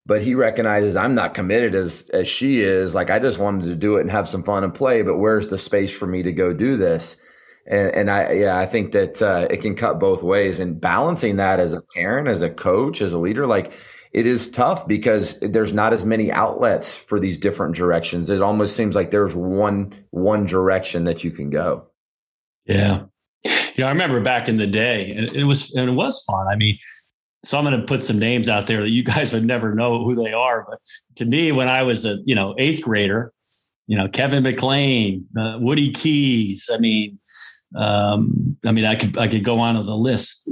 but 0.07 0.23
he 0.23 0.35
recognizes 0.35 0.97
I'm 0.97 1.15
not 1.15 1.35
committed 1.35 1.75
as 1.75 2.09
as 2.13 2.29
she 2.29 2.61
is. 2.61 2.95
Like 2.95 3.11
I 3.11 3.19
just 3.19 3.39
wanted 3.39 3.67
to 3.67 3.77
do 3.77 3.97
it 3.97 4.03
and 4.03 4.11
have 4.11 4.29
some 4.29 4.43
fun 4.43 4.65
and 4.65 4.75
play, 4.75 5.03
but 5.03 5.19
where's 5.19 5.49
the 5.49 5.59
space 5.59 5.93
for 5.93 6.07
me 6.07 6.23
to 6.23 6.33
go 6.33 6.53
do 6.53 6.77
this? 6.77 7.17
And, 7.67 7.95
and 7.95 8.11
I 8.11 8.33
yeah 8.33 8.59
I 8.59 8.67
think 8.67 8.93
that 8.93 9.21
uh, 9.23 9.47
it 9.51 9.59
can 9.59 9.77
cut 9.77 10.01
both 10.01 10.23
ways. 10.23 10.59
And 10.59 10.81
balancing 10.81 11.37
that 11.37 11.61
as 11.61 11.73
a 11.73 11.83
parent, 11.95 12.29
as 12.29 12.43
a 12.43 12.51
coach, 12.51 13.01
as 13.01 13.13
a 13.13 13.19
leader, 13.19 13.47
like 13.47 13.73
it 14.13 14.27
is 14.27 14.49
tough 14.49 14.89
because 14.89 15.39
there's 15.41 15.73
not 15.73 15.93
as 15.93 16.05
many 16.05 16.33
outlets 16.33 16.95
for 16.95 17.21
these 17.21 17.39
different 17.39 17.77
directions. 17.77 18.29
It 18.29 18.43
almost 18.43 18.75
seems 18.75 18.97
like 18.97 19.11
there's 19.11 19.35
one 19.35 19.95
one 20.11 20.47
direction 20.47 21.05
that 21.05 21.23
you 21.23 21.31
can 21.31 21.51
go. 21.51 21.87
Yeah. 22.67 23.05
Yeah, 23.77 23.87
I 23.87 23.93
remember 23.93 24.21
back 24.21 24.49
in 24.49 24.59
the 24.59 24.67
day, 24.67 25.13
and 25.13 25.33
it 25.35 25.45
was 25.45 25.75
and 25.75 25.89
it 25.89 25.95
was 25.95 26.23
fun. 26.25 26.47
I 26.49 26.57
mean, 26.57 26.77
so 27.43 27.59
I'm 27.59 27.65
going 27.65 27.79
to 27.79 27.87
put 27.87 28.03
some 28.03 28.19
names 28.19 28.49
out 28.49 28.67
there 28.67 28.83
that 28.83 28.91
you 28.91 29.03
guys 29.05 29.33
would 29.33 29.45
never 29.45 29.75
know 29.75 30.05
who 30.05 30.15
they 30.15 30.33
are. 30.33 30.67
But 30.69 30.81
to 31.17 31.25
me, 31.25 31.53
when 31.53 31.69
I 31.69 31.83
was 31.83 32.05
a 32.05 32.19
you 32.25 32.35
know 32.35 32.55
eighth 32.59 32.83
grader, 32.83 33.33
you 33.87 33.97
know 33.97 34.07
Kevin 34.09 34.43
McLean, 34.43 35.27
uh, 35.39 35.59
Woody 35.61 35.91
Keys. 35.91 36.69
I 36.73 36.79
mean, 36.79 37.19
um, 37.75 38.57
I 38.65 38.73
mean, 38.73 38.85
I 38.85 38.95
could 38.95 39.17
I 39.19 39.29
could 39.29 39.45
go 39.45 39.59
on 39.59 39.77
with 39.77 39.87
the 39.87 39.97
list. 39.97 40.49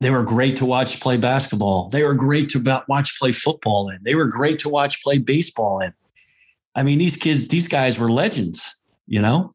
They 0.00 0.10
were 0.10 0.22
great 0.22 0.56
to 0.56 0.64
watch 0.64 1.00
play 1.00 1.16
basketball. 1.16 1.88
They 1.88 2.04
were 2.04 2.14
great 2.14 2.50
to 2.50 2.84
watch 2.88 3.18
play 3.18 3.32
football 3.32 3.88
in. 3.88 3.98
They 4.04 4.14
were 4.14 4.26
great 4.26 4.60
to 4.60 4.68
watch 4.68 5.02
play 5.02 5.18
baseball 5.18 5.80
in. 5.80 5.92
I 6.76 6.84
mean, 6.84 7.00
these 7.00 7.16
kids, 7.16 7.48
these 7.48 7.66
guys 7.66 7.98
were 7.98 8.10
legends, 8.10 8.80
you 9.08 9.20
know, 9.20 9.54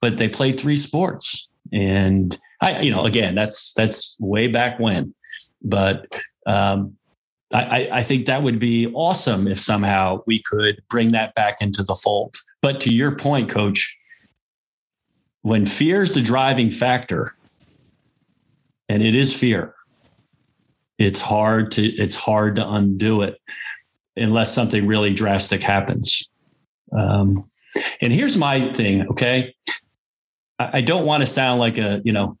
but 0.00 0.18
they 0.18 0.28
played 0.28 0.58
three 0.58 0.76
sports. 0.76 1.48
And 1.72 2.36
I, 2.60 2.80
you 2.80 2.90
know, 2.90 3.04
again, 3.04 3.36
that's 3.36 3.72
that's 3.74 4.16
way 4.18 4.48
back 4.48 4.80
when. 4.80 5.14
But 5.62 6.20
um, 6.46 6.96
I, 7.52 7.88
I 7.92 8.02
think 8.02 8.26
that 8.26 8.42
would 8.42 8.58
be 8.58 8.92
awesome 8.94 9.46
if 9.46 9.58
somehow 9.58 10.22
we 10.26 10.42
could 10.42 10.82
bring 10.88 11.08
that 11.08 11.34
back 11.34 11.56
into 11.60 11.82
the 11.82 11.94
fold. 11.94 12.36
But 12.60 12.80
to 12.82 12.92
your 12.92 13.16
point, 13.16 13.50
coach, 13.50 13.96
when 15.42 15.64
fear 15.64 16.02
is 16.02 16.12
the 16.12 16.22
driving 16.22 16.70
factor, 16.70 17.34
and 18.88 19.02
it 19.02 19.14
is 19.14 19.34
fear, 19.34 19.74
it's 20.98 21.20
hard 21.20 21.70
to 21.72 21.84
it's 21.84 22.16
hard 22.16 22.56
to 22.56 22.68
undo 22.68 23.22
it 23.22 23.40
unless 24.16 24.52
something 24.52 24.86
really 24.86 25.12
drastic 25.12 25.62
happens. 25.62 26.28
Um, 26.96 27.48
and 28.00 28.12
here's 28.12 28.36
my 28.36 28.72
thing, 28.72 29.06
okay? 29.08 29.54
I, 30.58 30.78
I 30.78 30.80
don't 30.80 31.04
want 31.04 31.22
to 31.22 31.26
sound 31.26 31.60
like 31.60 31.78
a 31.78 32.00
you 32.04 32.12
know 32.12 32.38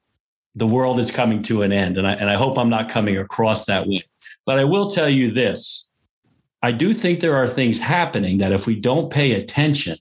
the 0.56 0.66
world 0.66 0.98
is 0.98 1.10
coming 1.10 1.42
to 1.42 1.62
an 1.62 1.70
end. 1.70 1.98
And 1.98 2.08
I, 2.08 2.14
and 2.14 2.30
I 2.30 2.34
hope 2.34 2.58
I'm 2.58 2.70
not 2.70 2.88
coming 2.88 3.18
across 3.18 3.66
that 3.66 3.86
way. 3.86 4.02
But 4.46 4.58
I 4.58 4.64
will 4.64 4.90
tell 4.90 5.08
you 5.08 5.30
this 5.30 5.88
I 6.62 6.72
do 6.72 6.94
think 6.94 7.20
there 7.20 7.36
are 7.36 7.46
things 7.46 7.80
happening 7.80 8.38
that 8.38 8.52
if 8.52 8.66
we 8.66 8.74
don't 8.74 9.12
pay 9.12 9.32
attention 9.32 9.98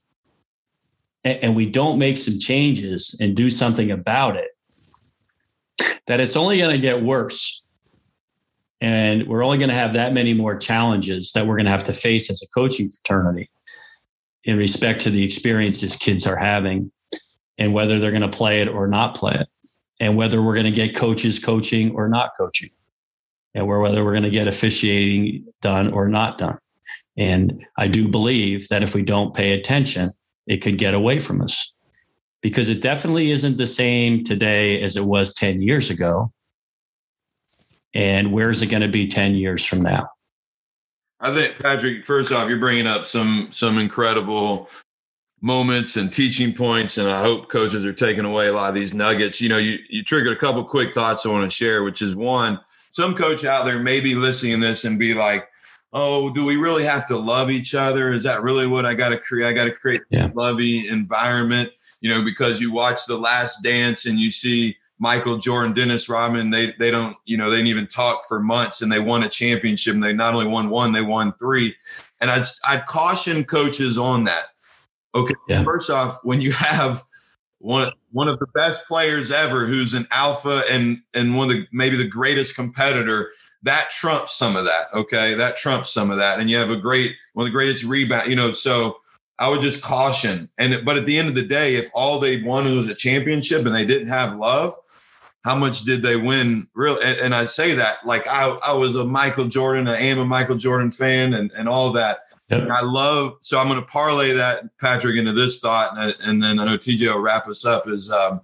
and, 1.24 1.38
and 1.44 1.56
we 1.56 1.70
don't 1.70 2.00
make 2.00 2.18
some 2.18 2.40
changes 2.40 3.16
and 3.20 3.36
do 3.36 3.50
something 3.50 3.92
about 3.92 4.38
it, 4.38 4.52
that 6.08 6.22
it's 6.22 6.38
only 6.38 6.58
going 6.58 6.72
to 6.72 6.82
get 6.82 7.04
worse. 7.04 7.64
And 8.80 9.28
we're 9.28 9.44
only 9.44 9.58
going 9.58 9.70
to 9.70 9.76
have 9.76 9.94
that 9.94 10.14
many 10.14 10.34
more 10.34 10.58
challenges 10.58 11.34
that 11.34 11.46
we're 11.46 11.56
going 11.56 11.66
to 11.66 11.72
have 11.72 11.84
to 11.86 11.94
face 11.94 12.30
as 12.30 12.42
a 12.42 12.48
coaching 12.48 12.90
fraternity 12.90 13.50
in 14.46 14.58
respect 14.58 15.02
to 15.02 15.10
the 15.10 15.24
experiences 15.24 15.96
kids 15.96 16.26
are 16.26 16.36
having 16.36 16.92
and 17.58 17.74
whether 17.74 18.00
they're 18.00 18.12
going 18.12 18.22
to 18.22 18.28
play 18.28 18.62
it 18.62 18.68
or 18.68 18.88
not 18.88 19.16
play 19.16 19.34
it 19.34 19.48
and 20.00 20.18
whether 20.18 20.42
we're 20.42 20.54
going 20.54 20.66
to 20.66 20.72
get 20.72 20.96
coaches 20.96 21.40
coaching 21.40 21.94
or 21.96 22.08
not 22.08 22.32
coaching, 22.38 22.70
and 23.54 23.68
whether 23.68 24.04
we're 24.04 24.12
going 24.12 24.24
to 24.24 24.30
get 24.30 24.48
officiating 24.48 25.46
done 25.62 25.92
or 25.94 26.08
not 26.08 26.38
done. 26.38 26.58
And 27.18 27.66
I 27.78 27.88
do 27.88 28.08
believe 28.08 28.68
that 28.70 28.84
if 28.84 28.94
we 28.94 29.02
don't 29.02 29.34
pay 29.34 29.54
attention, 29.54 30.12
it 30.48 30.58
could 30.58 30.78
get 30.78 30.94
away 30.94 31.20
from 31.20 31.42
us 31.42 31.74
because 32.42 32.70
it 32.70 32.82
definitely 32.82 33.32
isn't 33.32 33.58
the 33.58 33.68
same 33.68 34.24
today 34.24 34.82
as 34.82 34.98
it 34.98 35.06
was 35.06 35.34
10 35.34 35.62
years 35.62 35.90
ago. 35.90 36.32
And 37.94 38.34
where's 38.34 38.62
it 38.62 38.68
going 38.68 38.82
to 38.82 38.90
be 38.90 39.08
10 39.08 39.36
years 39.36 39.66
from 39.66 39.82
now? 39.82 40.10
I 41.22 41.34
think 41.34 41.58
Patrick, 41.58 42.06
first 42.06 42.32
off, 42.32 42.50
you're 42.50 42.60
bringing 42.60 42.88
up 42.88 43.06
some 43.06 43.48
some 43.50 43.78
incredible 43.78 44.70
moments 45.46 45.96
and 45.96 46.12
teaching 46.12 46.52
points. 46.52 46.98
And 46.98 47.08
I 47.08 47.22
hope 47.22 47.50
coaches 47.50 47.86
are 47.86 47.94
taking 47.94 48.26
away 48.26 48.48
a 48.48 48.54
lot 48.54 48.70
of 48.70 48.74
these 48.74 48.96
nuggets. 48.96 49.40
You 49.40 49.50
know, 49.50 49.60
you, 49.60 49.78
you 49.92 50.04
triggered 50.04 50.34
a 50.34 50.40
couple 50.40 50.64
quick 50.64 50.92
thoughts 50.92 51.24
I 51.24 51.30
want 51.30 51.50
to 51.50 51.56
share, 51.56 51.84
which 51.84 52.02
is 52.02 52.16
one, 52.16 52.60
some 52.90 53.14
coach 53.14 53.46
out 53.46 53.64
there 53.64 53.80
may 53.80 54.00
be 54.00 54.16
listening 54.16 54.60
to 54.60 54.66
this 54.66 54.86
and 54.86 54.98
be 54.98 55.14
like, 55.14 55.48
oh, 55.94 56.32
do 56.32 56.46
we 56.46 56.56
really 56.56 56.84
have 56.84 57.06
to 57.08 57.18
love 57.18 57.52
each 57.52 57.76
other? 57.76 58.12
Is 58.12 58.24
that 58.24 58.42
really 58.42 58.66
what 58.66 58.88
I 58.88 58.96
got 58.96 59.10
to 59.10 59.20
create? 59.20 59.48
I 59.48 59.54
got 59.54 59.66
to 59.66 59.72
create 59.72 60.02
yeah. 60.10 60.32
a 60.32 60.34
lovey 60.34 60.88
environment, 60.88 61.70
you 62.02 62.12
know, 62.12 62.26
because 62.26 62.60
you 62.60 62.72
watch 62.72 63.06
The 63.06 63.16
Last 63.16 63.62
Dance 63.62 64.08
and 64.08 64.20
you 64.20 64.32
see 64.32 64.76
Michael 64.98 65.38
Jordan, 65.38 65.74
Dennis 65.74 66.10
Rodman, 66.10 66.50
they 66.50 66.74
they 66.80 66.90
don't, 66.90 67.16
you 67.26 67.38
know, 67.38 67.52
they 67.52 67.58
didn't 67.58 67.68
even 67.68 67.86
talk 67.86 68.26
for 68.28 68.40
months 68.40 68.82
and 68.82 68.92
they 68.92 69.00
won 69.00 69.24
a 69.24 69.30
championship 69.30 69.94
and 69.94 70.04
they 70.04 70.14
not 70.14 70.34
only 70.34 70.48
won 70.48 70.72
one, 70.72 70.92
they 70.92 71.04
won 71.04 71.34
three. 71.34 71.76
And 72.20 72.32
I'd, 72.32 72.46
I'd 72.68 72.86
caution 72.86 73.44
coaches 73.44 73.98
on 73.98 74.24
that 74.24 74.46
Okay, 75.16 75.34
yeah. 75.48 75.64
first 75.64 75.90
off, 75.90 76.20
when 76.24 76.42
you 76.42 76.52
have 76.52 77.04
one 77.60 77.92
one 78.12 78.28
of 78.28 78.38
the 78.40 78.48
best 78.54 78.88
players 78.88 79.32
ever, 79.32 79.66
who's 79.66 79.94
an 79.94 80.08
alpha 80.12 80.64
and 80.70 81.02
and 81.14 81.36
one 81.36 81.50
of 81.50 81.56
the 81.56 81.68
maybe 81.72 81.96
the 81.96 82.08
greatest 82.08 82.56
competitor, 82.56 83.32
that 83.64 83.90
trumps 83.90 84.36
some 84.36 84.56
of 84.56 84.66
that. 84.66 84.94
Okay, 84.94 85.34
that 85.34 85.58
trumps 85.58 85.90
some 85.90 86.12
of 86.12 86.18
that, 86.18 86.40
and 86.40 86.50
you 86.50 86.58
have 86.58 86.70
a 86.70 86.78
great 86.78 87.16
one 87.34 87.46
of 87.46 87.52
the 87.52 87.56
greatest 87.56 87.84
rebound. 87.84 88.30
You 88.30 88.36
know, 88.36 88.52
so 88.52 88.98
I 89.40 89.50
would 89.50 89.62
just 89.62 89.82
caution. 89.82 90.50
And 90.58 90.86
but 90.86 90.98
at 90.98 91.06
the 91.06 91.18
end 91.18 91.30
of 91.30 91.36
the 91.36 91.46
day, 91.46 91.76
if 91.76 91.90
all 91.94 92.20
they 92.20 92.42
wanted 92.42 92.76
was 92.76 92.88
a 92.88 92.96
championship 92.96 93.66
and 93.66 93.76
they 93.76 93.86
didn't 93.86 94.10
have 94.10 94.38
love, 94.38 94.76
how 95.44 95.56
much 95.56 95.82
did 95.82 96.04
they 96.04 96.16
win? 96.16 96.68
Real, 96.74 97.00
and, 97.00 97.18
and 97.20 97.36
I 97.36 97.46
say 97.46 97.76
that 97.76 98.06
like 98.06 98.28
I 98.28 98.48
I 98.48 98.74
was 98.74 98.96
a 98.96 99.06
Michael 99.06 99.46
Jordan, 99.46 99.88
I 99.88 99.98
am 99.98 100.20
a 100.20 100.26
Michael 100.26 100.58
Jordan 100.58 100.92
fan, 100.92 101.34
and 101.34 101.52
and 101.52 101.68
all 101.68 101.92
that. 101.94 102.20
Yep. 102.50 102.70
I 102.70 102.82
love, 102.84 103.38
so 103.42 103.58
I'm 103.58 103.68
going 103.68 103.80
to 103.80 103.88
parlay 103.88 104.32
that, 104.34 104.66
Patrick, 104.80 105.18
into 105.18 105.34
this 105.34 105.60
thought. 105.60 105.98
And, 105.98 106.16
and 106.22 106.44
then 106.44 106.60
I 106.60 106.66
know 106.66 106.78
TJ 106.78 107.12
will 107.12 107.20
wrap 107.20 107.48
us 107.48 107.66
up 107.66 107.88
is, 107.88 108.12
um, 108.12 108.42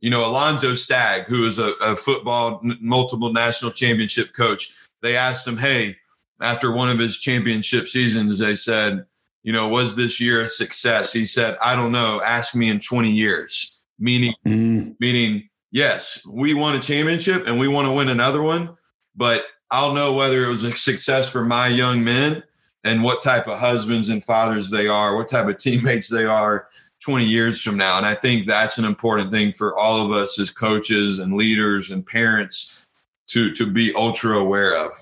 you 0.00 0.10
know, 0.10 0.24
Alonzo 0.24 0.74
Stagg, 0.74 1.24
who 1.26 1.46
is 1.46 1.58
a, 1.58 1.72
a 1.80 1.94
football 1.96 2.60
multiple 2.80 3.32
national 3.32 3.70
championship 3.70 4.32
coach. 4.32 4.74
They 5.00 5.16
asked 5.16 5.46
him, 5.46 5.56
hey, 5.56 5.96
after 6.40 6.72
one 6.72 6.90
of 6.90 6.98
his 6.98 7.18
championship 7.18 7.86
seasons, 7.86 8.38
they 8.38 8.56
said, 8.56 9.06
you 9.44 9.52
know, 9.52 9.68
was 9.68 9.94
this 9.94 10.20
year 10.20 10.40
a 10.40 10.48
success? 10.48 11.12
He 11.12 11.24
said, 11.24 11.56
I 11.62 11.76
don't 11.76 11.92
know. 11.92 12.20
Ask 12.24 12.56
me 12.56 12.68
in 12.68 12.80
20 12.80 13.10
years. 13.10 13.80
Meaning, 13.98 14.34
mm. 14.44 14.96
meaning, 14.98 15.48
yes, 15.70 16.26
we 16.26 16.52
won 16.52 16.74
a 16.74 16.80
championship 16.80 17.46
and 17.46 17.60
we 17.60 17.68
want 17.68 17.86
to 17.86 17.92
win 17.92 18.08
another 18.08 18.42
one, 18.42 18.76
but 19.14 19.46
I'll 19.70 19.94
know 19.94 20.14
whether 20.14 20.44
it 20.44 20.48
was 20.48 20.64
a 20.64 20.76
success 20.76 21.30
for 21.30 21.44
my 21.44 21.68
young 21.68 22.02
men 22.02 22.42
and 22.84 23.02
what 23.02 23.22
type 23.22 23.48
of 23.48 23.58
husbands 23.58 24.10
and 24.10 24.22
fathers 24.22 24.70
they 24.70 24.86
are, 24.86 25.16
what 25.16 25.28
type 25.28 25.48
of 25.48 25.58
teammates 25.58 26.08
they 26.08 26.24
are 26.24 26.68
20 27.00 27.24
years 27.24 27.60
from 27.60 27.76
now. 27.76 27.96
And 27.96 28.06
I 28.06 28.14
think 28.14 28.46
that's 28.46 28.78
an 28.78 28.84
important 28.84 29.32
thing 29.32 29.52
for 29.52 29.76
all 29.76 30.04
of 30.04 30.12
us 30.12 30.38
as 30.38 30.50
coaches 30.50 31.18
and 31.18 31.34
leaders 31.34 31.90
and 31.90 32.06
parents 32.06 32.86
to 33.28 33.52
to 33.52 33.70
be 33.70 33.92
ultra 33.94 34.38
aware 34.38 34.76
of. 34.76 34.92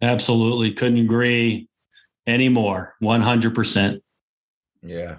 Absolutely. 0.00 0.72
Couldn't 0.72 0.98
agree 0.98 1.68
anymore. 2.26 2.94
100%. 3.02 4.00
Yeah. 4.82 5.18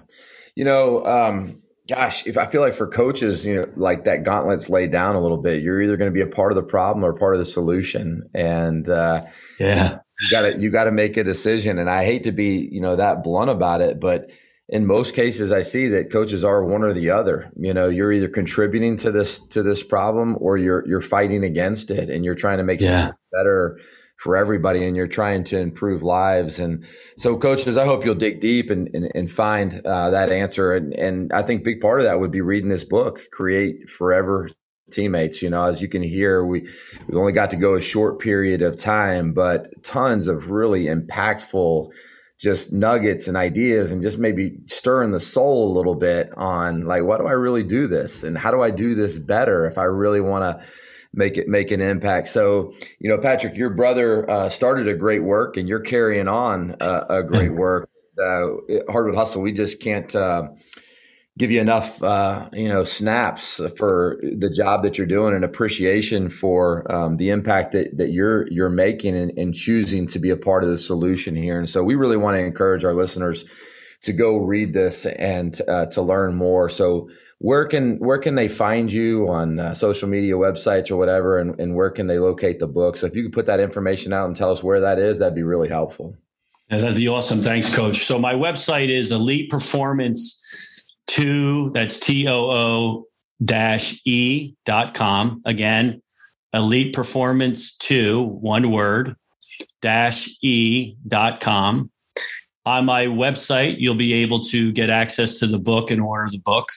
You 0.54 0.64
know, 0.64 1.04
um, 1.06 1.62
gosh, 1.88 2.26
if 2.26 2.36
I 2.36 2.46
feel 2.46 2.60
like 2.60 2.74
for 2.74 2.86
coaches, 2.86 3.44
you 3.46 3.56
know, 3.56 3.66
like 3.76 4.04
that 4.04 4.24
gauntlet's 4.24 4.68
laid 4.68 4.92
down 4.92 5.16
a 5.16 5.20
little 5.20 5.38
bit. 5.38 5.62
You're 5.62 5.80
either 5.80 5.96
going 5.96 6.10
to 6.10 6.14
be 6.14 6.20
a 6.20 6.26
part 6.26 6.52
of 6.52 6.56
the 6.56 6.62
problem 6.62 7.04
or 7.04 7.14
part 7.14 7.34
of 7.34 7.38
the 7.38 7.44
solution. 7.46 8.28
And 8.34 8.88
uh, 8.88 9.24
yeah, 9.58 9.98
you 10.24 10.30
got 10.30 10.42
to 10.42 10.58
you 10.58 10.70
got 10.70 10.84
to 10.84 10.92
make 10.92 11.16
a 11.16 11.24
decision. 11.24 11.78
And 11.78 11.90
I 11.90 12.04
hate 12.04 12.24
to 12.24 12.32
be, 12.32 12.68
you 12.70 12.80
know, 12.80 12.96
that 12.96 13.22
blunt 13.22 13.50
about 13.50 13.80
it, 13.80 14.00
but 14.00 14.30
in 14.68 14.86
most 14.86 15.14
cases 15.14 15.52
I 15.52 15.62
see 15.62 15.88
that 15.88 16.10
coaches 16.10 16.44
are 16.44 16.64
one 16.64 16.82
or 16.82 16.92
the 16.92 17.10
other. 17.10 17.52
You 17.56 17.74
know, 17.74 17.88
you're 17.88 18.12
either 18.12 18.28
contributing 18.28 18.96
to 18.98 19.10
this 19.10 19.40
to 19.48 19.62
this 19.62 19.82
problem 19.82 20.36
or 20.40 20.56
you're 20.56 20.86
you're 20.88 21.02
fighting 21.02 21.44
against 21.44 21.90
it 21.90 22.08
and 22.08 22.24
you're 22.24 22.34
trying 22.34 22.58
to 22.58 22.64
make 22.64 22.80
yeah. 22.80 23.12
better 23.32 23.78
for 24.18 24.36
everybody 24.36 24.86
and 24.86 24.96
you're 24.96 25.06
trying 25.06 25.44
to 25.44 25.58
improve 25.58 26.02
lives. 26.02 26.58
And 26.58 26.86
so 27.18 27.36
coaches, 27.36 27.76
I 27.76 27.84
hope 27.84 28.04
you'll 28.04 28.14
dig 28.14 28.40
deep 28.40 28.70
and, 28.70 28.88
and, 28.94 29.10
and 29.14 29.30
find 29.30 29.84
uh, 29.84 30.10
that 30.10 30.32
answer. 30.32 30.72
And, 30.72 30.94
and 30.94 31.30
I 31.32 31.42
think 31.42 31.62
big 31.62 31.80
part 31.80 32.00
of 32.00 32.06
that 32.06 32.20
would 32.20 32.30
be 32.30 32.40
reading 32.40 32.70
this 32.70 32.84
book, 32.84 33.20
Create 33.32 33.88
Forever 33.88 34.48
teammates. 34.94 35.42
You 35.42 35.50
know, 35.50 35.64
as 35.64 35.82
you 35.82 35.88
can 35.88 36.02
hear, 36.02 36.44
we 36.44 36.68
we 37.08 37.18
only 37.18 37.32
got 37.32 37.50
to 37.50 37.56
go 37.56 37.74
a 37.74 37.80
short 37.80 38.18
period 38.18 38.62
of 38.62 38.78
time, 38.78 39.32
but 39.32 39.82
tons 39.82 40.28
of 40.28 40.50
really 40.50 40.84
impactful 40.84 41.90
just 42.38 42.72
nuggets 42.72 43.28
and 43.28 43.36
ideas 43.36 43.90
and 43.90 44.02
just 44.02 44.18
maybe 44.18 44.58
stirring 44.66 45.12
the 45.12 45.20
soul 45.20 45.72
a 45.72 45.74
little 45.74 45.94
bit 45.94 46.30
on 46.36 46.84
like 46.84 47.04
what 47.04 47.20
do 47.20 47.26
I 47.26 47.32
really 47.32 47.62
do 47.62 47.86
this 47.86 48.24
and 48.24 48.36
how 48.36 48.50
do 48.50 48.60
I 48.60 48.70
do 48.70 48.94
this 48.94 49.18
better 49.18 49.66
if 49.66 49.78
I 49.78 49.84
really 49.84 50.20
want 50.20 50.42
to 50.42 50.66
make 51.14 51.36
it 51.36 51.48
make 51.48 51.70
an 51.70 51.80
impact. 51.80 52.28
So, 52.28 52.72
you 52.98 53.08
know, 53.08 53.18
Patrick, 53.18 53.56
your 53.56 53.70
brother 53.70 54.28
uh, 54.28 54.48
started 54.48 54.88
a 54.88 54.94
great 54.94 55.22
work, 55.22 55.56
and 55.56 55.68
you're 55.68 55.80
carrying 55.80 56.28
on 56.28 56.76
uh, 56.80 57.04
a 57.08 57.22
great 57.22 57.50
mm-hmm. 57.50 57.58
work. 57.58 57.88
Uh, 58.18 58.46
Hardwood 58.90 59.14
Hustle, 59.14 59.42
we 59.42 59.52
just 59.52 59.80
can't 59.80 60.14
uh, 60.14 60.48
give 61.36 61.50
you 61.50 61.60
enough, 61.60 62.02
uh, 62.02 62.48
you 62.52 62.68
know, 62.68 62.84
snaps 62.84 63.60
for 63.76 64.20
the 64.22 64.50
job 64.50 64.84
that 64.84 64.96
you're 64.96 65.06
doing 65.06 65.34
and 65.34 65.44
appreciation 65.44 66.30
for 66.30 66.90
um, 66.92 67.16
the 67.16 67.30
impact 67.30 67.72
that, 67.72 67.96
that 67.98 68.12
you're 68.12 68.46
you're 68.50 68.70
making 68.70 69.16
and, 69.16 69.36
and 69.36 69.54
choosing 69.54 70.06
to 70.08 70.18
be 70.18 70.30
a 70.30 70.36
part 70.36 70.62
of 70.62 70.70
the 70.70 70.78
solution 70.78 71.34
here. 71.34 71.58
And 71.58 71.68
so, 71.68 71.82
we 71.82 71.96
really 71.96 72.16
want 72.16 72.36
to 72.36 72.44
encourage 72.44 72.84
our 72.84 72.94
listeners 72.94 73.44
to 74.02 74.12
go 74.12 74.36
read 74.36 74.74
this 74.74 75.06
and 75.06 75.60
uh, 75.66 75.86
to 75.86 76.02
learn 76.02 76.34
more. 76.34 76.68
So 76.68 77.08
where 77.38 77.66
can 77.66 77.96
where 77.98 78.18
can 78.18 78.34
they 78.36 78.48
find 78.48 78.92
you 78.92 79.28
on 79.28 79.58
uh, 79.58 79.74
social 79.74 80.08
media 80.08 80.34
websites 80.34 80.90
or 80.90 80.96
whatever? 80.96 81.38
And, 81.38 81.58
and 81.58 81.74
where 81.74 81.90
can 81.90 82.06
they 82.06 82.18
locate 82.18 82.60
the 82.60 82.66
book? 82.66 82.96
So 82.96 83.06
if 83.06 83.16
you 83.16 83.24
could 83.24 83.32
put 83.32 83.46
that 83.46 83.60
information 83.60 84.12
out 84.12 84.26
and 84.26 84.36
tell 84.36 84.52
us 84.52 84.62
where 84.62 84.80
that 84.80 84.98
is 84.98 85.18
that'd 85.18 85.34
be 85.34 85.42
really 85.42 85.68
helpful. 85.68 86.16
Yeah, 86.70 86.78
that'd 86.78 86.96
be 86.96 87.08
awesome. 87.08 87.42
Thanks 87.42 87.74
coach. 87.74 87.98
So 87.98 88.18
my 88.18 88.34
website 88.34 88.90
is 88.90 89.10
elite 89.10 89.50
performance 89.50 90.40
2 91.06 91.72
that's 91.74 91.98
t-o-o 91.98 93.06
dash 93.44 94.00
e 94.04 94.54
dot 94.64 94.94
com. 94.94 95.42
Again 95.44 96.02
elite 96.52 96.94
performance 96.94 97.76
2 97.78 98.22
one 98.22 98.70
word 98.70 99.16
dash 99.82 100.28
e 100.42 100.96
dot 101.06 101.40
com. 101.40 101.90
On 102.66 102.84
my 102.84 103.06
website 103.06 103.76
you'll 103.78 103.94
be 103.94 104.14
able 104.14 104.40
to 104.40 104.72
get 104.72 104.90
access 104.90 105.38
to 105.40 105.46
the 105.46 105.58
book 105.58 105.90
and 105.90 106.00
order 106.00 106.28
the 106.30 106.38
book. 106.38 106.68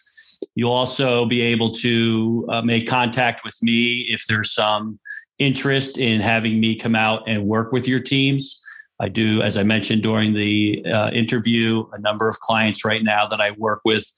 You'll 0.56 0.72
also 0.72 1.26
be 1.26 1.42
able 1.42 1.72
to 1.76 2.48
uh, 2.50 2.62
make 2.62 2.88
contact 2.88 3.44
with 3.44 3.58
me 3.62 4.02
if 4.10 4.26
there's 4.28 4.54
some 4.54 5.00
interest 5.40 5.98
in 5.98 6.22
having 6.22 6.60
me 6.60 6.76
come 6.76 6.96
out 6.96 7.24
and 7.28 7.46
work 7.46 7.72
with 7.72 7.88
your 7.88 8.00
teams. 8.00 8.62
I 9.00 9.10
do, 9.10 9.42
as 9.42 9.58
I 9.58 9.64
mentioned 9.64 10.02
during 10.02 10.34
the 10.34 10.84
uh, 10.86 11.10
interview, 11.12 11.86
a 11.94 12.00
number 12.00 12.28
of 12.28 12.40
clients 12.40 12.84
right 12.84 13.04
now 13.04 13.28
that 13.28 13.40
I 13.40 13.52
work 13.52 13.82
with 13.86 14.12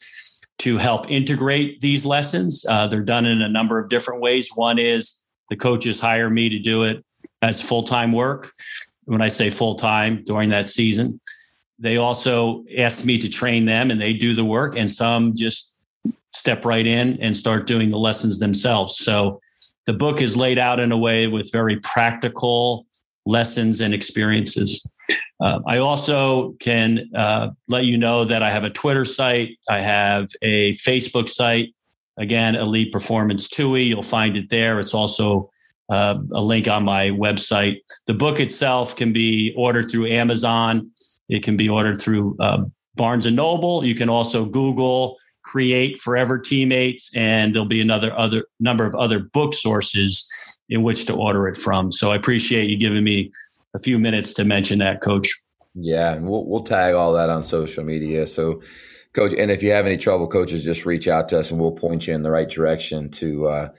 to 0.60 0.78
help 0.78 1.10
integrate 1.10 1.82
these 1.82 2.06
lessons. 2.06 2.66
Uh, 2.68 2.88
they're 2.88 3.02
done 3.02 3.26
in 3.26 3.42
a 3.42 3.50
number 3.50 3.80
of 3.80 3.90
different 3.90 4.22
ways. 4.22 4.50
One 4.56 4.80
is 4.80 5.24
the 5.50 5.56
coaches 5.56 6.00
hire 6.00 6.30
me 6.30 6.50
to 6.50 6.60
do 6.60 6.84
it 6.84 7.04
as 7.42 7.62
full 7.62 7.84
time 7.84 8.12
work. 8.12 8.52
When 9.06 9.22
I 9.22 9.28
say 9.28 9.50
full 9.50 9.76
time 9.76 10.24
during 10.26 10.50
that 10.50 10.68
season, 10.68 11.20
they 11.80 11.98
also 11.98 12.64
ask 12.78 13.06
me 13.06 13.18
to 13.18 13.30
train 13.30 13.66
them 13.66 13.90
and 13.90 14.00
they 14.00 14.14
do 14.14 14.36
the 14.36 14.46
work, 14.46 14.78
and 14.78 14.90
some 14.90 15.34
just 15.36 15.76
step 16.32 16.64
right 16.64 16.86
in 16.86 17.18
and 17.22 17.36
start 17.36 17.66
doing 17.66 17.90
the 17.90 17.98
lessons 17.98 18.40
themselves. 18.40 18.98
So 18.98 19.42
the 19.86 19.94
book 19.94 20.22
is 20.22 20.38
laid 20.38 20.60
out 20.60 20.80
in 20.80 20.92
a 20.92 20.98
way 20.98 21.28
with 21.28 21.52
very 21.52 21.78
practical 21.80 22.86
lessons 23.26 23.82
and 23.82 23.94
experiences. 23.94 24.86
Uh, 25.42 25.60
I 25.68 25.78
also 25.78 26.54
can 26.60 27.10
uh, 27.16 27.50
let 27.68 27.86
you 27.86 27.98
know 27.98 28.26
that 28.26 28.44
I 28.44 28.50
have 28.50 28.64
a 28.64 28.70
Twitter 28.70 29.06
site, 29.06 29.58
I 29.70 29.80
have 29.80 30.28
a 30.42 30.74
Facebook 30.74 31.30
site. 31.30 31.74
Again, 32.18 32.56
Elite 32.56 32.92
Performance 32.92 33.48
TUI. 33.48 33.84
You'll 33.84 34.02
find 34.04 34.36
it 34.36 34.50
there. 34.50 34.82
It's 34.82 34.94
also 34.94 35.50
uh, 35.88 36.18
a 36.34 36.42
link 36.42 36.68
on 36.68 36.84
my 36.84 37.12
website. 37.12 37.78
The 38.08 38.14
book 38.14 38.42
itself 38.42 38.96
can 38.98 39.14
be 39.14 39.54
ordered 39.56 39.90
through 39.90 40.08
Amazon. 40.08 40.92
It 41.30 41.44
can 41.44 41.56
be 41.56 41.70
ordered 41.70 42.02
through 42.02 42.36
uh, 42.42 42.66
Barnes 42.96 43.26
and 43.26 43.38
Noble. 43.38 43.86
You 43.86 43.96
can 43.96 44.10
also 44.10 44.44
Google 44.46 45.18
create 45.50 46.00
forever 46.00 46.38
teammates 46.38 47.12
and 47.16 47.56
there'll 47.56 47.68
be 47.68 47.82
another 47.82 48.16
other 48.16 48.46
number 48.60 48.86
of 48.86 48.94
other 48.94 49.18
book 49.18 49.56
sources 49.56 50.30
in 50.70 50.84
which 50.84 51.06
to 51.08 51.14
order 51.16 51.48
it 51.48 51.58
from. 51.58 51.92
So 51.92 52.12
i 52.12 52.16
appreciate 52.16 52.70
you 52.70 52.78
giving 52.78 53.04
me 53.04 53.32
a 53.74 53.80
few 53.80 53.98
minutes 53.98 54.36
to 54.36 54.44
mention 54.44 54.78
that 54.80 55.02
coach. 55.02 55.34
Yeah 55.74 56.14
and 56.14 56.30
we'll, 56.30 56.46
we'll 56.46 56.64
tag 56.64 56.94
all 56.94 57.14
that 57.14 57.32
on 57.32 57.44
social 57.44 57.84
media. 57.84 58.28
So 58.28 58.62
coach 59.14 59.34
and 59.34 59.50
if 59.50 59.64
you 59.64 59.72
have 59.72 59.88
any 59.88 59.98
trouble 59.98 60.28
coaches 60.28 60.64
just 60.64 60.86
reach 60.86 61.08
out 61.08 61.30
to 61.30 61.40
us 61.40 61.50
and 61.50 61.60
we'll 61.60 61.72
point 61.72 62.06
you 62.06 62.14
in 62.14 62.22
the 62.22 62.30
right 62.30 62.50
direction 62.50 63.10
to 63.10 63.48
uh, 63.48 63.70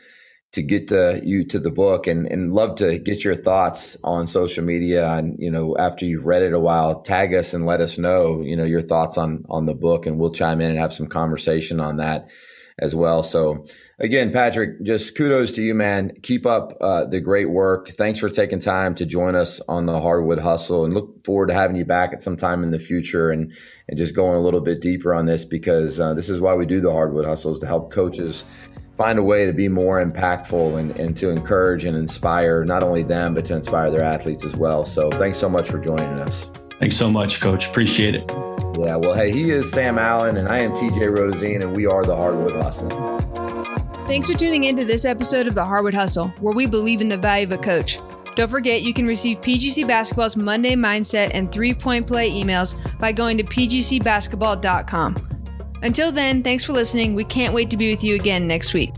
to 0.53 0.63
get 0.63 0.89
to 0.89 1.21
you 1.25 1.45
to 1.45 1.59
the 1.61 1.71
book 1.71 2.07
and, 2.07 2.27
and 2.27 2.53
love 2.53 2.77
to 2.77 2.99
get 2.99 3.23
your 3.23 3.37
thoughts 3.37 3.97
on 4.03 4.27
social 4.27 4.65
media 4.65 5.09
and 5.13 5.39
you 5.39 5.51
know 5.51 5.77
after 5.79 6.05
you've 6.05 6.27
read 6.27 6.43
it 6.43 6.53
a 6.53 6.59
while 6.59 7.03
tag 7.03 7.33
us 7.35 7.55
and 7.55 7.67
let 7.67 7.81
us 7.81 7.99
know 7.99 8.41
you 8.41 8.57
know 8.57 8.65
your 8.65 8.83
thoughts 8.83 9.17
on 9.17 9.45
on 9.49 9.67
the 9.67 9.75
book 9.75 10.07
and 10.07 10.19
we'll 10.19 10.33
chime 10.33 10.61
in 10.61 10.71
and 10.71 10.79
have 10.79 10.93
some 10.93 11.07
conversation 11.07 11.79
on 11.81 11.99
that 11.99 12.29
as 12.81 12.95
well. 12.95 13.23
So 13.23 13.67
again 13.99 14.33
patrick 14.33 14.83
just 14.83 15.15
kudos 15.15 15.53
to 15.53 15.63
you 15.63 15.75
man. 15.75 16.13
Keep 16.23 16.47
up 16.47 16.77
uh, 16.81 17.05
the 17.05 17.21
great 17.21 17.51
work. 17.51 17.91
Thanks 17.91 18.19
for 18.19 18.31
taking 18.31 18.59
time 18.59 18.95
to 18.97 19.05
join 19.05 19.37
us 19.37 19.61
on 19.69 19.87
the 19.87 20.01
hardwood 20.01 20.39
hustle 20.39 20.85
and 20.85 20.95
look 20.95 21.25
forward 21.25 21.49
to 21.49 21.55
having 21.55 21.77
you 21.77 21.85
back 21.85 22.13
at 22.13 22.23
some 22.23 22.37
time 22.37 22.65
in 22.65 22.71
the 22.71 22.79
future 22.79 23.31
and 23.31 23.53
and 23.89 23.99
just 23.99 24.17
going 24.17 24.37
a 24.37 24.41
little 24.41 24.63
bit 24.63 24.81
deeper 24.81 25.15
on 25.15 25.27
this 25.27 25.45
because 25.45 26.01
uh, 26.01 26.15
this 26.15 26.29
is 26.29 26.41
why 26.41 26.55
we 26.55 26.67
do 26.67 26.81
the 26.81 26.91
hardwood 26.91 27.27
hustles 27.27 27.61
to 27.61 27.67
help 27.67 27.93
coaches 27.93 28.45
find 29.01 29.19
a 29.19 29.23
way 29.23 29.47
to 29.47 29.53
be 29.55 29.67
more 29.67 30.05
impactful 30.05 30.79
and, 30.79 31.01
and 31.01 31.17
to 31.17 31.31
encourage 31.31 31.87
and 31.87 31.97
inspire 31.97 32.65
not 32.65 32.83
only 32.83 33.03
them, 33.03 33.33
but 33.33 33.47
to 33.47 33.55
inspire 33.55 33.91
their 33.91 34.05
athletes 34.05 34.45
as 34.45 34.55
well. 34.55 34.85
So 34.85 35.09
thanks 35.09 35.39
so 35.39 35.49
much 35.49 35.71
for 35.71 35.79
joining 35.79 36.21
us. 36.21 36.51
Thanks 36.79 36.99
so 36.99 37.11
much, 37.11 37.41
Coach. 37.41 37.69
Appreciate 37.69 38.15
it. 38.15 38.31
Yeah, 38.79 38.97
well, 38.97 39.15
hey, 39.15 39.33
he 39.33 39.53
is 39.53 39.71
Sam 39.73 39.99
Allen, 39.99 40.37
and 40.37 40.49
I 40.49 40.59
am 40.59 40.73
TJ 40.73 41.17
Rosine, 41.17 41.63
and 41.63 41.75
we 41.75 41.87
are 41.87 42.05
the 42.05 42.15
Hardwood 42.15 42.53
Hustle. 42.53 42.91
Thanks 44.07 44.29
for 44.29 44.37
tuning 44.37 44.65
in 44.65 44.77
to 44.77 44.85
this 44.85 45.07
episode 45.07 45.47
of 45.47 45.55
the 45.55 45.65
Hardwood 45.65 45.95
Hustle, 45.95 46.29
where 46.41 46.55
we 46.55 46.67
believe 46.67 47.01
in 47.01 47.09
the 47.09 47.17
value 47.17 47.47
of 47.47 47.53
a 47.53 47.59
coach. 47.59 47.99
Don't 48.35 48.51
forget, 48.51 48.83
you 48.83 48.93
can 48.93 49.07
receive 49.07 49.41
PGC 49.41 49.87
Basketball's 49.87 50.37
Monday 50.37 50.75
Mindset 50.75 51.31
and 51.33 51.51
three 51.51 51.73
point 51.73 52.07
play 52.07 52.31
emails 52.31 52.77
by 52.99 53.13
going 53.13 53.39
to 53.39 53.45
pgcbasketball.com. 53.45 55.40
Until 55.83 56.13
then, 56.13 56.43
thanks 56.43 56.65
for 56.65 56.73
listening. 56.73 57.15
We 57.15 57.25
can't 57.25 57.55
wait 57.55 57.71
to 57.71 57.77
be 57.77 57.91
with 57.91 58.05
you 58.05 58.15
again 58.15 58.47
next 58.47 58.75
week. 58.75 58.93